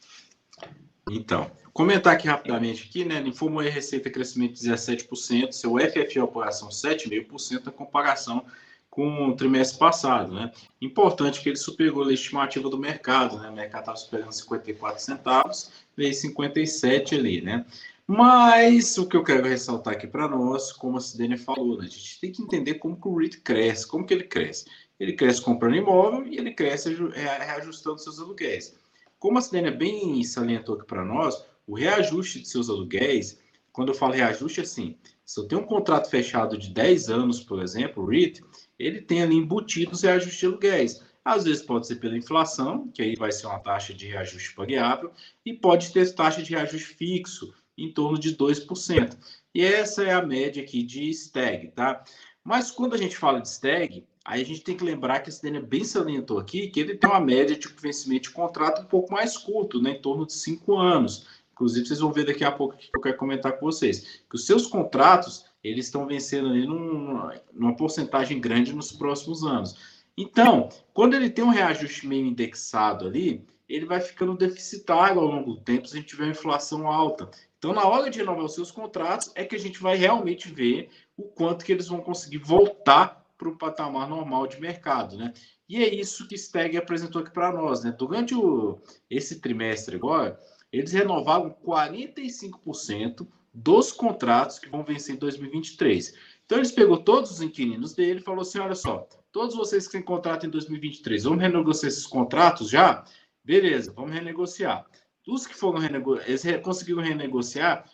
Então, 1.11 1.51
comentar 1.73 2.15
aqui 2.15 2.27
rapidamente 2.27 2.87
aqui, 2.89 3.05
né? 3.05 3.21
Informou 3.21 3.61
a 3.61 3.65
receita 3.65 4.11
crescimento 4.11 4.55
de 4.55 4.69
17%, 4.69 5.53
seu 5.53 5.73
FFO 5.79 6.23
operação 6.23 6.69
7,5% 6.69 7.69
em 7.69 7.71
comparação 7.71 8.45
com 8.89 9.29
o 9.29 9.35
trimestre 9.37 9.79
passado, 9.79 10.33
né? 10.33 10.53
Importante 10.81 11.41
que 11.41 11.49
ele 11.49 11.57
superou 11.57 12.05
a 12.05 12.13
estimativa 12.13 12.71
do 12.71 12.79
mercado, 12.79 13.39
né? 13.39 13.49
O 13.49 13.53
mercado 13.53 13.81
estava 13.81 13.97
superando 13.97 14.33
54 14.33 15.03
centavos, 15.03 15.73
veio 15.97 16.15
57 16.15 17.15
ali, 17.17 17.41
né? 17.41 17.67
Mas 18.07 18.99
o 18.99 19.09
que 19.09 19.17
eu 19.17 19.25
quero 19.25 19.49
ressaltar 19.49 19.95
aqui 19.95 20.07
para 20.07 20.29
nós, 20.29 20.71
como 20.71 20.99
a 20.99 21.01
Sidênia 21.01 21.39
falou, 21.39 21.79
né? 21.79 21.87
a 21.87 21.89
gente 21.89 22.21
tem 22.21 22.31
que 22.31 22.43
entender 22.43 22.75
como 22.75 23.01
que 23.01 23.09
o 23.09 23.17
REIT 23.17 23.41
cresce, 23.41 23.87
como 23.87 24.07
que 24.07 24.13
ele 24.13 24.25
cresce. 24.25 24.67
Ele 25.01 25.15
cresce 25.15 25.41
comprando 25.41 25.75
imóvel 25.75 26.27
e 26.27 26.37
ele 26.37 26.53
cresce 26.53 26.95
reajustando 27.15 27.99
seus 27.99 28.21
aluguéis. 28.21 28.77
Como 29.25 29.39
a 29.39 29.41
Sidênia 29.41 29.71
bem 29.71 30.23
salientou 30.23 30.75
aqui 30.75 30.85
para 30.85 31.03
nós, 31.03 31.47
o 31.67 31.75
reajuste 31.75 32.41
de 32.41 32.47
seus 32.47 32.69
aluguéis, 32.69 33.41
quando 33.73 33.89
eu 33.89 33.95
falo 33.95 34.13
reajuste, 34.13 34.61
assim, 34.61 34.99
se 35.25 35.41
eu 35.41 35.49
tenho 35.49 35.63
um 35.63 35.67
contrato 35.67 36.11
fechado 36.11 36.59
de 36.59 36.69
10 36.69 37.09
anos, 37.09 37.41
por 37.41 37.63
exemplo, 37.63 38.03
o 38.03 38.07
REIT, 38.07 38.45
ele 38.79 39.01
tem 39.01 39.23
ali 39.23 39.35
embutidos 39.35 40.03
reajustes 40.03 40.39
de 40.39 40.45
aluguéis. 40.45 41.03
Às 41.25 41.45
vezes 41.45 41.63
pode 41.63 41.87
ser 41.87 41.97
pela 41.97 42.19
inflação, 42.19 42.89
que 42.89 43.01
aí 43.01 43.17
vai 43.17 43.33
ser 43.33 43.47
uma 43.47 43.61
taxa 43.61 43.95
de 43.95 44.09
reajuste 44.09 44.55
variável, 44.55 45.11
e 45.43 45.55
pode 45.55 45.91
ter 45.91 46.15
taxa 46.15 46.43
de 46.43 46.51
reajuste 46.51 46.95
fixo, 46.95 47.55
em 47.79 47.91
torno 47.91 48.19
de 48.19 48.37
2%. 48.37 49.17
E 49.55 49.65
essa 49.65 50.05
é 50.05 50.13
a 50.13 50.21
média 50.21 50.63
aqui 50.63 50.83
de 50.83 51.11
STAG, 51.15 51.69
tá? 51.69 52.05
Mas 52.45 52.71
quando 52.71 52.93
a 52.93 52.99
gente 52.99 53.17
fala 53.17 53.41
de 53.41 53.49
STAG, 53.49 54.05
Aí 54.25 54.41
a 54.41 54.45
gente 54.45 54.63
tem 54.63 54.77
que 54.77 54.85
lembrar 54.85 55.21
que 55.21 55.29
esse 55.29 55.43
Daniel 55.43 55.67
bem 55.67 55.85
salientou 55.85 56.39
aqui 56.39 56.69
que 56.69 56.81
ele 56.81 56.97
tem 56.97 57.11
uma 57.11 57.21
média 57.21 57.57
de 57.57 57.69
vencimento 57.69 58.23
de 58.23 58.31
contrato 58.31 58.81
um 58.81 58.87
pouco 58.87 59.13
mais 59.13 59.37
curto, 59.37 59.83
né, 59.83 59.91
em 59.91 60.01
torno 60.01 60.27
de 60.27 60.33
cinco 60.33 60.77
anos. 60.79 61.27
Inclusive, 61.53 61.87
vocês 61.87 62.01
vão 62.01 62.11
ver 62.11 62.25
daqui 62.25 62.43
a 62.43 62.51
pouco 62.51 62.77
que 62.77 62.89
eu 62.93 63.01
quero 63.01 63.17
comentar 63.19 63.53
com 63.53 63.67
vocês. 63.67 64.23
Que 64.29 64.35
os 64.35 64.47
seus 64.47 64.67
contratos, 64.67 65.45
eles 65.63 65.87
estão 65.87 66.07
vencendo 66.07 66.49
ali 66.49 66.67
num, 66.67 67.31
numa 67.53 67.77
porcentagem 67.77 68.41
grande 68.41 68.73
nos 68.73 68.91
próximos 68.91 69.45
anos. 69.45 70.03
Então, 70.17 70.69
quando 70.93 71.15
ele 71.15 71.29
tem 71.29 71.45
um 71.45 71.51
reajuste 71.51 72.07
meio 72.07 72.27
indexado 72.27 73.07
ali, 73.07 73.47
ele 73.69 73.85
vai 73.85 74.01
ficando 74.01 74.37
deficitário 74.37 75.21
ao 75.21 75.27
longo 75.27 75.55
do 75.55 75.61
tempo 75.61 75.87
se 75.87 75.97
a 75.97 76.01
gente 76.01 76.09
tiver 76.09 76.25
uma 76.25 76.33
inflação 76.33 76.89
alta. 76.91 77.31
Então, 77.59 77.73
na 77.73 77.87
hora 77.87 78.11
de 78.11 78.19
renovar 78.19 78.45
os 78.45 78.55
seus 78.55 78.71
contratos, 78.71 79.31
é 79.35 79.45
que 79.45 79.55
a 79.55 79.59
gente 79.59 79.81
vai 79.81 79.97
realmente 79.97 80.51
ver 80.51 80.91
o 81.17 81.23
quanto 81.23 81.65
que 81.65 81.73
eles 81.73 81.89
vão 81.89 82.01
conseguir 82.01 82.39
voltar 82.39 83.24
para 83.37 83.49
o 83.49 83.57
patamar 83.57 84.09
normal 84.09 84.47
de 84.47 84.61
mercado, 84.61 85.17
né? 85.17 85.33
E 85.69 85.83
é 85.83 85.95
isso 85.95 86.29
que 86.29 86.37
Steg 86.37 86.77
apresentou 86.77 87.23
aqui 87.23 87.33
para 87.33 87.53
nós, 87.53 87.83
né? 87.83 87.91
Durante 87.93 88.35
o, 88.35 88.81
esse 89.11 89.41
trimestre 89.41 89.97
agora, 89.97 90.39
eles 90.73 90.93
renovaram 90.93 91.57
45% 91.65 93.27
dos 93.53 93.93
contratos 93.93 94.59
que 94.59 94.69
vão 94.69 94.83
vencer 94.83 95.15
em 95.15 95.19
2023. 95.19 96.15
Então, 96.45 96.59
eles 96.59 96.73
pegou 96.73 96.99
todos 96.99 97.31
os 97.31 97.41
inquilinos 97.41 97.95
dele 97.95 98.21
e 98.21 98.23
falou 98.23 98.43
assim: 98.43 98.59
olha 98.59 98.75
só, 98.75 99.09
todos 99.33 99.57
vocês 99.57 99.87
que 99.87 99.93
têm 99.93 100.03
contrato 100.03 100.47
em 100.47 100.51
2023, 100.51 101.25
vamos 101.25 101.41
renegociar 101.41 101.89
esses 101.89 102.07
contratos 102.07 102.69
já? 102.69 103.05
Beleza, 103.43 103.93
vamos 103.93 104.13
renegociar. 104.13 104.87
Os 105.27 105.47
que 105.47 105.55
foram 105.55 105.79
renegociar, 105.79 106.29
eles 106.29 106.63
conseguiram 106.63 107.03
renegociar 107.03 107.89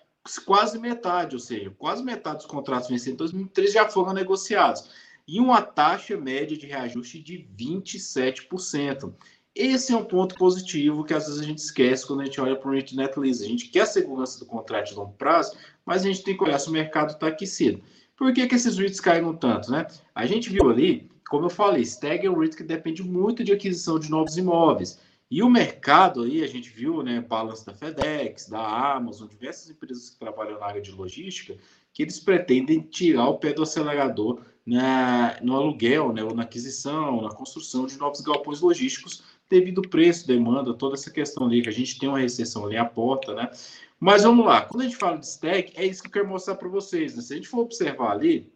quase 0.45 0.79
metade, 0.79 1.35
ou 1.35 1.41
seja, 1.41 1.71
quase 1.79 2.03
metade 2.03 2.39
dos 2.39 2.47
contratos 2.47 2.89
vencidos 2.89 3.15
em 3.15 3.17
2023 3.17 3.73
já 3.73 3.89
foram 3.89 4.13
negociados 4.13 4.91
e 5.31 5.39
uma 5.39 5.63
taxa 5.63 6.17
média 6.17 6.57
de 6.57 6.67
reajuste 6.67 7.21
de 7.21 7.47
27%. 7.57 9.15
Esse 9.55 9.93
é 9.93 9.97
um 9.97 10.05
ponto 10.05 10.35
positivo 10.35 11.05
que 11.05 11.15
às 11.15 11.27
vezes 11.27 11.41
a 11.41 11.45
gente 11.45 11.59
esquece 11.59 12.05
quando 12.05 12.23
a 12.23 12.25
gente 12.25 12.41
olha 12.41 12.57
para 12.57 12.69
o 12.69 12.75
rate 12.75 12.97
net 12.97 13.17
lease. 13.17 13.45
A 13.45 13.49
gente 13.49 13.69
quer 13.69 13.83
a 13.83 13.87
segurança 13.87 14.41
do 14.41 14.47
contrato 14.47 14.89
de 14.89 14.95
longo 14.97 15.13
prazo, 15.13 15.57
mas 15.87 16.03
a 16.03 16.09
gente 16.09 16.25
tem 16.25 16.37
que 16.37 16.43
olhar 16.43 16.59
se 16.59 16.69
o 16.69 16.73
mercado 16.73 17.13
está 17.13 17.29
aquecido. 17.29 17.81
Por 18.17 18.35
que, 18.35 18.45
que 18.45 18.57
esses 18.57 18.77
REITs 18.77 18.99
caíram 18.99 19.33
tanto, 19.33 19.71
né? 19.71 19.87
A 20.13 20.27
gente 20.27 20.51
viu 20.51 20.69
ali, 20.69 21.09
como 21.29 21.47
eu 21.47 21.51
falei, 21.51 21.83
Stag 21.85 22.27
é 22.27 22.31
um 22.31 22.37
REIT 22.37 22.57
que 22.57 22.65
depende 22.65 23.05
muito 23.05 23.45
de 23.45 23.53
aquisição 23.53 24.01
de 24.01 24.11
novos 24.11 24.37
imóveis. 24.37 24.99
E 25.31 25.45
o 25.45 25.49
mercado 25.49 26.23
aí, 26.23 26.43
a 26.43 26.49
gente 26.49 26.69
viu, 26.69 27.05
né, 27.05 27.21
balanço 27.21 27.65
da 27.65 27.73
FedEx, 27.73 28.49
da 28.49 28.97
Amazon, 28.97 29.29
diversas 29.29 29.71
empresas 29.71 30.11
que 30.11 30.19
trabalham 30.19 30.59
na 30.59 30.67
área 30.67 30.83
de 30.83 30.91
logística, 30.91 31.57
que 31.93 32.03
eles 32.03 32.21
pretendem 32.21 32.81
tirar 32.81 33.29
o 33.29 33.39
pé 33.39 33.53
do 33.53 33.63
acelerador 33.63 34.43
na, 34.65 35.39
no 35.43 35.57
aluguel, 35.57 36.13
né, 36.13 36.23
ou 36.23 36.35
na 36.35 36.43
aquisição, 36.43 37.23
na 37.23 37.31
construção 37.31 37.87
de 37.87 37.99
novos 37.99 38.21
galpões 38.21 38.61
logísticos, 38.61 39.23
devido 39.49 39.83
ao 39.85 39.91
preço, 39.91 40.27
demanda, 40.27 40.73
toda 40.73 40.95
essa 40.95 41.11
questão 41.11 41.47
ali, 41.47 41.63
que 41.63 41.69
a 41.69 41.73
gente 41.73 41.99
tem 41.99 42.09
uma 42.09 42.21
recessão 42.21 42.65
ali 42.65 42.77
à 42.77 42.85
porta, 42.85 43.35
né? 43.35 43.51
Mas 43.99 44.23
vamos 44.23 44.47
lá, 44.47 44.63
quando 44.63 44.83
a 44.83 44.85
gente 44.85 44.97
fala 44.97 45.19
de 45.19 45.27
stack, 45.27 45.73
é 45.77 45.85
isso 45.85 46.01
que 46.01 46.09
eu 46.09 46.13
quero 46.13 46.29
mostrar 46.29 46.55
para 46.55 46.69
vocês. 46.69 47.15
Né? 47.15 47.21
Se 47.21 47.35
a 47.35 47.37
gente 47.37 47.49
for 47.49 47.61
observar 47.61 48.13
ali, 48.13 48.51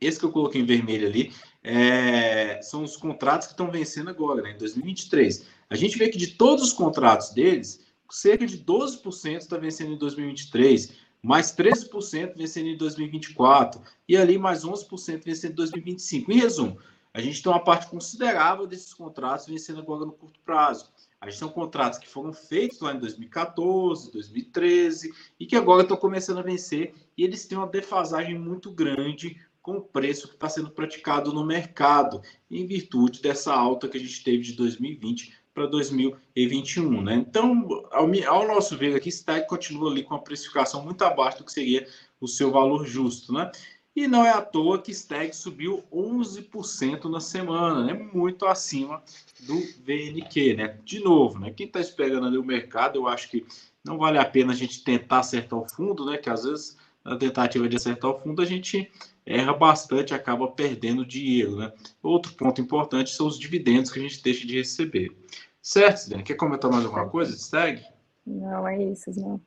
esse 0.00 0.18
que 0.18 0.24
eu 0.24 0.32
coloquei 0.32 0.60
em 0.60 0.64
vermelho 0.64 1.06
ali, 1.06 1.32
é, 1.62 2.60
são 2.62 2.82
os 2.82 2.96
contratos 2.96 3.46
que 3.46 3.52
estão 3.52 3.70
vencendo 3.70 4.10
agora, 4.10 4.42
né, 4.42 4.52
em 4.52 4.58
2023. 4.58 5.46
A 5.68 5.76
gente 5.76 5.98
vê 5.98 6.08
que 6.08 6.18
de 6.18 6.28
todos 6.28 6.64
os 6.64 6.72
contratos 6.72 7.30
deles, 7.30 7.80
cerca 8.10 8.46
de 8.46 8.58
12% 8.58 9.36
está 9.38 9.56
vencendo 9.56 9.92
em 9.92 9.98
2023, 9.98 10.92
mais 11.26 11.52
13% 11.52 12.36
vencendo 12.36 12.68
em 12.68 12.76
2024 12.76 13.82
e 14.08 14.16
ali 14.16 14.38
mais 14.38 14.64
11% 14.64 15.24
vencendo 15.24 15.50
em 15.50 15.56
2025. 15.56 16.30
Em 16.30 16.38
resumo, 16.38 16.78
a 17.12 17.20
gente 17.20 17.42
tem 17.42 17.50
uma 17.50 17.64
parte 17.64 17.88
considerável 17.88 18.64
desses 18.64 18.94
contratos 18.94 19.48
vencendo 19.48 19.80
agora 19.80 20.06
no 20.06 20.12
curto 20.12 20.38
prazo. 20.44 20.88
A 21.20 21.28
gente 21.28 21.40
tem 21.40 21.48
contratos 21.48 21.98
que 21.98 22.08
foram 22.08 22.32
feitos 22.32 22.78
lá 22.78 22.94
em 22.94 23.00
2014, 23.00 24.12
2013 24.12 25.12
e 25.40 25.46
que 25.46 25.56
agora 25.56 25.82
estão 25.82 25.96
começando 25.96 26.38
a 26.38 26.42
vencer 26.42 26.94
e 27.18 27.24
eles 27.24 27.44
têm 27.44 27.58
uma 27.58 27.66
defasagem 27.66 28.38
muito 28.38 28.70
grande 28.70 29.36
com 29.60 29.78
o 29.78 29.82
preço 29.82 30.28
que 30.28 30.34
está 30.34 30.48
sendo 30.48 30.70
praticado 30.70 31.32
no 31.32 31.44
mercado, 31.44 32.22
em 32.48 32.64
virtude 32.68 33.20
dessa 33.20 33.52
alta 33.52 33.88
que 33.88 33.96
a 33.96 34.00
gente 34.00 34.22
teve 34.22 34.44
de 34.44 34.52
2020 34.52 35.32
para 35.56 35.66
2021. 35.66 37.02
Né? 37.02 37.14
Então, 37.14 37.66
ao, 37.90 38.06
ao, 38.26 38.46
nosso 38.46 38.76
ver 38.76 38.94
aqui, 38.94 39.10
Stag 39.10 39.48
continua 39.48 39.90
ali 39.90 40.02
com 40.02 40.14
a 40.14 40.18
precificação 40.18 40.84
muito 40.84 41.02
abaixo 41.02 41.38
do 41.38 41.44
que 41.44 41.52
seria 41.52 41.88
o 42.20 42.28
seu 42.28 42.52
valor 42.52 42.86
justo. 42.86 43.32
Né? 43.32 43.50
E 43.96 44.06
não 44.06 44.22
é 44.22 44.30
à 44.30 44.42
toa 44.42 44.78
que 44.78 44.92
Stag 44.92 45.34
subiu 45.34 45.82
11% 45.90 47.10
na 47.10 47.20
semana, 47.20 47.84
né? 47.86 47.94
muito 48.12 48.44
acima 48.44 49.02
do 49.40 49.58
VNQ. 49.82 50.56
Né? 50.56 50.78
De 50.84 51.00
novo, 51.00 51.38
né? 51.38 51.50
quem 51.50 51.66
está 51.66 51.80
esperando 51.80 52.26
ali 52.26 52.36
o 52.36 52.44
mercado, 52.44 52.96
eu 52.98 53.08
acho 53.08 53.30
que 53.30 53.46
não 53.82 53.96
vale 53.96 54.18
a 54.18 54.24
pena 54.26 54.52
a 54.52 54.56
gente 54.56 54.84
tentar 54.84 55.20
acertar 55.20 55.58
o 55.58 55.66
fundo, 55.66 56.04
né? 56.04 56.18
que 56.18 56.28
às 56.28 56.44
vezes 56.44 56.76
na 57.06 57.16
tentativa 57.16 57.68
de 57.68 57.76
acertar 57.76 58.10
o 58.10 58.18
fundo 58.18 58.42
a 58.42 58.44
gente 58.44 58.90
erra 59.24 59.54
bastante, 59.54 60.12
acaba 60.12 60.48
perdendo 60.48 61.06
dinheiro. 61.06 61.56
Né? 61.56 61.72
Outro 62.02 62.32
ponto 62.34 62.60
importante 62.60 63.10
são 63.10 63.26
os 63.26 63.38
dividendos 63.38 63.90
que 63.90 63.98
a 64.00 64.02
gente 64.02 64.22
deixa 64.22 64.46
de 64.46 64.56
receber. 64.56 65.16
Certo, 65.62 65.98
Sidney? 65.98 66.24
Quer 66.24 66.34
comentar 66.34 66.70
mais 66.70 66.84
alguma 66.84 67.08
coisa? 67.08 67.36
Segue? 67.36 67.84
Não, 68.26 68.66
é 68.66 68.82
isso, 68.82 69.10
não. 69.16 69.40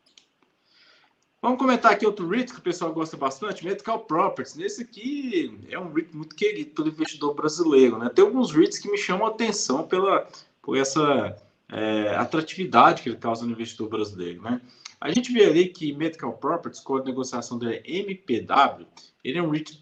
Vamos 1.42 1.58
comentar 1.58 1.94
aqui 1.94 2.06
outro 2.06 2.28
REIT 2.28 2.52
que 2.52 2.60
o 2.60 2.64
pessoal 2.64 2.94
gosta 2.94 3.16
bastante, 3.16 3.64
Medical 3.64 4.00
Properties. 4.00 4.56
Nesse 4.56 4.82
aqui 4.82 5.58
é 5.70 5.80
um 5.80 5.92
REIT 5.94 6.16
muito 6.16 6.36
querido 6.36 6.72
pelo 6.72 6.90
investidor 6.90 7.34
brasileiro. 7.34 7.98
Né? 7.98 8.10
Tem 8.10 8.26
alguns 8.26 8.52
REITs 8.52 8.80
que 8.80 8.92
me 8.92 8.98
chamam 8.98 9.28
a 9.28 9.30
atenção 9.30 9.88
pela, 9.88 10.28
por 10.62 10.78
essa 10.78 11.38
é, 11.72 12.16
atratividade 12.16 13.02
que 13.02 13.10
ele 13.10 13.18
causa 13.18 13.46
no 13.46 13.54
investidor 13.54 13.88
brasileiro. 13.88 14.42
Né? 14.42 14.62
A 15.02 15.12
gente 15.12 15.32
vê 15.32 15.46
ali 15.46 15.68
que 15.68 15.94
Medical 15.94 16.34
Properties, 16.34 16.82
com 16.82 16.98
a 16.98 17.04
negociação 17.04 17.58
da 17.58 17.74
MPW, 17.86 18.86
ele 19.24 19.38
é 19.38 19.42
um 19.42 19.50
REIT 19.50 19.82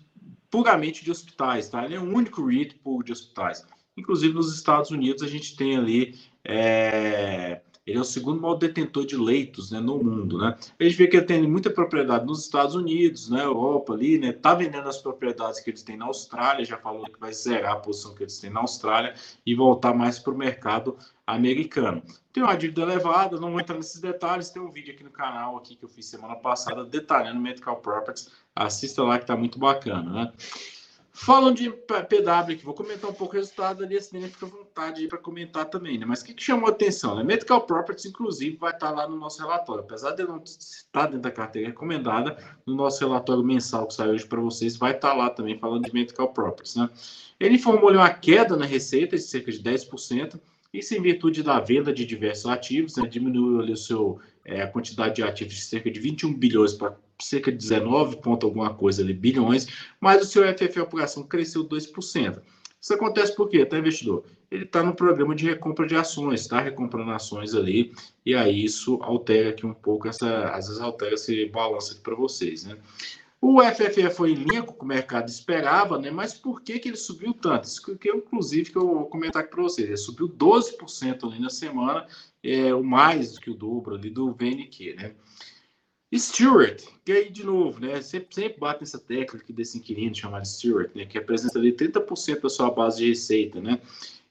puramente 0.49 1.03
de 1.03 1.11
hospitais. 1.11 1.69
Tá? 1.69 1.85
Ele 1.85 1.95
é 1.95 1.99
o 1.99 2.03
único 2.03 2.45
REIT 2.45 2.75
puro 2.75 3.03
de 3.03 3.11
hospitais. 3.11 3.65
Inclusive 3.95 4.33
nos 4.33 4.53
Estados 4.53 4.91
Unidos 4.91 5.23
a 5.23 5.27
gente 5.27 5.55
tem 5.55 5.75
ali 5.75 6.19
é, 6.43 7.61
ele 7.87 7.97
é 7.97 8.01
o 8.01 8.03
segundo 8.03 8.41
maior 8.41 8.55
detentor 8.55 9.05
de 9.05 9.15
leitos 9.15 9.71
né, 9.71 9.79
no 9.79 9.97
mundo. 10.03 10.37
Né? 10.37 10.57
A 10.77 10.83
gente 10.83 10.97
vê 10.97 11.07
que 11.07 11.15
ele 11.15 11.25
tem 11.25 11.47
muita 11.47 11.69
propriedade 11.69 12.25
nos 12.25 12.43
Estados 12.43 12.75
Unidos, 12.75 13.29
na 13.29 13.37
né, 13.37 13.43
Europa 13.45 13.93
ali, 13.93 14.19
né? 14.19 14.29
Está 14.29 14.53
vendendo 14.53 14.89
as 14.89 14.97
propriedades 14.97 15.61
que 15.61 15.69
eles 15.69 15.83
têm 15.83 15.95
na 15.95 16.05
Austrália, 16.05 16.65
já 16.65 16.77
falou 16.77 17.05
que 17.05 17.19
vai 17.19 17.33
zerar 17.33 17.71
a 17.71 17.79
posição 17.79 18.13
que 18.13 18.23
eles 18.23 18.37
têm 18.39 18.49
na 18.49 18.59
Austrália 18.59 19.15
e 19.45 19.55
voltar 19.55 19.93
mais 19.93 20.19
para 20.19 20.33
o 20.33 20.37
mercado 20.37 20.97
americano. 21.25 22.03
Tem 22.33 22.43
uma 22.43 22.57
dívida 22.57 22.81
elevada, 22.81 23.39
não 23.39 23.51
vou 23.51 23.59
entrar 23.59 23.77
nesses 23.77 24.01
detalhes, 24.01 24.49
tem 24.49 24.61
um 24.61 24.69
vídeo 24.69 24.93
aqui 24.93 25.03
no 25.03 25.09
canal 25.09 25.55
aqui 25.55 25.75
que 25.75 25.85
eu 25.85 25.89
fiz 25.89 26.05
semana 26.07 26.35
passada 26.35 26.83
detalhando 26.83 27.39
Medical 27.39 27.77
Properties. 27.77 28.29
Assista 28.53 29.01
lá 29.01 29.17
que 29.17 29.23
está 29.23 29.37
muito 29.37 29.57
bacana, 29.57 30.11
né? 30.11 30.33
Falando 31.19 31.57
de 31.57 31.71
PW 31.71 32.53
aqui, 32.53 32.63
vou 32.63 32.75
comentar 32.75 33.09
um 33.09 33.13
pouco 33.13 33.33
o 33.33 33.37
resultado 33.39 33.83
ali, 33.83 33.97
assim, 33.97 34.21
fica 34.29 34.45
à 34.45 34.49
vontade 34.49 35.07
para 35.07 35.17
comentar 35.17 35.65
também, 35.65 35.97
né? 35.97 36.05
Mas 36.05 36.21
o 36.21 36.25
que, 36.25 36.33
que, 36.35 36.43
chamou 36.43 36.67
a 36.67 36.71
atenção? 36.71 37.15
Né? 37.15 37.23
Medical 37.23 37.65
Properties, 37.65 38.05
inclusive, 38.05 38.55
vai 38.55 38.71
estar 38.71 38.89
tá 38.89 38.93
lá 38.93 39.09
no 39.09 39.17
nosso 39.17 39.41
relatório. 39.41 39.83
Apesar 39.83 40.11
de 40.11 40.23
não 40.23 40.39
estar 40.43 41.07
dentro 41.07 41.21
da 41.21 41.31
carteira 41.31 41.69
recomendada, 41.69 42.37
no 42.67 42.75
nosso 42.75 42.99
relatório 42.99 43.43
mensal 43.43 43.87
que 43.87 43.95
sai 43.95 44.09
hoje 44.09 44.27
para 44.27 44.39
vocês, 44.39 44.77
vai 44.77 44.91
estar 44.91 45.09
tá 45.09 45.15
lá 45.15 45.31
também 45.31 45.57
falando 45.57 45.85
de 45.85 45.93
Medical 45.93 46.31
Properties, 46.31 46.75
né? 46.75 46.87
Ele 47.39 47.55
informou 47.55 47.91
uma 47.91 48.13
queda 48.13 48.55
na 48.55 48.65
receita 48.65 49.15
de 49.15 49.23
cerca 49.23 49.51
de 49.51 49.59
10%, 49.59 50.39
isso 50.79 50.95
em 50.95 51.01
virtude 51.01 51.43
da 51.43 51.59
venda 51.59 51.93
de 51.93 52.05
diversos 52.05 52.45
ativos, 52.45 52.95
né? 52.97 53.07
diminuiu 53.07 53.59
ali 53.59 53.73
o 53.73 53.77
seu, 53.77 54.19
é, 54.45 54.61
a 54.61 54.67
quantidade 54.67 55.15
de 55.15 55.23
ativos 55.23 55.53
de 55.53 55.61
cerca 55.61 55.89
de 55.89 55.99
21 55.99 56.33
bilhões 56.33 56.73
para 56.73 56.95
cerca 57.21 57.51
de 57.51 57.57
19 57.57 58.17
ponto 58.17 58.45
alguma 58.45 58.73
coisa 58.73 59.01
ali, 59.01 59.13
bilhões, 59.13 59.67
mas 59.99 60.21
o 60.21 60.25
seu 60.25 60.43
FFO 60.55 60.85
por 60.85 61.01
ação 61.01 61.23
cresceu 61.23 61.67
2%. 61.67 62.41
Isso 62.79 62.93
acontece 62.93 63.35
por 63.35 63.49
quê, 63.49 63.65
tá, 63.65 63.79
investidor? 63.79 64.23
Ele 64.49 64.63
está 64.63 64.83
no 64.83 64.95
programa 64.95 65.35
de 65.35 65.45
recompra 65.45 65.87
de 65.87 65.95
ações, 65.95 66.41
está 66.41 66.61
recomprando 66.61 67.11
ações 67.11 67.53
ali, 67.53 67.91
e 68.25 68.35
aí 68.35 68.63
isso 68.63 68.99
altera 69.01 69.49
aqui 69.49 69.65
um 69.65 69.73
pouco, 69.73 70.07
essa, 70.07 70.49
às 70.49 70.67
vezes 70.67 70.81
altera 70.81 71.15
esse 71.15 71.47
balanço 71.47 71.93
aqui 71.93 72.01
para 72.01 72.15
vocês, 72.15 72.63
né? 72.63 72.77
O 73.39 73.61
FFE 73.61 74.09
foi 74.09 74.31
em 74.31 74.35
linha 74.35 74.63
com 74.63 74.71
o 74.71 74.75
que 74.75 74.83
o 74.83 74.87
mercado 74.87 75.29
esperava, 75.29 75.99
né? 75.99 76.09
mas 76.09 76.33
por 76.33 76.61
que, 76.61 76.79
que 76.79 76.89
ele 76.89 76.97
subiu 76.97 77.33
tanto? 77.33 77.65
Isso 77.65 77.95
que 77.97 78.09
eu, 78.09 78.17
inclusive, 78.17 78.71
que 78.71 78.77
eu 78.77 78.87
vou 78.87 79.05
comentar 79.05 79.43
aqui 79.43 79.51
para 79.51 79.61
vocês. 79.61 79.87
Ele 79.87 79.97
subiu 79.97 80.27
12% 80.27 81.23
ali 81.23 81.39
na 81.39 81.49
semana, 81.49 82.07
é 82.43 82.73
o 82.73 82.83
mais 82.83 83.33
do 83.33 83.41
que 83.41 83.51
o 83.51 83.55
dobro 83.55 83.95
ali 83.95 84.09
do 84.09 84.33
VNQ, 84.33 84.95
né? 84.95 85.15
Stewart, 86.15 86.81
que 87.03 87.11
aí 87.11 87.29
de 87.29 87.43
novo, 87.43 87.81
né? 87.81 88.01
Sempre, 88.01 88.33
sempre 88.33 88.59
bate 88.59 88.79
nessa 88.79 88.97
técnica 88.97 89.51
desse 89.51 89.77
inquilino 89.77 90.15
chamado 90.15 90.47
Stewart, 90.47 90.89
né? 90.95 91.05
Que 91.05 91.19
representa 91.19 91.59
ali 91.59 91.73
30% 91.73 92.41
da 92.41 92.49
sua 92.49 92.71
base 92.71 92.99
de 92.99 93.09
receita, 93.09 93.59
né? 93.59 93.79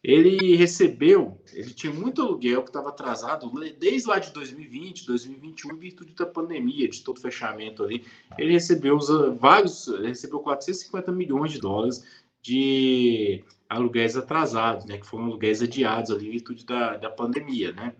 Ele 0.06 0.54
recebeu, 0.54 1.36
ele 1.52 1.74
tinha 1.74 1.92
muito 1.92 2.22
aluguel 2.22 2.62
que 2.62 2.68
estava 2.68 2.90
atrasado 2.90 3.50
desde 3.76 4.06
lá 4.06 4.20
de 4.20 4.30
2020, 4.30 5.04
2021, 5.04 5.72
em 5.72 5.78
virtude 5.80 6.14
da 6.14 6.24
pandemia, 6.24 6.88
de 6.88 7.02
todo 7.02 7.20
fechamento 7.20 7.82
ali. 7.82 8.06
Ele 8.38 8.52
recebeu 8.52 8.96
os, 8.96 9.08
vários, 9.36 9.88
ele 9.88 10.06
recebeu 10.06 10.38
450 10.38 11.10
milhões 11.10 11.50
de 11.50 11.58
dólares 11.58 12.04
de 12.40 13.42
aluguéis 13.68 14.16
atrasados, 14.16 14.84
né? 14.84 14.96
Que 14.96 15.06
foram 15.08 15.24
aluguéis 15.24 15.60
adiados 15.60 16.12
ali 16.12 16.28
em 16.28 16.30
virtude 16.30 16.64
da, 16.64 16.96
da 16.96 17.10
pandemia, 17.10 17.72
né? 17.72 17.92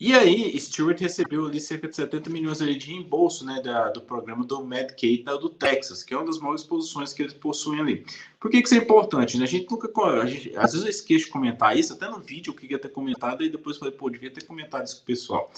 E 0.00 0.12
aí, 0.12 0.58
Stewart 0.58 0.98
recebeu 1.00 1.46
ali 1.46 1.60
cerca 1.60 1.86
de 1.86 1.94
70 1.94 2.28
milhões 2.28 2.60
ali 2.60 2.74
de 2.74 2.88
reembolso 2.88 3.46
né, 3.46 3.62
da, 3.62 3.90
do 3.90 4.02
programa 4.02 4.44
do 4.44 4.64
Medicaid 4.64 5.22
da, 5.22 5.36
do 5.36 5.48
Texas, 5.48 6.02
que 6.02 6.12
é 6.12 6.16
uma 6.16 6.26
das 6.26 6.40
maiores 6.40 6.64
posições 6.64 7.12
que 7.12 7.22
eles 7.22 7.34
possuem 7.34 7.80
ali. 7.80 8.06
Por 8.40 8.50
que, 8.50 8.60
que 8.60 8.66
isso 8.66 8.74
é 8.74 8.78
importante? 8.78 9.38
Né? 9.38 9.44
A 9.44 9.48
gente 9.48 9.70
nunca. 9.70 9.88
A 10.20 10.26
gente, 10.26 10.54
às 10.56 10.72
vezes 10.72 10.82
eu 10.84 10.90
esqueço 10.90 11.26
de 11.26 11.30
comentar 11.30 11.78
isso, 11.78 11.92
até 11.92 12.08
no 12.08 12.18
vídeo 12.18 12.50
eu 12.50 12.56
queria 12.56 12.78
ter 12.78 12.88
comentado, 12.88 13.44
e 13.44 13.48
depois 13.48 13.78
falei, 13.78 13.94
pô, 13.94 14.10
devia 14.10 14.32
ter 14.32 14.44
comentado 14.44 14.84
isso 14.84 14.96
com 14.96 15.02
o 15.02 15.06
pessoal. 15.06 15.52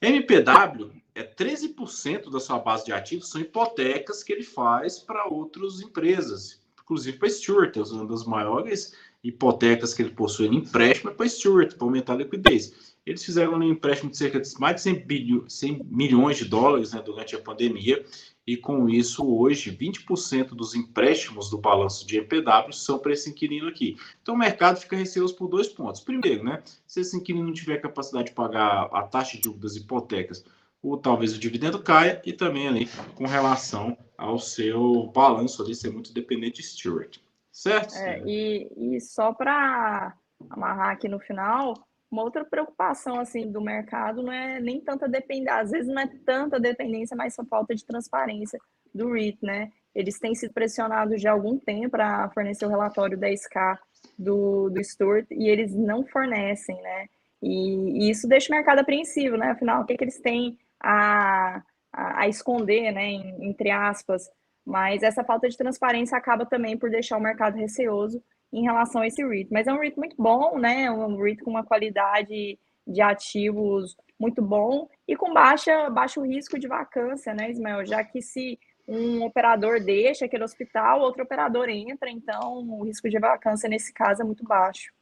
MPW 0.00 0.90
é 1.14 1.24
13% 1.24 2.30
da 2.30 2.38
sua 2.38 2.58
base 2.60 2.84
de 2.84 2.92
ativos 2.92 3.28
são 3.28 3.40
hipotecas 3.40 4.22
que 4.22 4.32
ele 4.32 4.42
faz 4.42 4.98
para 4.98 5.26
outras 5.26 5.80
empresas, 5.80 6.60
inclusive 6.80 7.18
para 7.18 7.28
Stewart, 7.28 7.76
é 7.76 7.80
uma 7.80 8.06
das 8.06 8.24
maiores 8.24 8.94
hipotecas 9.22 9.94
que 9.94 10.02
ele 10.02 10.10
possui 10.10 10.48
em 10.48 10.56
empréstimo 10.56 11.10
é 11.10 11.14
para 11.14 11.28
Stewart, 11.28 11.74
para 11.74 11.86
aumentar 11.86 12.12
a 12.12 12.16
liquidez. 12.16 12.93
Eles 13.06 13.24
fizeram 13.24 13.54
um 13.54 13.62
empréstimo 13.62 14.10
de 14.10 14.16
cerca 14.16 14.40
de 14.40 14.48
mais 14.58 14.76
de 14.76 14.82
100, 14.82 15.06
bilho, 15.06 15.44
100 15.48 15.82
milhões 15.84 16.38
de 16.38 16.44
dólares 16.44 16.92
né, 16.92 17.02
durante 17.04 17.36
a 17.36 17.40
pandemia, 17.40 18.04
e 18.46 18.56
com 18.56 18.88
isso, 18.88 19.26
hoje, 19.26 19.74
20% 19.74 20.48
dos 20.48 20.74
empréstimos 20.74 21.48
do 21.48 21.56
balanço 21.56 22.06
de 22.06 22.18
EPW 22.18 22.72
são 22.72 22.98
para 22.98 23.12
esse 23.12 23.30
inquilino 23.30 23.68
aqui. 23.68 23.96
Então, 24.22 24.34
o 24.34 24.38
mercado 24.38 24.78
fica 24.78 24.96
receoso 24.96 25.34
por 25.34 25.48
dois 25.48 25.68
pontos. 25.68 26.02
Primeiro, 26.02 26.44
né, 26.44 26.62
se 26.86 27.00
esse 27.00 27.16
inquilino 27.16 27.46
não 27.46 27.54
tiver 27.54 27.78
capacidade 27.78 28.28
de 28.28 28.34
pagar 28.34 28.88
a 28.92 29.02
taxa 29.02 29.38
de 29.38 29.50
das 29.54 29.76
hipotecas, 29.76 30.44
ou 30.82 30.98
talvez 30.98 31.34
o 31.34 31.38
dividendo 31.38 31.82
caia, 31.82 32.20
e 32.24 32.32
também 32.32 32.68
ali 32.68 32.88
com 33.14 33.26
relação 33.26 33.96
ao 34.18 34.38
seu 34.38 35.10
balanço 35.14 35.62
ali 35.62 35.74
ser 35.74 35.90
muito 35.90 36.12
dependente 36.12 36.60
de 36.60 36.68
Stewart. 36.68 37.18
Certo? 37.50 37.94
É, 37.94 38.22
e, 38.26 38.68
e 38.76 39.00
só 39.00 39.32
para 39.32 40.14
amarrar 40.50 40.90
aqui 40.90 41.08
no 41.08 41.18
final, 41.18 41.74
uma 42.14 42.22
outra 42.22 42.44
preocupação 42.44 43.18
assim 43.18 43.50
do 43.50 43.60
mercado 43.60 44.22
não 44.22 44.32
é 44.32 44.60
nem 44.60 44.80
tanta 44.80 45.08
dependência, 45.08 45.60
às 45.60 45.70
vezes 45.72 45.92
não 45.92 46.00
é 46.00 46.06
tanta 46.24 46.60
dependência, 46.60 47.16
mas 47.16 47.34
só 47.34 47.44
falta 47.44 47.74
de 47.74 47.84
transparência 47.84 48.58
do 48.94 49.12
REIT, 49.12 49.38
né? 49.42 49.72
Eles 49.92 50.18
têm 50.20 50.34
sido 50.34 50.54
pressionados 50.54 51.20
já 51.20 51.30
há 51.30 51.32
algum 51.32 51.58
tempo 51.58 51.90
para 51.90 52.30
fornecer 52.30 52.64
o 52.66 52.68
relatório 52.68 53.18
10K 53.18 53.78
do, 54.16 54.70
do 54.70 54.82
Stuart 54.82 55.26
e 55.30 55.48
eles 55.48 55.74
não 55.74 56.06
fornecem, 56.06 56.80
né? 56.80 57.08
E, 57.42 58.06
e, 58.06 58.10
isso 58.10 58.28
deixa 58.28 58.52
o 58.52 58.56
mercado 58.56 58.78
apreensivo, 58.78 59.36
né? 59.36 59.50
Afinal, 59.50 59.82
o 59.82 59.84
que, 59.84 59.94
é 59.94 59.96
que 59.96 60.04
eles 60.04 60.20
têm 60.20 60.56
a, 60.80 61.62
a, 61.92 62.22
a 62.22 62.28
esconder, 62.28 62.92
né? 62.92 63.12
Entre 63.40 63.70
aspas. 63.70 64.30
Mas 64.64 65.02
essa 65.02 65.24
falta 65.24 65.48
de 65.48 65.56
transparência 65.56 66.16
acaba 66.16 66.46
também 66.46 66.78
por 66.78 66.90
deixar 66.90 67.18
o 67.18 67.20
mercado 67.20 67.56
receoso 67.56 68.22
em 68.54 68.62
relação 68.62 69.02
a 69.02 69.06
esse 69.06 69.22
REIT. 69.26 69.52
Mas 69.52 69.66
é 69.66 69.72
um 69.72 69.78
REIT 69.78 69.98
muito 69.98 70.14
bom, 70.16 70.58
né? 70.58 70.90
Um 70.90 71.20
REIT 71.20 71.42
com 71.42 71.50
uma 71.50 71.64
qualidade 71.64 72.58
de 72.86 73.00
ativos 73.00 73.96
muito 74.18 74.40
bom 74.40 74.88
e 75.08 75.16
com 75.16 75.32
baixa, 75.32 75.90
baixo 75.90 76.22
risco 76.22 76.58
de 76.58 76.68
vacância, 76.68 77.34
né, 77.34 77.50
Ismael? 77.50 77.84
Já 77.84 78.04
que 78.04 78.22
se 78.22 78.58
um 78.86 79.24
operador 79.24 79.80
deixa 79.80 80.26
aquele 80.26 80.44
hospital, 80.44 81.00
outro 81.00 81.24
operador 81.24 81.68
entra, 81.68 82.08
então 82.08 82.58
o 82.68 82.84
risco 82.84 83.08
de 83.08 83.18
vacância 83.18 83.68
nesse 83.68 83.92
caso 83.92 84.22
é 84.22 84.24
muito 84.24 84.44
baixo. 84.44 84.92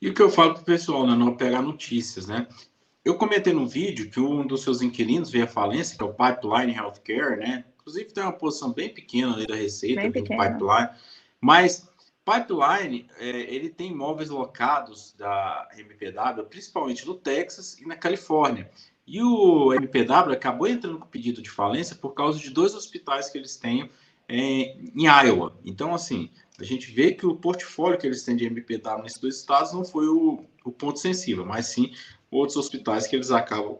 E 0.00 0.08
o 0.08 0.14
que 0.14 0.20
eu 0.20 0.30
falo 0.30 0.54
para 0.54 0.62
o 0.62 0.66
pessoal, 0.66 1.06
né, 1.06 1.14
não 1.14 1.36
pegar 1.36 1.62
notícias, 1.62 2.26
né? 2.26 2.46
Eu 3.04 3.16
comentei 3.16 3.52
no 3.52 3.66
vídeo 3.66 4.10
que 4.10 4.20
um 4.20 4.46
dos 4.46 4.62
seus 4.62 4.82
inquilinos 4.82 5.30
veio 5.30 5.44
à 5.44 5.48
falência, 5.48 5.96
que 5.96 6.04
é 6.04 6.06
o 6.06 6.12
Pipeline 6.12 6.76
Healthcare, 6.76 7.38
né? 7.38 7.64
Inclusive 7.80 8.12
tem 8.12 8.22
uma 8.22 8.32
posição 8.32 8.72
bem 8.72 8.92
pequena 8.92 9.32
ali 9.32 9.46
da 9.46 9.54
receita 9.54 10.02
do 10.10 10.22
Pipeline, 10.24 10.90
mas 11.40 11.87
Pipeline, 12.28 13.08
é, 13.18 13.26
ele 13.26 13.70
tem 13.70 13.90
imóveis 13.92 14.28
locados 14.28 15.14
da 15.16 15.66
MPW, 15.78 16.44
principalmente 16.44 17.06
no 17.06 17.14
Texas 17.14 17.78
e 17.80 17.86
na 17.86 17.96
Califórnia. 17.96 18.70
E 19.06 19.22
o 19.22 19.72
MPW 19.72 20.32
acabou 20.32 20.68
entrando 20.68 20.98
com 20.98 21.06
pedido 21.06 21.40
de 21.40 21.48
falência 21.48 21.96
por 21.96 22.12
causa 22.12 22.38
de 22.38 22.50
dois 22.50 22.74
hospitais 22.74 23.30
que 23.30 23.38
eles 23.38 23.56
têm 23.56 23.90
é, 24.28 24.36
em 24.94 25.06
Iowa. 25.06 25.56
Então, 25.64 25.94
assim, 25.94 26.30
a 26.60 26.64
gente 26.64 26.92
vê 26.92 27.12
que 27.12 27.24
o 27.24 27.34
portfólio 27.34 27.98
que 27.98 28.06
eles 28.06 28.22
têm 28.22 28.36
de 28.36 28.44
MPW 28.44 29.02
nesses 29.02 29.18
dois 29.18 29.36
estados 29.36 29.72
não 29.72 29.82
foi 29.82 30.06
o, 30.06 30.44
o 30.62 30.70
ponto 30.70 30.98
sensível, 30.98 31.46
mas 31.46 31.68
sim 31.68 31.92
outros 32.30 32.58
hospitais 32.58 33.06
que 33.06 33.16
eles 33.16 33.30
acabam 33.30 33.78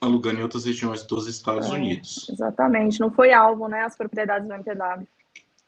alugando 0.00 0.40
em 0.40 0.42
outras 0.42 0.64
regiões 0.64 1.04
dos 1.04 1.28
Estados 1.28 1.68
é, 1.68 1.72
Unidos. 1.72 2.28
Exatamente, 2.28 2.98
não 2.98 3.12
foi 3.12 3.32
alvo, 3.32 3.68
né, 3.68 3.82
as 3.82 3.96
propriedades 3.96 4.48
do 4.48 4.52
MPW. 4.52 5.06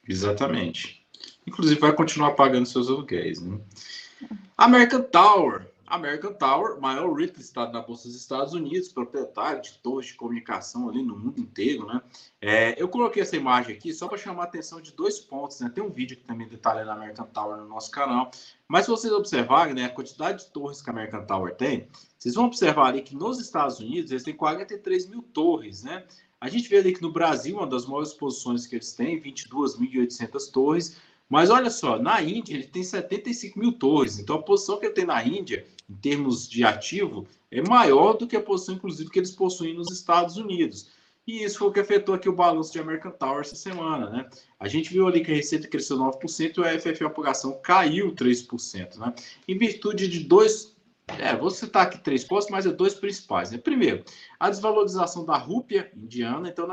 Exatamente. 0.09 1.06
Inclusive 1.47 1.81
vai 1.81 1.93
continuar 1.93 2.33
pagando 2.33 2.67
seus 2.67 2.89
aluguéis. 2.89 3.41
Né? 3.41 3.59
American 4.57 5.03
Tower. 5.03 5.67
American 5.87 6.33
Tower, 6.33 6.81
maior 6.81 7.13
REIT 7.13 7.37
listado 7.37 7.73
na 7.73 7.81
Bolsa 7.81 8.09
dos 8.09 8.17
Estados 8.17 8.53
Unidos, 8.53 8.89
proprietário 8.89 9.63
de 9.63 9.75
torres 9.79 10.07
de 10.07 10.15
comunicação 10.15 10.89
ali 10.89 11.03
no 11.03 11.17
mundo 11.17 11.41
inteiro, 11.41 11.87
né? 11.87 12.03
É, 12.41 12.81
eu 12.81 12.89
coloquei 12.89 13.23
essa 13.23 13.37
imagem 13.37 13.77
aqui 13.77 13.93
só 13.93 14.09
para 14.09 14.19
chamar 14.19 14.43
a 14.43 14.47
atenção 14.47 14.81
de 14.81 14.93
dois 14.93 15.21
pontos, 15.21 15.61
né? 15.61 15.71
Tem 15.73 15.85
um 15.85 15.91
vídeo 15.91 16.17
que 16.17 16.25
também 16.25 16.49
detalha 16.49 16.85
na 16.85 16.95
American 16.95 17.27
Tower 17.27 17.57
no 17.59 17.69
nosso 17.69 17.91
canal. 17.93 18.33
Mas 18.67 18.85
se 18.85 18.91
vocês 18.91 19.13
observarem, 19.13 19.75
né, 19.75 19.85
a 19.85 19.89
quantidade 19.89 20.45
de 20.45 20.51
torres 20.51 20.83
que 20.83 20.91
a 20.91 20.93
American 20.93 21.25
Tower 21.25 21.55
tem, 21.55 21.87
vocês 22.19 22.35
vão 22.35 22.47
observar 22.47 22.89
ali 22.89 23.03
que 23.03 23.15
nos 23.15 23.39
Estados 23.39 23.79
Unidos 23.79 24.11
eles 24.11 24.25
têm 24.25 24.35
43 24.35 25.07
mil 25.07 25.23
torres, 25.23 25.85
né? 25.85 26.05
A 26.41 26.49
gente 26.49 26.69
vê 26.69 26.79
ali 26.79 26.93
que 26.93 27.01
no 27.01 27.11
Brasil, 27.11 27.57
uma 27.57 27.67
das 27.67 27.87
maiores 27.87 28.13
posições 28.13 28.67
que 28.67 28.75
eles 28.75 28.93
têm, 28.93 29.21
22.800 29.23 30.51
torres, 30.53 30.97
mas 31.29 31.51
olha 31.51 31.71
só, 31.71 31.99
na 31.99 32.23
Índia 32.23 32.55
ele 32.55 32.67
tem 32.67 32.83
75 32.83 33.59
mil 33.59 33.73
torres. 33.73 34.19
Então 34.19 34.37
a 34.37 34.43
posição 34.43 34.79
que 34.79 34.87
ele 34.87 34.95
tem 34.95 35.05
na 35.05 35.23
Índia, 35.25 35.67
em 35.89 35.95
termos 35.95 36.49
de 36.49 36.65
ativo, 36.65 37.27
é 37.51 37.61
maior 37.63 38.15
do 38.15 38.27
que 38.27 38.37
a 38.37 38.43
posição, 38.43 38.75
inclusive, 38.75 39.11
que 39.11 39.19
eles 39.19 39.31
possuem 39.31 39.75
nos 39.75 39.91
Estados 39.91 40.37
Unidos. 40.37 40.91
E 41.27 41.43
isso 41.43 41.59
foi 41.59 41.69
o 41.69 41.73
que 41.73 41.81
afetou 41.81 42.15
aqui 42.15 42.29
o 42.29 42.35
balanço 42.35 42.73
de 42.73 42.79
American 42.79 43.11
Tower 43.11 43.41
essa 43.41 43.57
semana, 43.57 44.09
né? 44.11 44.29
A 44.61 44.69
gente 44.69 44.93
viu 44.93 45.09
ali 45.09 45.25
que 45.25 45.33
a 45.33 45.35
receita 45.35 45.67
cresceu 45.67 45.99
9% 45.99 46.59
e 46.59 46.65
a 46.65 46.79
FFA 46.79 47.07
apuração 47.07 47.61
caiu 47.61 48.15
3%, 48.15 48.97
né? 48.97 49.13
Em 49.49 49.59
virtude 49.59 50.07
de 50.07 50.21
dois. 50.21 50.77
É, 51.19 51.37
vou 51.37 51.51
citar 51.51 51.87
aqui 51.87 51.99
três 51.99 52.25
pontos, 52.25 52.49
mas 52.49 52.67
é 52.67 52.73
dois 52.73 52.95
principais. 52.95 53.51
Né? 53.51 53.59
Primeiro, 53.59 54.05
a 54.41 54.51
desvalorização 54.51 55.25
da 55.25 55.37
rúpia 55.37 55.91
indiana. 55.97 56.49
Então, 56.49 56.67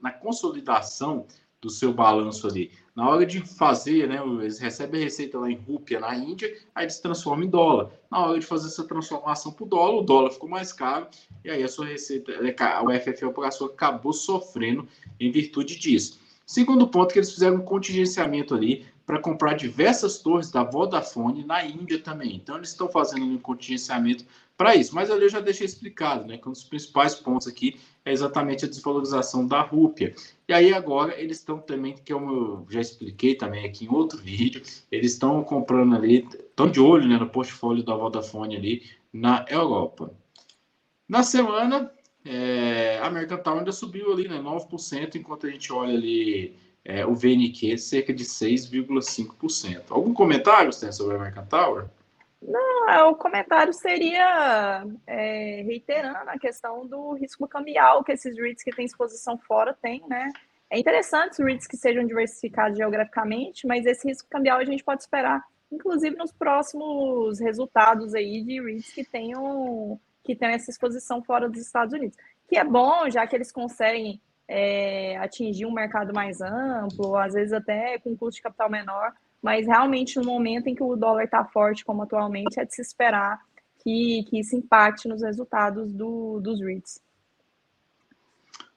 na 0.00 0.12
consolidação 0.12 1.26
do 1.64 1.70
seu 1.70 1.92
balanço 1.92 2.46
ali. 2.46 2.70
Na 2.94 3.08
hora 3.08 3.24
de 3.24 3.40
fazer, 3.40 4.06
né, 4.06 4.22
eles 4.40 4.58
recebem 4.58 5.00
a 5.00 5.04
receita 5.04 5.38
lá 5.38 5.50
em 5.50 5.56
rúpia 5.56 5.98
na 5.98 6.14
Índia, 6.14 6.54
aí 6.74 6.84
eles 6.84 7.00
transformam 7.00 7.46
em 7.46 7.50
dólar. 7.50 7.90
Na 8.10 8.26
hora 8.26 8.38
de 8.38 8.44
fazer 8.44 8.68
essa 8.68 8.84
transformação 8.84 9.50
para 9.50 9.64
o 9.64 9.66
dólar, 9.66 9.98
o 9.98 10.02
dólar 10.02 10.30
ficou 10.30 10.48
mais 10.48 10.72
caro, 10.72 11.06
e 11.42 11.50
aí 11.50 11.62
a 11.62 11.68
sua 11.68 11.86
receita, 11.86 12.32
o 12.32 13.00
FFA 13.00 13.26
operação 13.26 13.66
acabou 13.66 14.12
sofrendo 14.12 14.86
em 15.18 15.32
virtude 15.32 15.78
disso. 15.78 16.20
Segundo 16.46 16.86
ponto, 16.86 17.12
que 17.12 17.18
eles 17.18 17.32
fizeram 17.32 17.56
um 17.56 17.64
contingenciamento 17.64 18.54
ali 18.54 18.86
para 19.06 19.18
comprar 19.18 19.54
diversas 19.54 20.18
torres 20.18 20.50
da 20.50 20.62
Vodafone 20.62 21.44
na 21.44 21.64
Índia 21.64 21.98
também. 21.98 22.36
Então, 22.36 22.56
eles 22.56 22.70
estão 22.70 22.88
fazendo 22.88 23.24
um 23.24 23.38
contingenciamento 23.38 24.24
para 24.56 24.74
isso. 24.74 24.94
Mas 24.94 25.10
ali 25.10 25.24
eu 25.24 25.28
já 25.28 25.40
deixei 25.40 25.66
explicado, 25.66 26.26
né? 26.26 26.38
Que 26.38 26.48
um 26.48 26.52
dos 26.52 26.64
principais 26.64 27.14
pontos 27.14 27.46
aqui 27.46 27.80
é 28.04 28.12
exatamente 28.12 28.64
a 28.64 28.68
desvalorização 28.68 29.46
da 29.46 29.60
rúpia. 29.62 30.14
E 30.48 30.52
aí 30.52 30.72
agora 30.72 31.18
eles 31.18 31.38
estão 31.38 31.58
também, 31.58 31.94
que 31.94 32.12
eu 32.12 32.66
já 32.68 32.80
expliquei 32.80 33.34
também 33.34 33.64
aqui 33.64 33.86
em 33.86 33.88
outro 33.88 34.18
vídeo, 34.18 34.62
eles 34.90 35.12
estão 35.12 35.42
comprando 35.42 35.94
ali, 35.96 36.26
estão 36.32 36.70
de 36.70 36.80
olho 36.80 37.08
né, 37.08 37.16
no 37.16 37.28
portfólio 37.28 37.82
da 37.82 37.96
Vodafone 37.96 38.56
ali 38.56 38.82
na 39.12 39.44
Europa. 39.48 40.12
Na 41.08 41.22
semana, 41.22 41.90
é, 42.24 42.98
a 43.02 43.06
American 43.06 43.38
Tower 43.38 43.58
ainda 43.58 43.72
subiu 43.72 44.12
ali, 44.12 44.28
né, 44.28 44.38
9%, 44.38 45.16
enquanto 45.16 45.46
a 45.46 45.50
gente 45.50 45.72
olha 45.72 45.94
ali 45.94 46.56
é, 46.84 47.06
o 47.06 47.14
VNQ 47.14 47.78
cerca 47.78 48.12
de 48.12 48.24
6,5%. 48.24 49.84
Algum 49.90 50.12
comentário, 50.12 50.70
Stan, 50.70 50.92
sobre 50.92 51.14
a 51.14 51.16
American 51.16 51.46
Tower? 51.46 51.86
Não, 52.46 52.90
é, 52.90 53.02
o 53.04 53.14
comentário 53.14 53.72
seria 53.72 54.84
é, 55.06 55.62
reiterando 55.62 56.28
a 56.28 56.38
questão 56.38 56.86
do 56.86 57.14
risco 57.14 57.48
cambial 57.48 58.04
que 58.04 58.12
esses 58.12 58.36
REITs 58.36 58.62
que 58.62 58.70
têm 58.70 58.84
exposição 58.84 59.38
fora 59.38 59.72
têm, 59.72 60.04
né? 60.06 60.30
É 60.68 60.78
interessante 60.78 61.32
os 61.32 61.38
REITs 61.38 61.66
que 61.66 61.76
sejam 61.76 62.06
diversificados 62.06 62.76
geograficamente, 62.76 63.66
mas 63.66 63.86
esse 63.86 64.06
risco 64.06 64.28
cambial 64.28 64.58
a 64.58 64.64
gente 64.64 64.84
pode 64.84 65.02
esperar, 65.02 65.42
inclusive 65.72 66.16
nos 66.16 66.32
próximos 66.32 67.40
resultados 67.40 68.14
aí 68.14 68.42
de 68.42 68.60
REITs 68.60 68.92
que 68.92 69.04
tenham, 69.04 69.98
que 70.22 70.36
tenham 70.36 70.54
essa 70.54 70.70
exposição 70.70 71.22
fora 71.22 71.48
dos 71.48 71.60
Estados 71.60 71.94
Unidos. 71.94 72.16
Que 72.46 72.58
é 72.58 72.64
bom, 72.64 73.08
já 73.08 73.26
que 73.26 73.34
eles 73.34 73.50
conseguem 73.50 74.20
é, 74.46 75.16
atingir 75.16 75.64
um 75.64 75.72
mercado 75.72 76.12
mais 76.12 76.42
amplo, 76.42 77.16
às 77.16 77.32
vezes 77.32 77.54
até 77.54 77.98
com 77.98 78.14
custo 78.14 78.36
de 78.36 78.42
capital 78.42 78.68
menor, 78.68 79.14
mas 79.44 79.66
realmente 79.66 80.18
no 80.18 80.24
momento 80.24 80.68
em 80.68 80.74
que 80.74 80.82
o 80.82 80.96
dólar 80.96 81.24
está 81.24 81.44
forte, 81.44 81.84
como 81.84 82.02
atualmente, 82.02 82.58
é 82.58 82.64
de 82.64 82.74
se 82.74 82.80
esperar 82.80 83.38
que, 83.82 84.24
que 84.24 84.40
isso 84.40 84.56
impacte 84.56 85.06
nos 85.06 85.20
resultados 85.20 85.92
do, 85.92 86.40
dos 86.40 86.62
REITs. 86.62 86.98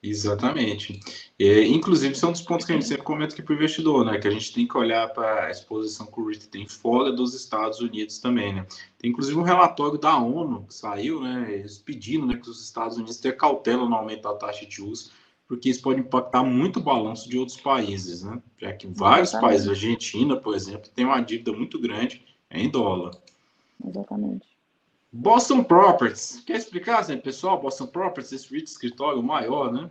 Exatamente. 0.03 0.99
É, 1.39 1.63
inclusive, 1.63 2.13
são 2.15 2.33
dos 2.33 2.41
pontos 2.41 2.65
que 2.65 2.73
a 2.73 2.75
gente 2.75 2.85
sempre 2.85 3.03
comenta 3.03 3.33
aqui 3.33 3.41
para 3.41 3.53
o 3.53 3.55
investidor, 3.55 4.03
né? 4.03 4.19
Que 4.19 4.27
a 4.27 4.31
gente 4.31 4.53
tem 4.53 4.67
que 4.67 4.77
olhar 4.77 5.07
para 5.13 5.45
a 5.45 5.51
exposição 5.51 6.05
que 6.05 6.19
o 6.19 6.27
REIT 6.27 6.49
tem 6.49 6.67
fora 6.67 7.13
dos 7.13 7.33
Estados 7.33 7.79
Unidos 7.79 8.19
também, 8.19 8.53
né? 8.53 8.67
Tem 8.99 9.09
inclusive 9.09 9.39
um 9.39 9.43
relatório 9.43 9.97
da 9.97 10.17
ONU 10.17 10.65
que 10.67 10.73
saiu, 10.73 11.21
né? 11.21 11.47
Eles 11.49 11.77
pedindo 11.77 12.25
né, 12.25 12.35
que 12.35 12.49
os 12.49 12.61
Estados 12.61 12.97
Unidos 12.97 13.17
tenham 13.17 13.37
cautela 13.37 13.87
no 13.87 13.95
aumento 13.95 14.23
da 14.23 14.33
taxa 14.33 14.65
de 14.65 14.81
uso 14.81 15.11
porque 15.47 15.69
isso 15.69 15.81
pode 15.81 16.01
impactar 16.01 16.43
muito 16.43 16.79
o 16.79 16.83
balanço 16.83 17.29
de 17.29 17.37
outros 17.37 17.59
países, 17.59 18.23
né? 18.23 18.41
Já 18.57 18.73
que 18.73 18.87
vários 18.87 19.29
Exatamente. 19.29 19.51
países, 19.51 19.67
a 19.67 19.71
Argentina, 19.71 20.35
por 20.35 20.53
exemplo, 20.53 20.89
tem 20.93 21.05
uma 21.05 21.21
dívida 21.21 21.53
muito 21.53 21.79
grande 21.79 22.25
em 22.51 22.69
dólar. 22.69 23.11
Exatamente. 23.85 24.45
Boston 25.11 25.63
Properties. 25.63 26.43
Quer 26.45 26.57
explicar, 26.57 26.99
assim, 26.99 27.17
pessoal? 27.17 27.59
Boston 27.59 27.87
Properties, 27.87 28.33
esse 28.33 28.53
REIT 28.53 28.67
escritório 28.67 29.23
maior, 29.23 29.71
né? 29.71 29.89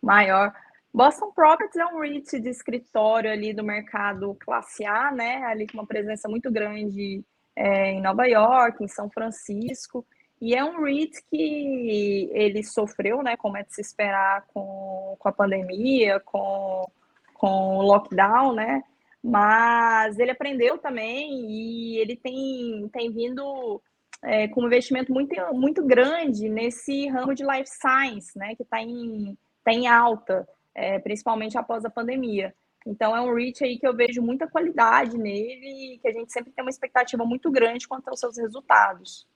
Maior. 0.00 0.54
Boston 0.94 1.32
Properties 1.32 1.76
é 1.76 1.86
um 1.86 2.00
REIT 2.00 2.40
de 2.40 2.48
escritório 2.48 3.30
ali 3.30 3.52
do 3.52 3.64
mercado 3.64 4.36
classe 4.40 4.84
A, 4.84 5.10
né? 5.10 5.42
Ali 5.44 5.66
com 5.66 5.78
uma 5.78 5.86
presença 5.86 6.28
muito 6.28 6.50
grande 6.50 7.24
é, 7.56 7.92
em 7.92 8.00
Nova 8.00 8.24
York, 8.26 8.82
em 8.82 8.88
São 8.88 9.10
Francisco. 9.10 10.06
E 10.40 10.54
é 10.54 10.64
um 10.64 10.82
REIT 10.82 11.22
que 11.30 12.30
ele 12.32 12.62
sofreu, 12.64 13.22
né, 13.22 13.36
como 13.36 13.58
é 13.58 13.62
de 13.62 13.74
se 13.74 13.82
esperar 13.82 14.46
com, 14.54 15.14
com 15.18 15.28
a 15.28 15.32
pandemia, 15.32 16.18
com, 16.20 16.90
com 17.34 17.76
o 17.76 17.82
lockdown, 17.82 18.54
né? 18.54 18.82
Mas 19.22 20.18
ele 20.18 20.30
aprendeu 20.30 20.78
também 20.78 21.44
e 21.46 21.98
ele 21.98 22.16
tem, 22.16 22.88
tem 22.90 23.12
vindo 23.12 23.82
é, 24.22 24.48
com 24.48 24.62
um 24.62 24.66
investimento 24.66 25.12
muito, 25.12 25.34
muito 25.52 25.84
grande 25.84 26.48
nesse 26.48 27.06
ramo 27.08 27.34
de 27.34 27.44
life 27.44 27.68
science, 27.68 28.36
né? 28.38 28.54
Que 28.54 28.62
está 28.62 28.80
em, 28.80 29.36
tá 29.62 29.72
em 29.72 29.86
alta, 29.86 30.48
é, 30.74 30.98
principalmente 30.98 31.58
após 31.58 31.84
a 31.84 31.90
pandemia. 31.90 32.54
Então 32.86 33.14
é 33.14 33.20
um 33.20 33.34
REIT 33.34 33.62
aí 33.62 33.78
que 33.78 33.86
eu 33.86 33.94
vejo 33.94 34.22
muita 34.22 34.48
qualidade 34.48 35.18
nele 35.18 35.94
e 35.94 35.98
que 35.98 36.08
a 36.08 36.12
gente 36.12 36.32
sempre 36.32 36.50
tem 36.50 36.64
uma 36.64 36.70
expectativa 36.70 37.26
muito 37.26 37.50
grande 37.50 37.86
quanto 37.86 38.08
aos 38.08 38.18
seus 38.18 38.38
resultados. 38.38 39.26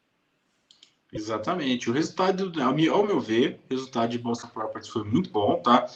Exatamente. 1.15 1.89
O 1.89 1.93
resultado, 1.93 2.53
ao 2.61 2.75
meu 2.75 3.21
ver, 3.21 3.61
o 3.71 3.75
resultado 3.75 4.11
de 4.11 4.19
Boston 4.19 4.49
Properties 4.49 4.91
foi 4.91 5.05
muito 5.05 5.31
bom, 5.31 5.63
tá? 5.63 5.87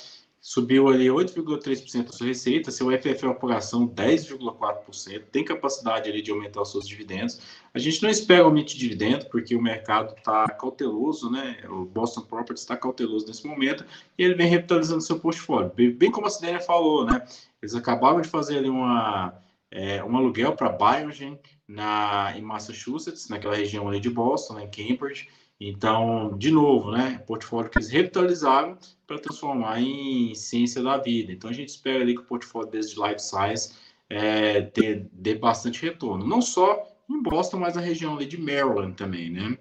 Subiu 0.41 0.89
ali 0.89 1.09
8,3% 1.09 2.05
da 2.05 2.13
sua 2.13 2.29
receita, 2.29 2.71
seu 2.71 2.87
FFO 2.93 3.35
por 3.35 3.53
ação 3.53 3.87
10,4%, 3.89 5.25
tem 5.33 5.45
capacidade 5.45 6.09
ali 6.09 6.23
de 6.23 6.31
aumentar 6.31 6.63
os 6.63 6.71
seus 6.71 6.87
dividendos. 6.87 7.41
A 7.75 7.79
gente 7.81 8.01
não 8.01 8.09
espera 8.09 8.45
aumente 8.45 8.75
de 8.75 8.81
dividendo, 8.89 9.27
porque 9.27 9.57
o 9.57 9.61
mercado 9.61 10.15
está 10.17 10.49
cauteloso, 10.51 11.29
né? 11.29 11.59
O 11.69 11.85
Boston 11.85 12.23
Properties 12.23 12.61
está 12.63 12.77
cauteloso 12.77 13.27
nesse 13.27 13.45
momento, 13.45 13.85
e 14.17 14.23
ele 14.23 14.37
vem 14.37 14.47
revitalizando 14.47 15.01
seu 15.01 15.19
portfólio. 15.19 15.73
Bem 15.75 16.13
como 16.13 16.29
a 16.29 16.31
Cidênia 16.31 16.61
falou, 16.61 17.05
né? 17.05 17.27
Eles 17.61 17.75
acabaram 17.75 18.21
de 18.21 18.29
fazer 18.29 18.59
ali 18.59 18.71
uma, 18.71 19.35
é, 19.71 20.03
um 20.03 20.17
aluguel 20.17 20.55
para 20.55 20.71
Biogen 20.71 21.39
na, 21.67 22.33
em 22.37 22.43
Massachusetts, 22.43 23.29
naquela 23.29 23.57
região 23.57 23.89
ali 23.89 24.01
de 24.01 24.11
Boston, 24.11 24.55
né, 24.55 24.65
em 24.65 24.71
Cambridge. 24.71 25.29
Então, 25.61 26.37
de 26.39 26.51
novo, 26.51 26.93
né, 26.93 27.23
portfólio 27.27 27.71
que 27.71 27.79
eles 27.79 27.91
revitalizaram 27.91 28.79
para 29.07 29.19
transformar 29.19 29.81
em 29.81 30.35
ciência 30.35 30.83
da 30.83 30.97
vida. 30.97 31.33
Então, 31.33 31.51
a 31.51 31.53
gente 31.53 31.69
espera 31.69 32.03
ali 32.03 32.15
que 32.15 32.21
o 32.21 32.25
portfólio 32.25 32.71
desde 32.71 32.95
de 32.95 33.03
Life 33.03 33.21
Science 33.21 33.75
é, 34.09 34.61
dê, 34.61 35.07
dê 35.13 35.35
bastante 35.35 35.83
retorno. 35.83 36.27
Não 36.27 36.41
só 36.41 36.88
em 37.19 37.23
Boston, 37.23 37.59
mas 37.59 37.75
na 37.75 37.81
região 37.81 38.17
ali 38.17 38.27
de 38.27 38.41
Maryland 38.41 38.95
também, 38.95 39.31
né? 39.31 39.59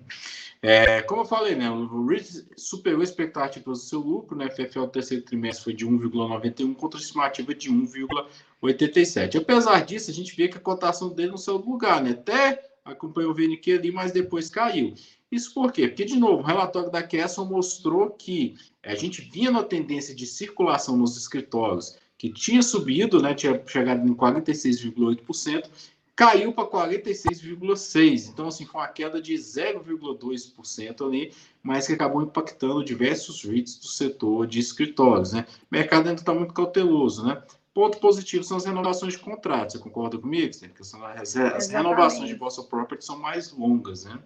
É, 0.62 1.02
como 1.04 1.22
eu 1.22 1.26
falei, 1.26 1.56
né, 1.56 1.70
o 1.70 2.06
REIT 2.08 2.48
superou 2.56 3.02
a 3.02 3.04
expectativa 3.04 3.70
do 3.70 3.76
seu 3.76 4.00
lucro, 4.00 4.36
né, 4.36 4.50
FFO 4.50 4.82
do 4.82 4.88
terceiro 4.88 5.24
trimestre 5.24 5.64
foi 5.64 5.74
de 5.74 5.86
1,91 5.86 6.74
contra 6.74 7.00
a 7.00 7.02
estimativa 7.02 7.54
de 7.54 7.70
1,87. 7.70 9.38
Apesar 9.38 9.86
disso, 9.86 10.10
a 10.10 10.14
gente 10.14 10.36
vê 10.36 10.48
que 10.48 10.58
a 10.58 10.62
cotação 10.62 11.10
dele 11.10 11.32
no 11.32 11.38
seu 11.38 11.58
lugar, 11.58 12.02
né, 12.02 12.12
até 12.12 12.64
acompanhou 12.84 13.32
o 13.32 13.36
VNQ 13.36 13.74
ali, 13.74 13.92
mas 13.92 14.12
depois 14.12 14.50
caiu. 14.50 14.96
Isso 15.32 15.54
por 15.54 15.72
quê? 15.72 15.90
Porque, 15.90 16.06
de 16.06 16.18
novo, 16.18 16.42
o 16.42 16.46
relatório 16.46 16.90
da 16.90 17.04
Kesson 17.04 17.46
mostrou 17.46 18.10
que 18.12 18.56
a 18.82 18.96
gente 18.96 19.22
vinha 19.22 19.52
na 19.52 19.62
tendência 19.62 20.16
de 20.16 20.26
circulação 20.26 20.98
nos 20.98 21.18
escritórios 21.18 21.98
que 22.18 22.32
tinha 22.32 22.64
subido, 22.64 23.22
né, 23.22 23.36
tinha 23.36 23.62
chegado 23.68 24.08
em 24.08 24.14
46,8%, 24.14 25.70
caiu 26.18 26.52
para 26.52 26.66
46,6%. 26.66 28.30
Então, 28.34 28.48
assim, 28.48 28.66
foi 28.66 28.82
uma 28.82 28.88
queda 28.88 29.22
de 29.22 29.36
0,2% 29.36 31.06
ali, 31.06 31.32
mas 31.62 31.86
que 31.86 31.94
acabou 31.94 32.24
impactando 32.24 32.84
diversos 32.84 33.44
REITs 33.44 33.78
do 33.78 33.86
setor 33.86 34.48
de 34.48 34.60
escritórios. 34.60 35.32
Né? 35.32 35.46
O 35.62 35.68
mercado 35.70 36.10
ainda 36.10 36.20
está 36.20 36.34
muito 36.34 36.56
cauteloso. 36.56 37.24
Né? 37.24 37.40
Ponto 37.72 38.00
positivo 38.00 38.44
são 38.44 38.58
as 38.58 38.66
renovações 38.66 39.14
de 39.14 39.20
contratos. 39.20 39.74
Você 39.74 39.80
concorda 39.80 40.18
comigo? 40.18 40.52
Porque 40.60 40.84
são 40.84 41.06
as, 41.06 41.38
as 41.38 41.70
renovações 41.70 42.28
de 42.28 42.36
Bolsa 42.36 42.64
Property 42.64 43.06
são 43.06 43.20
mais 43.20 43.52
longas. 43.52 44.06
Né? 44.06 44.20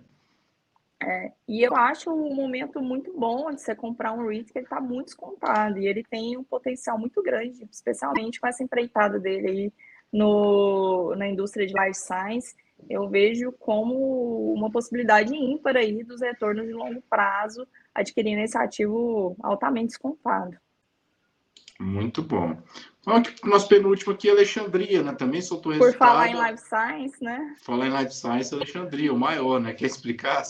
É, 1.04 1.34
e 1.46 1.62
eu 1.62 1.76
acho 1.76 2.10
um 2.10 2.34
momento 2.34 2.82
muito 2.82 3.12
bom 3.20 3.52
de 3.52 3.60
você 3.60 3.76
comprar 3.76 4.14
um 4.14 4.30
REIT 4.30 4.54
que 4.54 4.60
ele 4.60 4.66
está 4.66 4.80
muito 4.80 5.08
descontado 5.08 5.78
e 5.78 5.88
ele 5.88 6.06
tem 6.06 6.38
um 6.38 6.44
potencial 6.44 6.98
muito 6.98 7.22
grande, 7.22 7.68
especialmente 7.70 8.40
com 8.40 8.48
essa 8.48 8.64
empreitada 8.64 9.20
dele 9.20 9.48
aí 9.50 9.74
no, 10.12 11.16
na 11.16 11.28
indústria 11.28 11.66
de 11.66 11.74
life 11.74 11.96
science, 11.96 12.56
eu 12.90 13.08
vejo 13.08 13.52
como 13.54 14.54
uma 14.54 14.72
possibilidade 14.72 15.34
ímpar 15.36 15.78
aí 15.78 16.04
dos 16.04 16.22
retornos 16.22 16.66
de 16.66 16.74
longo 16.74 17.02
prazo, 17.10 17.68
adquirindo 17.94 18.42
esse 18.42 18.58
ativo 18.58 19.36
altamente 19.42 19.88
descontado. 19.88 20.58
Muito 21.80 22.22
bom. 22.22 22.58
Vamos 23.04 23.32
para 23.32 23.48
o 23.48 23.52
nosso 23.52 23.68
penúltimo 23.68 24.14
aqui, 24.14 24.30
Alexandria, 24.30 25.02
né? 25.02 25.16
Também 25.16 25.42
soltou 25.42 25.72
resultado. 25.72 25.98
Por 25.98 26.06
falar 26.06 26.28
em 26.28 26.52
life 26.52 26.64
science, 26.64 27.24
né? 27.24 27.56
Falar 27.64 27.88
em 27.88 27.98
life 27.98 28.14
science, 28.14 28.54
Alexandria, 28.54 29.12
o 29.12 29.18
maior, 29.18 29.60
né? 29.60 29.74
Quer 29.74 29.88
explicar? 29.88 30.44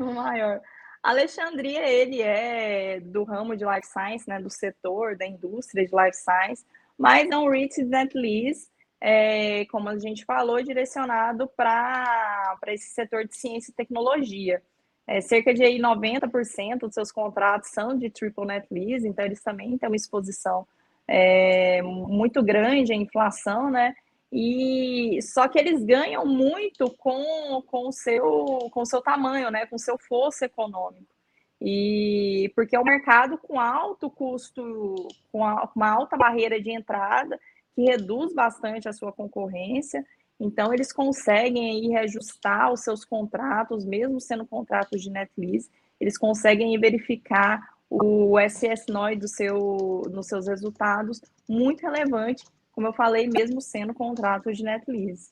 O 0.00 0.12
maior. 0.12 0.60
Alexandria, 1.02 1.86
ele 1.86 2.22
é 2.22 2.98
do 2.98 3.24
ramo 3.24 3.54
de 3.54 3.64
life 3.64 3.86
science, 3.86 4.26
né? 4.26 4.40
Do 4.40 4.48
setor, 4.48 5.18
da 5.18 5.26
indústria 5.26 5.84
de 5.84 5.94
life 5.94 6.16
science, 6.16 6.64
mas 6.98 7.28
é 7.30 7.36
um 7.36 7.50
REIT 7.50 7.84
net 7.84 8.16
lease 8.16 8.66
é, 9.06 9.66
como 9.66 9.90
a 9.90 9.98
gente 9.98 10.24
falou, 10.24 10.62
direcionado 10.62 11.46
para 11.46 12.56
esse 12.68 12.94
setor 12.94 13.26
de 13.26 13.36
ciência 13.36 13.70
e 13.70 13.74
tecnologia. 13.74 14.62
É, 15.06 15.20
cerca 15.20 15.52
de 15.52 15.62
aí, 15.62 15.78
90% 15.78 16.78
dos 16.78 16.94
seus 16.94 17.12
contratos 17.12 17.68
são 17.68 17.98
de 17.98 18.08
triple 18.08 18.46
net 18.46 18.66
lease, 18.70 19.06
então 19.06 19.22
eles 19.22 19.42
também 19.42 19.76
têm 19.76 19.90
uma 19.90 19.94
exposição 19.94 20.66
é, 21.06 21.82
muito 21.82 22.42
grande 22.42 22.94
à 22.94 22.96
inflação, 22.96 23.70
né? 23.70 23.94
E 24.32 25.20
só 25.20 25.48
que 25.48 25.58
eles 25.58 25.84
ganham 25.84 26.24
muito 26.24 26.90
com, 26.96 27.62
com 27.66 27.88
o 27.88 27.92
seu 27.92 28.70
com 28.72 28.80
o 28.80 28.86
seu 28.86 29.02
tamanho, 29.02 29.50
né? 29.50 29.66
Com 29.66 29.76
o 29.76 29.78
seu 29.78 29.98
fosso 29.98 30.46
econômico. 30.46 31.14
E 31.60 32.50
porque 32.56 32.74
é 32.74 32.80
um 32.80 32.84
mercado 32.84 33.36
com 33.36 33.60
alto 33.60 34.10
custo, 34.10 35.08
com, 35.30 35.40
uma 35.76 35.90
alta 35.90 36.16
barreira 36.16 36.58
de 36.58 36.70
entrada, 36.70 37.38
que 37.74 37.82
reduz 37.82 38.32
bastante 38.32 38.88
a 38.88 38.92
sua 38.92 39.12
concorrência. 39.12 40.04
Então, 40.38 40.72
eles 40.72 40.92
conseguem 40.92 41.70
aí 41.70 41.88
reajustar 41.88 42.72
os 42.72 42.80
seus 42.80 43.04
contratos, 43.04 43.84
mesmo 43.84 44.20
sendo 44.20 44.46
contratos 44.46 45.02
de 45.02 45.10
net 45.10 45.30
lease, 45.36 45.70
eles 46.00 46.18
conseguem 46.18 46.78
verificar 46.78 47.60
o 47.88 48.32
SS9 48.32 49.18
do 49.18 49.28
seu, 49.28 50.02
nos 50.10 50.26
seus 50.26 50.46
resultados, 50.46 51.20
muito 51.48 51.82
relevante, 51.82 52.44
como 52.72 52.88
eu 52.88 52.92
falei, 52.92 53.28
mesmo 53.28 53.60
sendo 53.60 53.94
contratos 53.94 54.56
de 54.56 54.64
net 54.64 54.84
lease. 54.90 55.30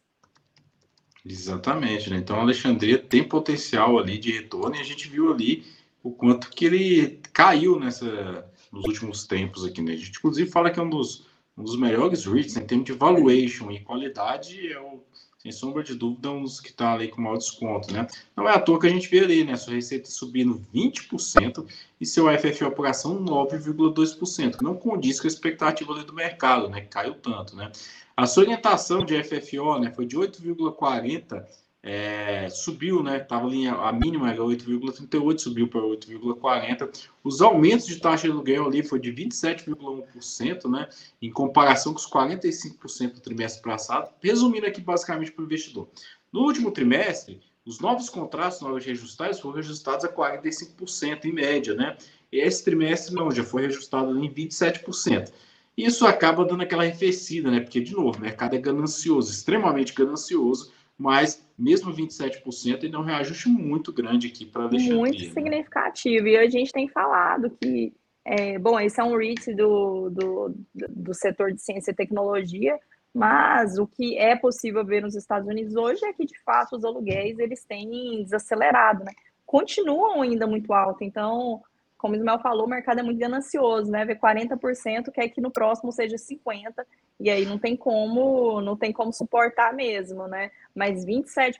Exatamente, 1.24 2.10
né? 2.10 2.16
Então, 2.16 2.36
a 2.36 2.40
Alexandria 2.40 2.98
tem 2.98 3.26
potencial 3.26 3.98
ali 3.98 4.18
de 4.18 4.32
retorno 4.32 4.76
e 4.76 4.80
a 4.80 4.84
gente 4.84 5.08
viu 5.08 5.32
ali 5.32 5.64
o 6.02 6.10
quanto 6.10 6.50
que 6.50 6.64
ele 6.64 7.20
caiu 7.32 7.78
nessa, 7.78 8.48
nos 8.72 8.84
últimos 8.84 9.26
tempos 9.26 9.64
aqui, 9.64 9.80
né? 9.80 9.92
A 9.92 9.96
gente, 9.96 10.18
inclusive, 10.18 10.50
fala 10.50 10.70
que 10.70 10.80
é 10.80 10.82
um 10.82 10.90
dos 10.90 11.26
um 11.56 11.62
dos 11.62 11.78
melhores 11.78 12.24
REITs 12.24 12.54
né, 12.54 12.62
em 12.62 12.66
termos 12.66 12.86
de 12.86 12.92
valuation 12.92 13.70
e 13.70 13.80
qualidade, 13.80 14.72
é 14.72 14.80
o, 14.80 15.02
sem 15.38 15.50
sombra 15.50 15.82
de 15.82 15.94
dúvida, 15.94 16.30
um 16.30 16.42
dos 16.42 16.60
que 16.60 16.70
está 16.70 16.94
ali 16.94 17.08
com 17.08 17.20
maior 17.20 17.36
desconto. 17.36 17.92
Né? 17.92 18.06
Não 18.36 18.48
é 18.48 18.52
à 18.54 18.60
toa 18.60 18.80
que 18.80 18.86
a 18.86 18.90
gente 18.90 19.08
vê 19.08 19.20
ali, 19.20 19.44
né? 19.44 19.56
Sua 19.56 19.74
receita 19.74 20.08
subindo 20.08 20.64
20% 20.72 21.66
e 22.00 22.06
seu 22.06 22.26
FFO 22.38 22.70
por 22.70 22.86
ação 22.86 23.22
9,2%, 23.24 24.58
que 24.58 24.64
não 24.64 24.76
condiz 24.76 25.20
com 25.20 25.26
a 25.26 25.30
expectativa 25.30 25.94
do 25.94 26.12
mercado, 26.12 26.68
né? 26.68 26.82
Caiu 26.82 27.14
tanto, 27.14 27.56
né? 27.56 27.72
A 28.16 28.26
sua 28.26 28.44
orientação 28.44 29.04
de 29.04 29.22
FFO 29.24 29.78
né, 29.80 29.90
foi 29.90 30.06
de 30.06 30.16
8,40 30.16 31.44
é, 31.82 32.48
subiu, 32.48 33.02
né? 33.02 33.18
Estava 33.18 33.46
ali 33.46 33.66
a 33.66 33.92
mínima 33.92 34.30
era 34.30 34.40
8,38, 34.40 35.38
subiu 35.38 35.66
para 35.66 35.80
8,40. 35.80 37.08
Os 37.24 37.42
aumentos 37.42 37.86
de 37.86 37.96
taxa 37.96 38.28
de 38.28 38.32
aluguel 38.32 38.66
ali 38.66 38.84
foi 38.84 39.00
de 39.00 39.12
27,1%, 39.12 40.70
né? 40.70 40.88
Em 41.20 41.30
comparação 41.30 41.92
com 41.92 41.98
os 41.98 42.08
45% 42.08 43.14
do 43.14 43.20
trimestre 43.20 43.62
passado. 43.62 44.12
Resumindo 44.22 44.66
aqui 44.66 44.80
basicamente 44.80 45.32
para 45.32 45.42
o 45.42 45.46
investidor. 45.46 45.88
No 46.32 46.42
último 46.42 46.70
trimestre, 46.70 47.40
os 47.66 47.80
novos 47.80 48.08
contratos, 48.08 48.60
novos 48.60 48.84
reajustados, 48.84 49.40
foram 49.40 49.54
reajustados 49.54 50.04
a 50.04 50.08
45% 50.08 51.24
em 51.24 51.32
média, 51.32 51.74
né? 51.74 51.96
E 52.30 52.38
esse 52.38 52.64
trimestre 52.64 53.12
não, 53.12 53.30
já 53.30 53.42
foi 53.42 53.62
reajustado 53.62 54.16
em 54.16 54.32
27%. 54.32 55.32
Isso 55.76 56.06
acaba 56.06 56.44
dando 56.44 56.62
aquela 56.62 56.84
arrefecida, 56.84 57.50
né? 57.50 57.58
Porque, 57.58 57.80
de 57.80 57.92
novo, 57.92 58.18
o 58.18 58.20
mercado 58.20 58.54
é 58.54 58.58
ganancioso, 58.58 59.32
extremamente 59.32 59.92
ganancioso 59.92 60.70
mas 61.02 61.44
mesmo 61.62 61.94
27% 61.94 62.84
ainda 62.84 62.96
é 62.96 63.00
um 63.00 63.04
reajuste 63.04 63.48
muito 63.48 63.92
grande 63.92 64.26
aqui 64.26 64.44
para 64.44 64.64
Alexandria. 64.64 64.96
Muito 64.96 65.32
significativo. 65.32 66.26
E 66.26 66.36
a 66.36 66.50
gente 66.50 66.72
tem 66.72 66.88
falado 66.88 67.50
que, 67.50 67.92
é, 68.24 68.58
bom, 68.58 68.78
esse 68.80 69.00
é 69.00 69.04
um 69.04 69.16
REIT 69.16 69.54
do, 69.54 70.10
do, 70.10 70.54
do 70.74 71.14
setor 71.14 71.52
de 71.52 71.62
ciência 71.62 71.92
e 71.92 71.94
tecnologia, 71.94 72.76
mas 73.14 73.78
o 73.78 73.86
que 73.86 74.18
é 74.18 74.34
possível 74.34 74.84
ver 74.84 75.02
nos 75.02 75.14
Estados 75.14 75.48
Unidos 75.48 75.76
hoje 75.76 76.04
é 76.04 76.12
que, 76.12 76.26
de 76.26 76.38
fato, 76.42 76.76
os 76.76 76.84
aluguéis 76.84 77.38
eles 77.38 77.64
têm 77.64 78.24
desacelerado, 78.24 79.04
né? 79.04 79.12
Continuam 79.46 80.22
ainda 80.22 80.46
muito 80.46 80.72
alto, 80.72 81.04
então, 81.04 81.62
como 82.02 82.14
o 82.14 82.16
Ismael 82.16 82.40
falou, 82.40 82.66
o 82.66 82.68
mercado 82.68 82.98
é 82.98 83.02
muito 83.04 83.20
ganancioso, 83.20 83.88
né? 83.88 84.04
Ver 84.04 84.18
40% 84.18 85.12
quer 85.12 85.28
que 85.28 85.40
no 85.40 85.52
próximo 85.52 85.92
seja 85.92 86.16
50%, 86.16 86.84
e 87.20 87.30
aí 87.30 87.46
não 87.46 87.58
tem 87.58 87.76
como, 87.76 88.60
não 88.60 88.76
tem 88.76 88.92
como 88.92 89.12
suportar 89.12 89.72
mesmo, 89.72 90.26
né? 90.26 90.50
Mas 90.74 91.06
27% 91.06 91.54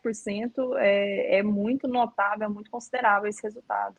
é, 0.79 1.39
é 1.39 1.43
muito 1.45 1.87
notável, 1.87 2.47
é 2.47 2.49
muito 2.49 2.73
considerável 2.73 3.31
esse 3.31 3.41
resultado. 3.41 3.95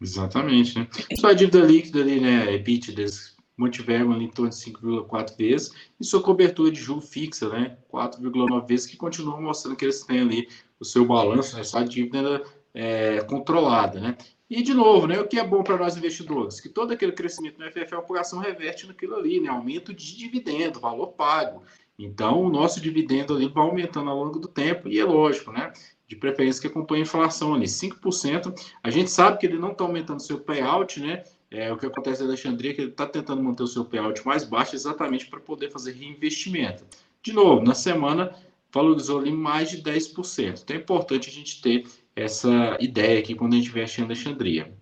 Exatamente, 0.00 0.78
né? 0.78 0.86
Sua 1.18 1.34
dívida 1.34 1.58
líquida 1.58 1.98
ali, 2.02 2.20
né, 2.20 2.54
EBITDAs, 2.54 3.36
mantiveram 3.56 4.12
ali 4.12 4.26
em 4.26 4.30
torno 4.30 4.50
de 4.50 4.56
5,4 4.56 5.36
vezes, 5.36 5.74
e 6.00 6.04
sua 6.04 6.22
cobertura 6.22 6.70
de 6.70 6.78
juros 6.78 7.10
fixa, 7.10 7.48
né, 7.48 7.76
4,9 7.92 8.64
vezes, 8.64 8.86
que 8.86 8.96
continua 8.96 9.40
mostrando 9.40 9.76
que 9.76 9.84
eles 9.84 10.04
têm 10.04 10.20
ali 10.20 10.48
o 10.78 10.84
seu 10.84 11.04
balanço, 11.04 11.56
né, 11.56 11.64
sua 11.64 11.82
dívida 11.82 12.44
é, 12.72 13.20
controlada, 13.22 13.98
né? 13.98 14.16
E, 14.50 14.62
de 14.62 14.72
novo, 14.72 15.06
né, 15.06 15.20
o 15.20 15.28
que 15.28 15.38
é 15.38 15.44
bom 15.44 15.62
para 15.62 15.76
nós 15.76 15.96
investidores? 15.96 16.58
Que 16.58 16.70
todo 16.70 16.92
aquele 16.92 17.12
crescimento 17.12 17.58
no 17.58 17.70
FFL 17.70 18.00
por 18.06 18.18
ação 18.18 18.38
reverte 18.38 18.86
naquilo 18.86 19.16
ali, 19.16 19.40
né, 19.40 19.48
aumento 19.48 19.92
de 19.92 20.16
dividendo, 20.16 20.80
valor 20.80 21.08
pago. 21.08 21.62
Então, 21.98 22.42
o 22.42 22.48
nosso 22.48 22.80
dividendo 22.80 23.34
ali 23.34 23.48
vai 23.48 23.64
aumentando 23.64 24.08
ao 24.08 24.16
longo 24.16 24.38
do 24.38 24.48
tempo, 24.48 24.88
e 24.88 24.98
é 24.98 25.04
lógico, 25.04 25.52
né? 25.52 25.72
De 26.06 26.16
preferência 26.16 26.62
que 26.62 26.68
acompanhe 26.68 27.02
a 27.02 27.04
inflação 27.04 27.52
ali, 27.54 27.66
5%. 27.66 28.54
A 28.82 28.88
gente 28.88 29.10
sabe 29.10 29.38
que 29.38 29.46
ele 29.46 29.58
não 29.58 29.72
está 29.72 29.84
aumentando 29.84 30.22
seu 30.22 30.38
payout, 30.38 31.00
né? 31.00 31.24
É, 31.50 31.72
o 31.72 31.76
que 31.76 31.86
acontece 31.86 32.22
na 32.22 32.28
Alexandria 32.28 32.70
é 32.70 32.74
que 32.74 32.80
ele 32.82 32.90
está 32.90 33.06
tentando 33.06 33.42
manter 33.42 33.62
o 33.62 33.66
seu 33.66 33.84
payout 33.84 34.24
mais 34.24 34.44
baixo 34.44 34.74
exatamente 34.74 35.26
para 35.26 35.40
poder 35.40 35.70
fazer 35.70 35.92
reinvestimento. 35.92 36.84
De 37.22 37.32
novo, 37.32 37.62
na 37.64 37.74
semana 37.74 38.34
valorizou 38.72 39.18
ali 39.18 39.32
mais 39.32 39.70
de 39.70 39.82
10%. 39.82 40.62
Então 40.62 40.76
é 40.76 40.78
importante 40.78 41.28
a 41.28 41.32
gente 41.32 41.60
ter 41.60 41.86
essa 42.22 42.76
ideia 42.80 43.18
aqui 43.18 43.34
quando 43.34 43.54
a 43.54 43.56
gente 43.56 43.68
investe 43.68 44.00
em 44.00 44.04
Alexandria. 44.04 44.72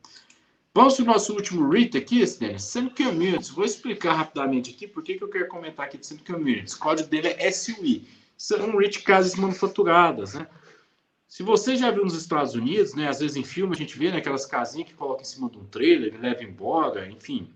Vamos 0.74 0.94
para 0.94 1.02
o 1.04 1.06
nosso 1.06 1.32
último 1.32 1.68
REIT 1.68 1.96
aqui, 1.96 2.20
Stanley, 2.20 2.58
Sun 2.58 2.90
Communities. 2.90 3.48
Vou 3.48 3.64
explicar 3.64 4.14
rapidamente 4.14 4.70
aqui 4.70 4.86
por 4.86 5.02
que 5.02 5.18
eu 5.20 5.28
quero 5.28 5.48
comentar 5.48 5.86
aqui 5.86 5.96
de 5.98 6.06
Sun 6.06 6.18
Communities. 6.18 6.74
O 6.74 6.78
código 6.78 7.08
dele 7.08 7.28
é 7.28 7.50
SUI. 7.50 8.06
São 8.36 8.76
REIT 8.76 9.02
casas 9.02 9.34
manufaturadas, 9.36 10.34
né? 10.34 10.46
Se 11.26 11.42
você 11.42 11.76
já 11.76 11.90
viu 11.90 12.04
nos 12.04 12.14
Estados 12.14 12.54
Unidos, 12.54 12.94
né, 12.94 13.08
às 13.08 13.20
vezes 13.20 13.36
em 13.36 13.44
filme 13.44 13.74
a 13.74 13.76
gente 13.76 13.98
vê 13.98 14.10
né, 14.10 14.18
aquelas 14.18 14.46
casinhas 14.46 14.88
que 14.88 14.94
coloca 14.94 15.22
em 15.22 15.24
cima 15.24 15.50
de 15.50 15.58
um 15.58 15.64
trailer, 15.64 16.14
e 16.14 16.18
leva 16.18 16.42
embora, 16.42 17.08
enfim. 17.08 17.52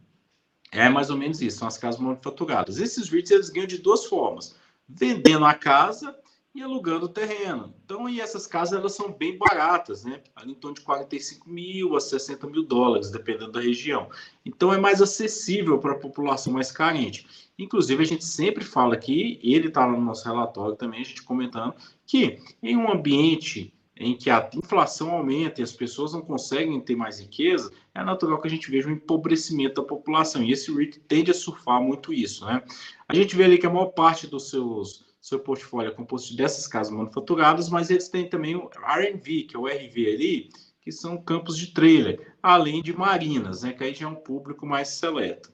É 0.73 0.89
mais 0.89 1.09
ou 1.09 1.17
menos 1.17 1.41
isso, 1.41 1.59
são 1.59 1.69
as 1.69 1.79
casas 1.79 2.01
manufaturadas. 2.01 2.79
Esses 2.79 3.09
REITs 3.09 3.31
eles 3.31 3.49
ganham 3.51 3.67
de 3.67 3.79
duas 3.79 4.05
formas: 4.07 4.57
vendendo 4.89 5.45
a 5.45 5.55
casa 5.55 6.17
e 6.55 6.63
alugando 6.63 7.07
o 7.07 7.09
terreno. 7.09 7.75
Então, 7.85 8.09
e 8.09 8.21
essas 8.21 8.47
casas 8.47 8.79
elas 8.79 8.95
são 8.95 9.13
bem 9.13 9.39
baratas, 9.39 10.05
né? 10.05 10.21
Ali 10.35 10.53
em 10.53 10.55
torno 10.55 10.77
de 10.77 10.83
45 10.83 11.49
mil 11.49 11.97
a 11.97 12.01
60 12.01 12.47
mil 12.49 12.65
dólares, 12.65 13.11
dependendo 13.11 13.53
da 13.53 13.61
região. 13.61 14.09
Então, 14.45 14.73
é 14.73 14.79
mais 14.79 15.01
acessível 15.01 15.79
para 15.79 15.93
a 15.93 15.99
população 15.99 16.53
mais 16.53 16.73
carente. 16.73 17.27
Inclusive, 17.59 18.03
a 18.03 18.07
gente 18.07 18.25
sempre 18.25 18.65
fala 18.65 18.95
aqui, 18.95 19.39
ele 19.43 19.69
está 19.69 19.87
no 19.87 20.01
nosso 20.01 20.25
relatório 20.25 20.75
também, 20.75 21.01
a 21.01 21.05
gente 21.05 21.23
comentando, 21.23 21.75
que 22.05 22.39
em 22.63 22.77
um 22.77 22.91
ambiente 22.91 23.73
em 24.01 24.17
que 24.17 24.31
a 24.31 24.49
inflação 24.55 25.11
aumenta 25.11 25.61
e 25.61 25.63
as 25.65 25.73
pessoas 25.73 26.15
não 26.15 26.23
conseguem 26.23 26.81
ter 26.81 26.97
mais 26.97 27.21
riqueza, 27.21 27.71
é 27.95 28.03
natural 28.03 28.41
que 28.41 28.49
a 28.49 28.51
gente 28.51 28.71
veja 28.71 28.89
um 28.89 28.93
empobrecimento 28.93 29.83
da 29.83 29.87
população. 29.87 30.43
E 30.43 30.53
esse 30.53 30.75
REIT 30.75 31.01
tende 31.01 31.31
a 31.31 31.35
surfar 31.35 31.83
muito 31.83 32.11
isso, 32.11 32.47
né? 32.47 32.63
A 33.07 33.15
gente 33.15 33.37
vê 33.37 33.45
ali 33.45 33.59
que 33.59 33.67
a 33.67 33.71
maior 33.71 33.89
parte 33.89 34.27
dos 34.27 34.49
seus 34.49 35.10
seu 35.21 35.39
portfólio 35.39 35.91
é 35.91 35.95
composto 35.95 36.35
dessas 36.35 36.67
casas 36.67 36.93
manufaturadas, 36.93 37.69
mas 37.69 37.91
eles 37.91 38.09
têm 38.09 38.29
também 38.29 38.57
o 38.57 38.71
R&V, 38.97 39.43
que 39.43 39.57
é 39.57 39.59
o 39.59 39.67
RV 39.67 40.13
ali, 40.13 40.49
que 40.81 40.91
são 40.91 41.21
campos 41.23 41.57
de 41.57 41.69
trailer, 41.69 42.35
além 42.43 42.83
de 42.83 42.97
marinas, 42.97 43.63
né, 43.63 43.73
que 43.73 43.85
aí 43.85 43.95
já 43.95 44.07
é 44.07 44.09
um 44.09 44.15
público 44.15 44.67
mais 44.67 44.89
seleto. 44.89 45.53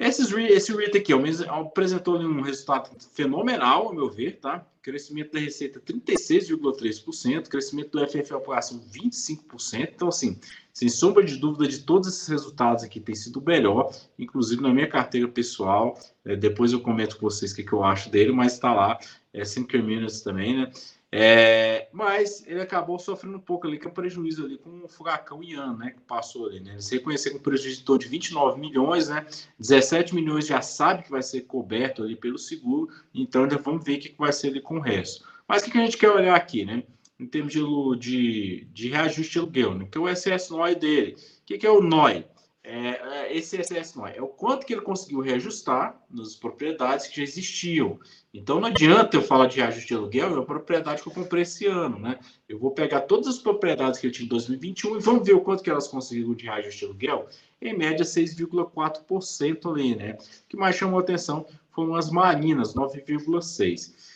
Esses, 0.00 0.32
esse 0.32 0.74
REIT 0.74 0.96
aqui 0.96 1.12
ó, 1.12 1.20
apresentou 1.60 2.18
um 2.18 2.40
resultado 2.40 2.90
fenomenal, 3.12 3.88
ao 3.88 3.94
meu 3.94 4.08
ver, 4.08 4.38
tá? 4.40 4.66
Crescimento 4.80 5.32
da 5.32 5.40
receita 5.40 5.78
36,3%, 5.78 7.48
crescimento 7.48 7.90
do 7.90 8.08
FFO 8.08 8.40
por 8.40 8.56
ação 8.56 8.80
25%. 8.80 9.90
Então, 9.94 10.08
assim, 10.08 10.40
sem 10.80 10.88
sombra 10.88 11.22
de 11.22 11.36
dúvida, 11.36 11.68
de 11.68 11.80
todos 11.80 12.08
esses 12.08 12.26
resultados 12.26 12.82
aqui 12.82 12.98
tem 12.98 13.14
sido 13.14 13.42
melhor, 13.42 13.92
inclusive 14.18 14.62
na 14.62 14.72
minha 14.72 14.88
carteira 14.88 15.28
pessoal. 15.28 15.94
É, 16.24 16.34
depois 16.34 16.72
eu 16.72 16.80
comento 16.80 17.18
com 17.18 17.28
vocês 17.28 17.52
o 17.52 17.56
que, 17.56 17.62
que 17.62 17.74
eu 17.74 17.84
acho 17.84 18.08
dele, 18.08 18.32
mas 18.32 18.54
está 18.54 18.72
lá, 18.72 18.98
é 19.30 19.44
Sinker 19.44 19.84
Minutes 19.84 20.22
também, 20.22 20.56
né? 20.56 20.72
É, 21.12 21.86
mas 21.92 22.42
ele 22.46 22.62
acabou 22.62 22.98
sofrendo 22.98 23.36
um 23.36 23.40
pouco 23.40 23.66
ali, 23.66 23.78
com 23.78 23.88
é 23.88 23.90
um 23.90 23.94
prejuízo 23.94 24.46
ali 24.46 24.56
com 24.56 24.70
o 24.82 24.88
furacão 24.88 25.42
Ian, 25.42 25.76
né? 25.76 25.90
Que 25.90 26.00
passou 26.00 26.46
ali, 26.46 26.60
né? 26.60 26.72
Eles 26.72 26.88
reconheceram 26.88 27.36
um 27.36 27.40
prejuízo 27.40 27.98
de 27.98 28.08
29 28.08 28.58
milhões, 28.58 29.10
né? 29.10 29.26
17 29.58 30.14
milhões 30.14 30.46
já 30.46 30.62
sabe 30.62 31.02
que 31.02 31.10
vai 31.10 31.22
ser 31.22 31.42
coberto 31.42 32.02
ali 32.02 32.16
pelo 32.16 32.38
seguro, 32.38 32.88
então 33.12 33.46
vamos 33.62 33.84
ver 33.84 33.98
o 33.98 34.00
que 34.00 34.14
vai 34.16 34.32
ser 34.32 34.46
ali 34.46 34.62
com 34.62 34.78
o 34.78 34.80
resto. 34.80 35.28
Mas 35.46 35.62
o 35.62 35.70
que 35.70 35.76
a 35.76 35.84
gente 35.84 35.98
quer 35.98 36.10
olhar 36.10 36.34
aqui, 36.34 36.64
né? 36.64 36.84
Em 37.20 37.26
termos 37.26 37.52
de, 37.52 37.60
de, 37.98 38.66
de 38.72 38.88
reajuste 38.88 39.34
de 39.34 39.38
aluguel, 39.38 39.74
né? 39.74 39.88
Que 39.90 39.98
é 39.98 40.00
o 40.00 40.08
SS 40.08 40.50
NOI 40.50 40.74
dele. 40.74 41.12
O 41.12 41.46
que, 41.46 41.58
que 41.58 41.66
é 41.66 41.70
o 41.70 41.82
NOI? 41.82 42.24
É, 42.62 42.88
é, 42.88 43.36
esse 43.36 43.62
SS 43.62 43.96
NOI 43.96 44.12
é 44.16 44.22
o 44.22 44.28
quanto 44.28 44.64
que 44.64 44.72
ele 44.72 44.82
conseguiu 44.82 45.20
reajustar 45.20 46.00
nas 46.10 46.34
propriedades 46.34 47.06
que 47.06 47.16
já 47.16 47.22
existiam. 47.22 47.98
Então 48.32 48.60
não 48.60 48.68
adianta 48.68 49.16
eu 49.16 49.22
falar 49.22 49.46
de 49.46 49.56
reajuste 49.56 49.88
de 49.88 49.94
aluguel, 49.94 50.28
é 50.28 50.32
uma 50.32 50.44
propriedade 50.44 51.02
que 51.02 51.08
eu 51.08 51.12
comprei 51.12 51.42
esse 51.42 51.66
ano, 51.66 51.98
né? 51.98 52.18
Eu 52.48 52.58
vou 52.58 52.70
pegar 52.70 53.00
todas 53.02 53.26
as 53.26 53.38
propriedades 53.38 53.98
que 53.98 54.06
eu 54.06 54.12
tinha 54.12 54.24
em 54.24 54.28
2021 54.28 54.96
e 54.96 55.00
vamos 55.00 55.26
ver 55.26 55.34
o 55.34 55.40
quanto 55.40 55.62
que 55.62 55.70
elas 55.70 55.88
conseguiram 55.88 56.34
de 56.34 56.44
reajuste 56.44 56.80
de 56.80 56.84
aluguel. 56.86 57.28
Em 57.60 57.76
média, 57.76 58.04
6,4% 58.04 59.70
ali, 59.70 59.94
né? 59.96 60.12
O 60.12 60.48
que 60.48 60.56
mais 60.56 60.76
chamou 60.76 61.00
atenção 61.00 61.46
foram 61.70 61.94
as 61.94 62.10
marinas, 62.10 62.74
9,6%. 62.74 64.09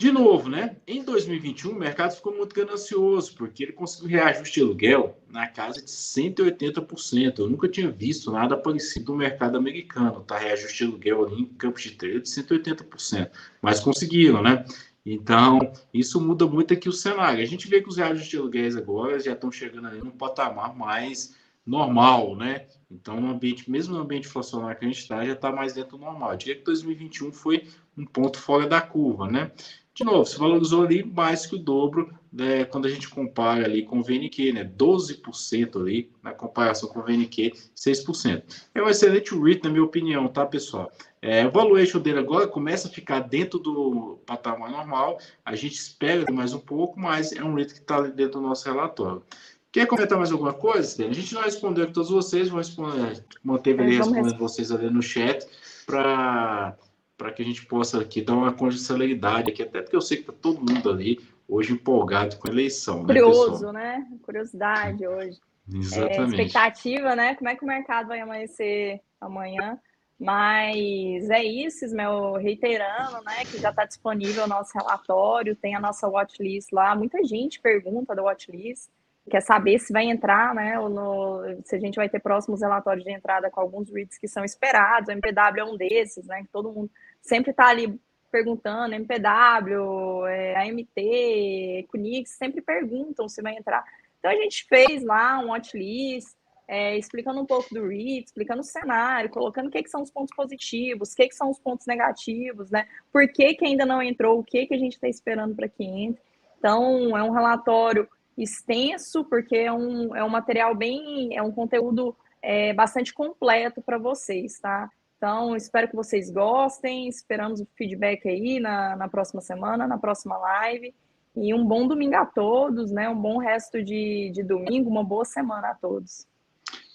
De 0.00 0.10
novo, 0.10 0.48
né? 0.48 0.76
Em 0.86 1.04
2021, 1.04 1.72
o 1.72 1.78
mercado 1.78 2.16
ficou 2.16 2.34
muito 2.34 2.54
ganancioso, 2.54 3.34
porque 3.34 3.64
ele 3.64 3.72
conseguiu 3.72 4.08
reajuste 4.08 4.54
de 4.54 4.62
aluguel 4.62 5.18
na 5.28 5.46
casa 5.46 5.82
de 5.82 5.90
180%. 5.90 7.38
Eu 7.38 7.50
nunca 7.50 7.68
tinha 7.68 7.90
visto 7.90 8.32
nada 8.32 8.56
parecido 8.56 9.12
no 9.12 9.18
mercado 9.18 9.58
americano, 9.58 10.22
tá? 10.22 10.38
Reajuste 10.38 10.78
de 10.78 10.84
aluguel 10.84 11.26
ali 11.26 11.42
em 11.42 11.44
campos 11.44 11.82
de 11.82 11.90
trade 11.90 12.22
de 12.22 12.30
180%. 12.30 13.30
Mas 13.60 13.78
conseguiram, 13.80 14.42
né? 14.42 14.64
Então, 15.04 15.58
isso 15.92 16.18
muda 16.18 16.46
muito 16.46 16.72
aqui 16.72 16.88
o 16.88 16.92
cenário. 16.94 17.42
A 17.42 17.46
gente 17.46 17.68
vê 17.68 17.82
que 17.82 17.88
os 17.90 17.98
reajustes 17.98 18.30
de 18.30 18.38
aluguéis 18.38 18.76
agora 18.78 19.20
já 19.20 19.32
estão 19.32 19.52
chegando 19.52 19.86
ali 19.86 19.98
num 19.98 20.12
patamar 20.12 20.74
mais 20.74 21.36
normal, 21.66 22.34
né? 22.36 22.68
Então, 22.90 23.20
no 23.20 23.28
ambiente, 23.28 23.70
mesmo 23.70 23.94
no 23.94 24.00
ambiente 24.00 24.26
inflacionário 24.26 24.78
que 24.78 24.84
a 24.86 24.88
gente 24.88 25.00
está, 25.00 25.24
já 25.24 25.34
está 25.34 25.52
mais 25.52 25.74
dentro 25.74 25.98
do 25.98 26.04
normal. 26.04 26.32
Eu 26.32 26.38
diria 26.38 26.56
que 26.56 26.64
2021 26.64 27.32
foi 27.32 27.68
um 27.96 28.06
ponto 28.06 28.38
fora 28.38 28.66
da 28.66 28.80
curva, 28.80 29.30
né? 29.30 29.52
De 30.00 30.06
novo, 30.06 30.24
se 30.24 30.38
valorizou 30.38 30.82
ali 30.82 31.04
mais 31.04 31.44
que 31.44 31.56
o 31.56 31.58
dobro 31.58 32.10
né, 32.32 32.64
quando 32.64 32.86
a 32.86 32.88
gente 32.88 33.06
compara 33.06 33.66
ali 33.66 33.84
com 33.84 33.98
o 33.98 34.02
VNQ, 34.02 34.50
né? 34.50 34.64
12% 34.64 35.78
ali 35.78 36.10
na 36.22 36.32
comparação 36.32 36.88
com 36.88 37.00
o 37.00 37.02
VNQ, 37.02 37.52
6%. 37.76 38.42
É 38.74 38.82
um 38.82 38.88
excelente 38.88 39.38
REIT, 39.38 39.62
na 39.62 39.68
minha 39.68 39.84
opinião, 39.84 40.26
tá, 40.26 40.46
pessoal? 40.46 40.90
É, 41.20 41.46
o 41.46 41.50
valuation 41.50 42.00
dele 42.00 42.18
agora 42.18 42.48
começa 42.48 42.88
a 42.88 42.90
ficar 42.90 43.20
dentro 43.20 43.58
do 43.58 44.18
patamar 44.24 44.70
normal. 44.70 45.18
A 45.44 45.54
gente 45.54 45.74
espera 45.74 46.32
mais 46.32 46.54
um 46.54 46.60
pouco, 46.60 46.98
mas 46.98 47.32
é 47.32 47.44
um 47.44 47.52
REIT 47.52 47.74
que 47.74 47.80
está 47.80 48.00
dentro 48.00 48.40
do 48.40 48.46
nosso 48.46 48.64
relatório. 48.64 49.22
Quer 49.70 49.86
comentar 49.86 50.16
mais 50.16 50.32
alguma 50.32 50.54
coisa, 50.54 51.06
A 51.06 51.12
gente 51.12 51.34
não 51.34 51.42
respondeu 51.42 51.84
a 51.84 51.88
todos 51.88 52.08
vocês, 52.08 52.48
vamos 52.48 52.68
responder, 52.68 53.22
manteve 53.44 53.82
ali 53.82 53.98
respondendo 53.98 54.38
vocês 54.38 54.72
ali 54.72 54.88
no 54.88 55.02
chat 55.02 55.46
para 55.84 56.74
para 57.20 57.30
que 57.30 57.42
a 57.42 57.44
gente 57.44 57.66
possa 57.66 58.00
aqui 58.00 58.22
dar 58.22 58.32
uma 58.32 58.72
celeridade 58.72 59.50
aqui, 59.50 59.62
até 59.62 59.82
porque 59.82 59.94
eu 59.94 60.00
sei 60.00 60.16
que 60.16 60.22
está 60.22 60.32
todo 60.32 60.58
mundo 60.58 60.88
ali 60.88 61.20
hoje 61.46 61.74
empolgado 61.74 62.38
com 62.38 62.48
a 62.48 62.50
eleição. 62.50 63.00
Né, 63.00 63.08
Curioso, 63.08 63.72
né? 63.72 63.98
né? 63.98 64.18
Curiosidade 64.22 65.06
hoje. 65.06 65.38
Exatamente. 65.70 66.18
É, 66.18 66.24
expectativa, 66.24 67.14
né? 67.14 67.34
Como 67.34 67.50
é 67.50 67.54
que 67.54 67.62
o 67.62 67.66
mercado 67.66 68.08
vai 68.08 68.20
amanhecer 68.20 69.02
amanhã? 69.20 69.78
Mas 70.18 71.28
é 71.28 71.44
isso, 71.44 71.84
Ismael, 71.84 72.34
reiterando, 72.34 73.22
né, 73.24 73.44
que 73.50 73.58
já 73.58 73.70
está 73.70 73.84
disponível 73.84 74.44
o 74.44 74.48
nosso 74.48 74.70
relatório, 74.74 75.56
tem 75.56 75.74
a 75.74 75.80
nossa 75.80 76.08
watchlist 76.08 76.72
lá. 76.72 76.94
Muita 76.94 77.22
gente 77.24 77.60
pergunta 77.60 78.14
da 78.14 78.22
watchlist, 78.22 78.88
quer 79.30 79.40
saber 79.40 79.78
se 79.78 79.92
vai 79.92 80.04
entrar, 80.04 80.54
né, 80.54 80.76
no, 80.78 81.42
se 81.64 81.76
a 81.76 81.78
gente 81.78 81.96
vai 81.96 82.08
ter 82.08 82.20
próximos 82.20 82.60
relatórios 82.60 83.04
de 83.04 83.12
entrada 83.12 83.50
com 83.50 83.60
alguns 83.60 83.90
REITs 83.90 84.18
que 84.18 84.28
são 84.28 84.44
esperados. 84.44 85.08
O 85.08 85.12
MPW 85.12 85.60
é 85.60 85.64
um 85.64 85.76
desses, 85.76 86.26
né, 86.26 86.42
que 86.42 86.48
todo 86.48 86.72
mundo 86.72 86.90
sempre 87.20 87.50
está 87.50 87.68
ali 87.68 88.00
perguntando, 88.30 88.94
MPW, 88.94 90.26
é, 90.28 90.56
AMT, 90.56 91.88
Kunix, 91.88 92.30
sempre 92.30 92.60
perguntam 92.60 93.28
se 93.28 93.42
vai 93.42 93.56
entrar. 93.56 93.84
Então 94.18 94.30
a 94.30 94.34
gente 94.34 94.64
fez 94.66 95.02
lá 95.02 95.38
um 95.40 95.48
watchlist, 95.48 96.28
é, 96.68 96.96
explicando 96.96 97.40
um 97.40 97.46
pouco 97.46 97.74
do 97.74 97.88
REIT, 97.88 98.26
explicando 98.26 98.60
o 98.60 98.64
cenário, 98.64 99.28
colocando 99.28 99.66
o 99.66 99.70
que, 99.70 99.82
que 99.82 99.90
são 99.90 100.02
os 100.02 100.10
pontos 100.10 100.32
positivos, 100.36 101.12
o 101.12 101.16
que, 101.16 101.26
que 101.26 101.34
são 101.34 101.50
os 101.50 101.58
pontos 101.58 101.84
negativos, 101.84 102.70
né? 102.70 102.86
Por 103.12 103.26
que, 103.26 103.54
que 103.54 103.66
ainda 103.66 103.84
não 103.84 104.00
entrou, 104.00 104.38
o 104.38 104.44
que, 104.44 104.66
que 104.66 104.74
a 104.74 104.78
gente 104.78 104.92
está 104.92 105.08
esperando 105.08 105.56
para 105.56 105.68
que 105.68 105.82
entre. 105.82 106.22
Então, 106.58 107.16
é 107.16 107.22
um 107.24 107.32
relatório 107.32 108.08
extenso, 108.38 109.24
porque 109.24 109.56
é 109.56 109.72
um, 109.72 110.14
é 110.14 110.22
um 110.22 110.28
material 110.28 110.72
bem, 110.72 111.36
é 111.36 111.42
um 111.42 111.50
conteúdo 111.50 112.16
é, 112.40 112.72
bastante 112.72 113.12
completo 113.12 113.82
para 113.82 113.98
vocês, 113.98 114.60
tá? 114.60 114.88
Então, 115.20 115.54
espero 115.54 115.86
que 115.86 115.94
vocês 115.94 116.30
gostem. 116.30 117.06
Esperamos 117.06 117.60
o 117.60 117.68
feedback 117.76 118.26
aí 118.26 118.58
na, 118.58 118.96
na 118.96 119.06
próxima 119.06 119.42
semana, 119.42 119.86
na 119.86 119.98
próxima 119.98 120.38
live. 120.38 120.94
E 121.36 121.52
um 121.52 121.62
bom 121.62 121.86
domingo 121.86 122.16
a 122.16 122.24
todos, 122.24 122.90
né? 122.90 123.06
Um 123.06 123.20
bom 123.20 123.36
resto 123.36 123.84
de, 123.84 124.30
de 124.32 124.42
domingo, 124.42 124.88
uma 124.88 125.04
boa 125.04 125.26
semana 125.26 125.72
a 125.72 125.74
todos. 125.74 126.26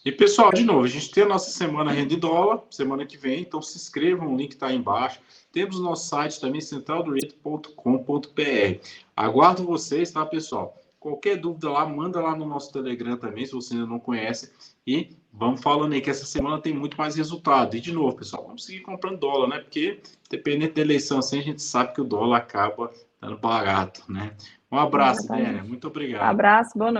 E 0.03 0.11
pessoal, 0.11 0.51
de 0.51 0.63
novo, 0.63 0.85
a 0.85 0.87
gente 0.87 1.11
tem 1.11 1.23
a 1.23 1.27
nossa 1.27 1.51
semana 1.51 1.91
Rende 1.91 2.15
Dólar, 2.15 2.63
semana 2.71 3.05
que 3.05 3.15
vem, 3.15 3.41
então 3.41 3.61
se 3.61 3.77
inscrevam, 3.77 4.33
o 4.33 4.37
link 4.37 4.53
está 4.53 4.67
aí 4.67 4.75
embaixo. 4.75 5.19
Temos 5.51 5.77
o 5.77 5.83
nosso 5.83 6.09
site 6.09 6.41
também, 6.41 6.61
centraldoreito.com.br. 6.61 8.79
Aguardo 9.15 9.63
vocês, 9.63 10.11
tá, 10.11 10.25
pessoal? 10.25 10.75
Qualquer 11.05 11.37
dúvida 11.37 11.69
lá, 11.69 11.85
manda 11.85 12.19
lá 12.19 12.35
no 12.35 12.47
nosso 12.47 12.73
Telegram 12.73 13.15
também, 13.15 13.45
se 13.45 13.51
você 13.51 13.75
ainda 13.75 13.85
não 13.85 13.99
conhece. 13.99 14.51
E 14.87 15.15
vamos 15.31 15.61
falando 15.61 15.93
aí 15.93 16.01
que 16.01 16.09
essa 16.09 16.25
semana 16.25 16.59
tem 16.59 16.73
muito 16.73 16.97
mais 16.97 17.15
resultado. 17.15 17.77
E 17.77 17.79
de 17.79 17.93
novo, 17.93 18.17
pessoal, 18.17 18.43
vamos 18.43 18.65
seguir 18.65 18.81
comprando 18.81 19.19
dólar, 19.19 19.49
né? 19.49 19.59
Porque 19.59 20.01
dependendo 20.31 20.73
da 20.73 20.81
eleição 20.81 21.19
assim, 21.19 21.37
a 21.37 21.43
gente 21.43 21.61
sabe 21.61 21.93
que 21.93 22.01
o 22.01 22.03
dólar 22.03 22.37
acaba 22.37 22.89
dando 23.21 23.37
barato, 23.37 24.01
né? 24.09 24.31
Um 24.71 24.79
abraço, 24.79 25.27
Dênia. 25.27 25.63
Muito 25.63 25.85
obrigado. 25.85 26.23
abraço, 26.23 26.71
boa 26.75 26.91
noite. 26.91 26.93